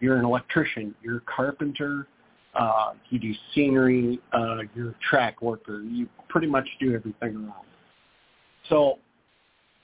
You're 0.00 0.16
an 0.16 0.24
electrician, 0.24 0.94
you're 1.02 1.18
a 1.18 1.20
carpenter, 1.20 2.06
uh, 2.54 2.92
you 3.08 3.18
do 3.18 3.32
scenery, 3.54 4.20
uh, 4.32 4.58
you're 4.74 4.90
a 4.90 4.94
track 5.08 5.40
worker. 5.40 5.80
You 5.82 6.08
pretty 6.28 6.46
much 6.46 6.68
do 6.80 6.94
everything 6.94 7.36
around. 7.36 7.66
So 8.68 8.98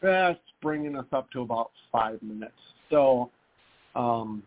that's 0.03 0.39
bringing 0.62 0.97
us 0.97 1.07
up 1.12 1.31
to 1.33 1.43
about 1.43 1.71
five 1.91 2.23
minutes. 2.23 2.53
So 2.91 3.31
um, 3.95 4.43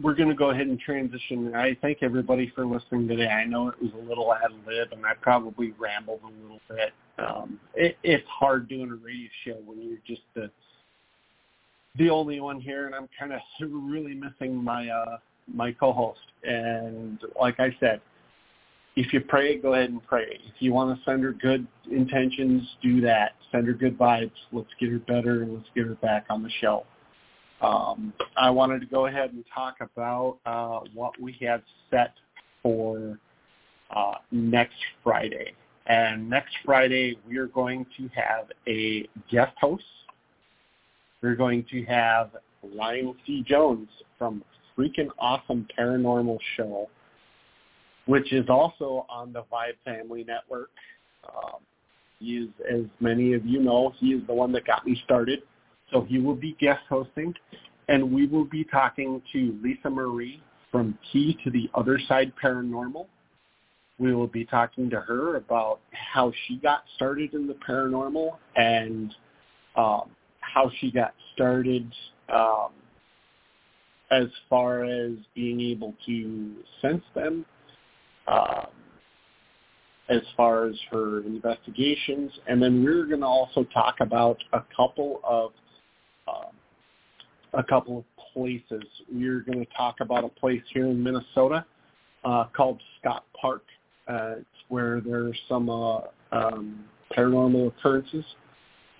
we're 0.00 0.14
going 0.14 0.28
to 0.28 0.34
go 0.34 0.50
ahead 0.50 0.68
and 0.68 0.78
transition. 0.78 1.54
I 1.54 1.76
thank 1.82 1.98
everybody 2.02 2.52
for 2.54 2.64
listening 2.64 3.08
today. 3.08 3.26
I 3.28 3.44
know 3.44 3.68
it 3.68 3.82
was 3.82 3.90
a 3.94 4.08
little 4.08 4.32
ad 4.32 4.52
lib, 4.66 4.92
and 4.92 5.04
I 5.04 5.14
probably 5.20 5.74
rambled 5.78 6.20
a 6.22 6.42
little 6.42 6.60
bit. 6.68 6.92
Um, 7.18 7.58
it, 7.74 7.96
it's 8.04 8.26
hard 8.28 8.68
doing 8.68 8.90
a 8.90 8.94
radio 8.94 9.28
show 9.44 9.56
when 9.66 9.82
you're 9.82 9.98
just 10.06 10.22
the 10.34 10.50
the 11.96 12.10
only 12.10 12.38
one 12.38 12.60
here, 12.60 12.86
and 12.86 12.94
I'm 12.94 13.08
kind 13.18 13.32
of 13.32 13.40
really 13.60 14.14
missing 14.14 14.62
my 14.62 14.88
uh, 14.88 15.18
my 15.52 15.72
co-host. 15.72 16.20
And 16.44 17.18
like 17.40 17.58
I 17.60 17.74
said, 17.80 18.00
if 18.96 19.12
you 19.12 19.20
pray, 19.20 19.58
go 19.58 19.74
ahead 19.74 19.90
and 19.90 20.04
pray. 20.06 20.40
If 20.46 20.60
you 20.60 20.72
want 20.72 20.96
to 20.96 21.04
send 21.04 21.22
her 21.22 21.32
good 21.32 21.66
intentions, 21.90 22.62
do 22.82 23.00
that. 23.02 23.32
Send 23.52 23.66
her 23.66 23.72
good 23.72 23.96
vibes. 23.96 24.32
Let's 24.52 24.68
get 24.80 24.90
her 24.90 24.98
better, 24.98 25.46
let's 25.48 25.68
get 25.74 25.86
her 25.86 25.94
back 25.94 26.26
on 26.30 26.42
the 26.42 26.50
show. 26.60 26.84
Um, 27.60 28.12
I 28.36 28.50
wanted 28.50 28.80
to 28.80 28.86
go 28.86 29.06
ahead 29.06 29.32
and 29.32 29.44
talk 29.52 29.76
about 29.80 30.38
uh, 30.46 30.80
what 30.94 31.20
we 31.20 31.36
have 31.42 31.62
set 31.90 32.14
for 32.62 33.18
uh, 33.94 34.14
next 34.30 34.76
Friday. 35.02 35.54
And 35.86 36.28
next 36.28 36.54
Friday, 36.64 37.18
we 37.26 37.38
are 37.38 37.46
going 37.46 37.86
to 37.96 38.08
have 38.14 38.50
a 38.68 39.08
guest 39.30 39.56
host. 39.60 39.84
We're 41.22 41.34
going 41.34 41.64
to 41.70 41.84
have 41.84 42.30
Ryan 42.76 43.14
C. 43.26 43.42
Jones 43.46 43.88
from 44.18 44.42
Freaking 44.78 45.08
Awesome 45.18 45.66
Paranormal 45.78 46.38
Show, 46.56 46.88
which 48.06 48.32
is 48.32 48.48
also 48.48 49.06
on 49.08 49.32
the 49.32 49.42
Vibe 49.52 49.76
Family 49.84 50.24
Network. 50.24 50.70
Um, 51.26 51.60
as 52.70 52.84
many 53.00 53.34
of 53.34 53.44
you 53.46 53.60
know, 53.60 53.92
he 53.98 54.08
is 54.08 54.26
the 54.26 54.34
one 54.34 54.52
that 54.52 54.66
got 54.66 54.86
me 54.86 55.00
started 55.04 55.42
so 55.90 56.02
he 56.02 56.18
will 56.18 56.34
be 56.34 56.56
guest 56.60 56.82
hosting, 56.88 57.34
and 57.88 58.12
we 58.12 58.26
will 58.26 58.44
be 58.44 58.64
talking 58.64 59.22
to 59.32 59.58
Lisa 59.62 59.88
Marie 59.88 60.42
from 60.70 60.98
Key 61.12 61.38
to 61.44 61.50
the 61.50 61.70
Other 61.74 61.98
Side 62.08 62.32
Paranormal. 62.42 63.06
We 63.98 64.14
will 64.14 64.26
be 64.26 64.44
talking 64.44 64.90
to 64.90 65.00
her 65.00 65.36
about 65.36 65.80
how 65.92 66.32
she 66.46 66.56
got 66.56 66.84
started 66.96 67.34
in 67.34 67.46
the 67.46 67.54
paranormal 67.54 68.36
and 68.54 69.14
um, 69.76 70.10
how 70.40 70.70
she 70.78 70.92
got 70.92 71.14
started 71.34 71.90
um, 72.32 72.70
as 74.10 74.26
far 74.48 74.84
as 74.84 75.12
being 75.34 75.60
able 75.60 75.94
to 76.06 76.54
sense 76.80 77.02
them, 77.14 77.44
um, 78.26 78.66
as 80.08 80.22
far 80.36 80.66
as 80.66 80.74
her 80.90 81.20
investigations. 81.20 82.30
And 82.46 82.62
then 82.62 82.82
we're 82.82 83.04
going 83.06 83.20
to 83.20 83.26
also 83.26 83.64
talk 83.64 83.96
about 84.00 84.38
a 84.52 84.62
couple 84.74 85.20
of 85.24 85.52
um, 86.26 86.52
a 87.54 87.62
couple 87.62 87.98
of 87.98 88.04
places. 88.32 88.84
We're 89.10 89.40
going 89.40 89.60
to 89.60 89.72
talk 89.76 89.96
about 90.00 90.24
a 90.24 90.28
place 90.28 90.62
here 90.72 90.86
in 90.86 91.02
Minnesota 91.02 91.64
uh, 92.24 92.44
called 92.54 92.80
Scott 93.00 93.24
Park. 93.38 93.64
Uh, 94.06 94.36
it's 94.38 94.46
where 94.68 95.00
there's 95.00 95.38
some 95.48 95.68
uh, 95.68 96.00
um, 96.32 96.84
paranormal 97.16 97.68
occurrences. 97.68 98.24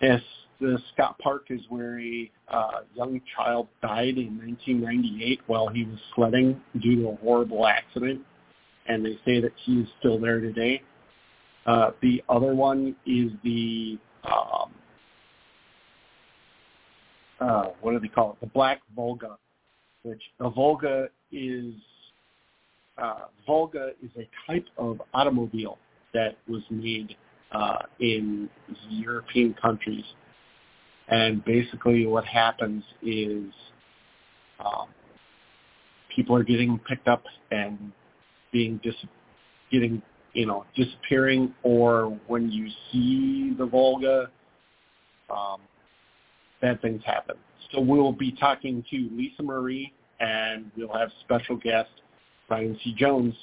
Yes, 0.01 0.23
the 0.61 0.79
Scott 0.93 1.19
Park 1.19 1.47
is 1.51 1.61
where 1.69 2.01
a 2.01 2.31
uh, 2.49 2.81
young 2.95 3.21
child 3.37 3.69
died 3.83 4.19
in 4.19 4.39
1998 4.39 5.41
while 5.47 5.69
he 5.69 5.85
was 5.85 5.99
sledding 6.15 6.61
due 6.81 6.97
to 6.97 7.09
a 7.11 7.17
horrible 7.17 7.67
accident, 7.67 8.21
and 8.87 9.05
they 9.05 9.19
say 9.25 9.41
that 9.41 9.53
he 9.65 9.81
is 9.81 9.89
still 9.99 10.19
there 10.19 10.41
today. 10.41 10.83
Uh, 11.67 11.91
the 12.03 12.23
other 12.29 12.55
one 12.55 12.97
is 13.07 13.31
the 13.45 13.99
um, 14.25 14.73
uh, 17.41 17.65
what 17.81 17.93
do 17.93 18.01
they 18.01 18.09
call 18.09 18.33
it? 18.33 18.41
The 18.41 18.47
Black 18.49 18.81
Volga, 18.97 19.37
which 20.03 20.23
a 20.41 20.51
Volga 20.51 21.09
is 21.31 21.75
uh, 23.01 23.27
Volga 23.47 23.91
is 24.03 24.11
a 24.17 24.29
type 24.51 24.67
of 24.77 25.01
automobile 25.15 25.79
that 26.15 26.37
was 26.49 26.63
made 26.71 27.17
uh, 27.53 27.79
in 28.01 28.49
European 28.91 29.55
countries, 29.61 30.05
and 31.09 31.45
basically 31.45 32.07
what 32.07 32.25
happens 32.25 32.85
is 33.03 33.45
um, 34.61 34.89
people 36.15 36.37
are 36.37 36.45
getting 36.45 36.79
picked 36.89 37.09
up 37.09 37.25
and 37.51 37.93
being 38.53 38.81
dis- 38.83 38.95
getting 39.71 40.03
you 40.33 40.47
know 40.47 40.65
disappearing, 40.75 41.55
or 41.63 42.19
when 42.27 42.51
you 42.51 42.69
see 42.93 43.55
the 43.57 43.67
Volga. 43.67 44.31
Um, 45.31 45.61
bad 46.61 46.81
things 46.81 47.03
happen. 47.05 47.37
So 47.73 47.81
we'll 47.81 48.13
be 48.13 48.33
talking 48.33 48.85
to 48.91 49.09
Lisa 49.13 49.43
Marie, 49.43 49.93
and 50.21 50.71
we'll 50.77 50.93
have 50.93 51.11
special 51.21 51.57
guest 51.57 51.91
Brian 52.49 52.79
C. 52.83 52.95
Jones. 52.97 53.35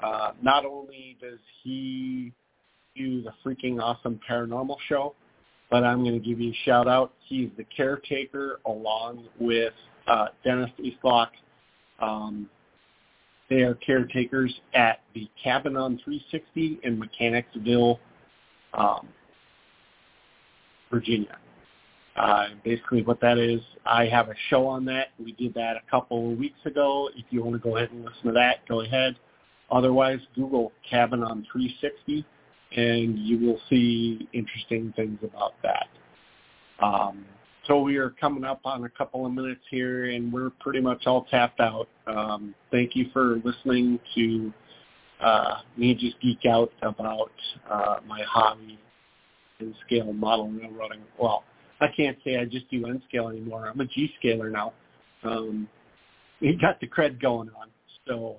Uh, 0.00 0.32
not 0.42 0.64
only 0.64 1.16
does 1.20 1.38
he 1.62 2.32
do 2.96 3.22
the 3.22 3.32
freaking 3.44 3.80
awesome 3.80 4.20
paranormal 4.28 4.76
show, 4.88 5.14
but 5.74 5.82
I'm 5.82 6.04
going 6.04 6.14
to 6.14 6.24
give 6.24 6.40
you 6.40 6.52
a 6.52 6.58
shout 6.64 6.86
out. 6.86 7.14
He's 7.26 7.50
the 7.56 7.64
caretaker 7.64 8.60
along 8.64 9.24
with 9.40 9.72
uh, 10.06 10.26
Dennis 10.44 10.70
Eastlock. 10.78 11.30
Um, 11.98 12.48
they 13.50 13.62
are 13.62 13.74
caretakers 13.74 14.54
at 14.72 15.00
the 15.16 15.28
Cabin 15.42 15.76
on 15.76 16.00
360 16.04 16.78
in 16.84 16.96
Mechanicsville, 16.96 17.98
um, 18.72 19.08
Virginia. 20.92 21.38
Uh, 22.14 22.50
basically 22.64 23.02
what 23.02 23.20
that 23.20 23.38
is, 23.38 23.60
I 23.84 24.06
have 24.06 24.28
a 24.28 24.34
show 24.50 24.68
on 24.68 24.84
that. 24.84 25.08
We 25.18 25.32
did 25.32 25.54
that 25.54 25.74
a 25.74 25.90
couple 25.90 26.30
of 26.30 26.38
weeks 26.38 26.60
ago. 26.66 27.10
If 27.16 27.24
you 27.30 27.42
want 27.42 27.60
to 27.60 27.68
go 27.68 27.78
ahead 27.78 27.90
and 27.90 28.04
listen 28.04 28.26
to 28.26 28.32
that, 28.34 28.58
go 28.68 28.82
ahead. 28.82 29.16
Otherwise, 29.72 30.20
Google 30.36 30.70
Cabin 30.88 31.24
on 31.24 31.44
360, 31.50 32.24
and 32.74 33.18
you 33.18 33.38
will 33.38 33.60
see 33.70 34.28
interesting 34.32 34.92
things 34.96 35.18
about 35.22 35.54
that. 35.62 35.86
Um, 36.84 37.24
so 37.66 37.80
we 37.80 37.96
are 37.96 38.10
coming 38.10 38.44
up 38.44 38.60
on 38.64 38.84
a 38.84 38.88
couple 38.90 39.24
of 39.24 39.32
minutes 39.32 39.62
here, 39.70 40.10
and 40.10 40.32
we're 40.32 40.50
pretty 40.60 40.80
much 40.80 41.06
all 41.06 41.24
tapped 41.30 41.60
out. 41.60 41.88
Um, 42.06 42.54
thank 42.70 42.94
you 42.94 43.06
for 43.12 43.40
listening 43.44 43.98
to 44.14 44.52
uh, 45.20 45.54
me 45.76 45.94
just 45.94 46.20
geek 46.20 46.44
out 46.46 46.72
about 46.82 47.32
uh, 47.70 47.96
my 48.06 48.22
hobby 48.28 48.78
N 49.60 49.74
scale 49.86 50.12
model 50.12 50.48
railroading. 50.48 51.02
Well, 51.18 51.44
I 51.80 51.86
can't 51.96 52.18
say 52.24 52.38
I 52.38 52.44
just 52.44 52.70
do 52.70 52.86
N 52.86 53.02
scale 53.08 53.28
anymore. 53.28 53.68
I'm 53.68 53.80
a 53.80 53.86
G 53.86 54.12
scaler 54.18 54.50
now. 54.50 54.72
Um, 55.22 55.68
we 56.40 56.58
got 56.60 56.80
the 56.80 56.86
cred 56.86 57.20
going 57.20 57.48
on. 57.50 57.68
So 58.06 58.36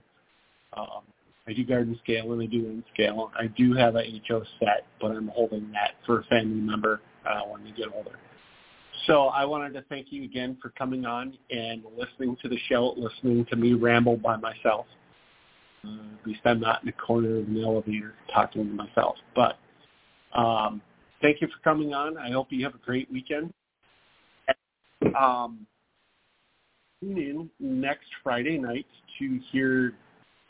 um, 0.78 1.02
I 1.48 1.54
do 1.54 1.64
garden 1.64 2.00
scale 2.04 2.34
and 2.34 2.42
I 2.42 2.46
do 2.46 2.66
N 2.66 2.84
scale. 2.94 3.32
I 3.38 3.48
do 3.48 3.74
have 3.74 3.96
a 3.96 4.22
HO 4.28 4.44
set, 4.60 4.86
but 5.00 5.12
I'm 5.12 5.28
holding 5.28 5.72
that 5.74 5.92
for 6.06 6.22
a 6.22 6.24
family 6.26 6.60
member 6.60 7.02
uh, 7.28 7.42
when 7.42 7.64
they 7.64 7.72
get 7.72 7.88
older. 7.94 8.18
So 9.06 9.26
I 9.28 9.46
wanted 9.46 9.74
to 9.74 9.84
thank 9.84 10.08
you 10.10 10.24
again 10.24 10.58
for 10.62 10.70
coming 10.70 11.06
on 11.06 11.38
and 11.52 11.84
listening 11.96 12.36
to 12.42 12.50
the 12.50 12.58
show, 12.68 12.96
listening 12.98 13.46
to 13.52 13.56
me 13.56 13.74
ramble 13.74 14.18
by 14.18 14.38
myself. 14.38 14.88
Uh, 15.86 16.16
at 16.20 16.28
least 16.28 16.40
I'm 16.46 16.60
not 16.60 16.82
in 16.82 16.88
the 16.88 16.94
corner 16.94 17.38
of 17.38 17.48
an 17.48 17.64
elevator 17.64 18.16
talking 18.34 18.68
to 18.68 18.74
myself. 18.74 19.16
But 19.36 19.60
um, 20.36 20.82
thank 21.22 21.42
you 21.42 21.48
for 21.48 21.64
coming 21.64 21.94
on. 21.94 22.18
I 22.18 22.32
hope 22.32 22.48
you 22.50 22.64
have 22.64 22.74
a 22.74 22.80
great 22.80 23.12
weekend. 23.12 23.54
Um, 25.20 25.68
tune 27.02 27.18
in 27.18 27.50
next 27.60 28.08
Friday 28.24 28.58
night 28.58 28.88
to 29.20 29.40
hear 29.52 29.94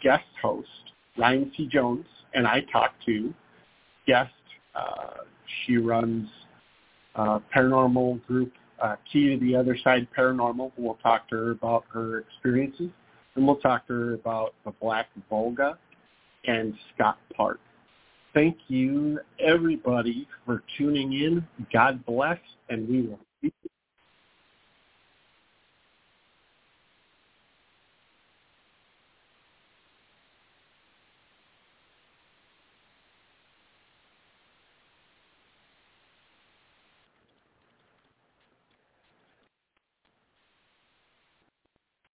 guest 0.05 0.23
host 0.39 0.69
Ryan 1.17 1.51
C. 1.57 1.67
Jones 1.67 2.05
and 2.35 2.45
I 2.45 2.61
talk 2.71 2.93
to 3.07 3.33
guest. 4.05 4.31
Uh, 4.75 5.23
she 5.65 5.77
runs 5.77 6.29
uh, 7.15 7.39
paranormal 7.53 8.23
group 8.27 8.53
uh, 8.81 8.97
Key 9.11 9.29
to 9.29 9.39
the 9.43 9.55
Other 9.55 9.75
Side 9.83 10.07
Paranormal. 10.15 10.71
We'll 10.77 10.99
talk 11.01 11.27
to 11.29 11.35
her 11.35 11.51
about 11.51 11.85
her 11.91 12.19
experiences, 12.19 12.91
and 13.35 13.47
we'll 13.47 13.55
talk 13.55 13.87
to 13.87 13.93
her 13.93 14.13
about 14.13 14.53
the 14.63 14.71
Black 14.79 15.07
Volga 15.29 15.79
and 16.45 16.75
Scott 16.93 17.17
Park. 17.35 17.59
Thank 18.33 18.57
you, 18.67 19.19
everybody, 19.39 20.27
for 20.45 20.61
tuning 20.77 21.13
in. 21.13 21.47
God 21.73 22.05
bless, 22.05 22.37
and 22.69 22.87
we 22.87 23.03
will 23.03 23.19
see 23.41 23.53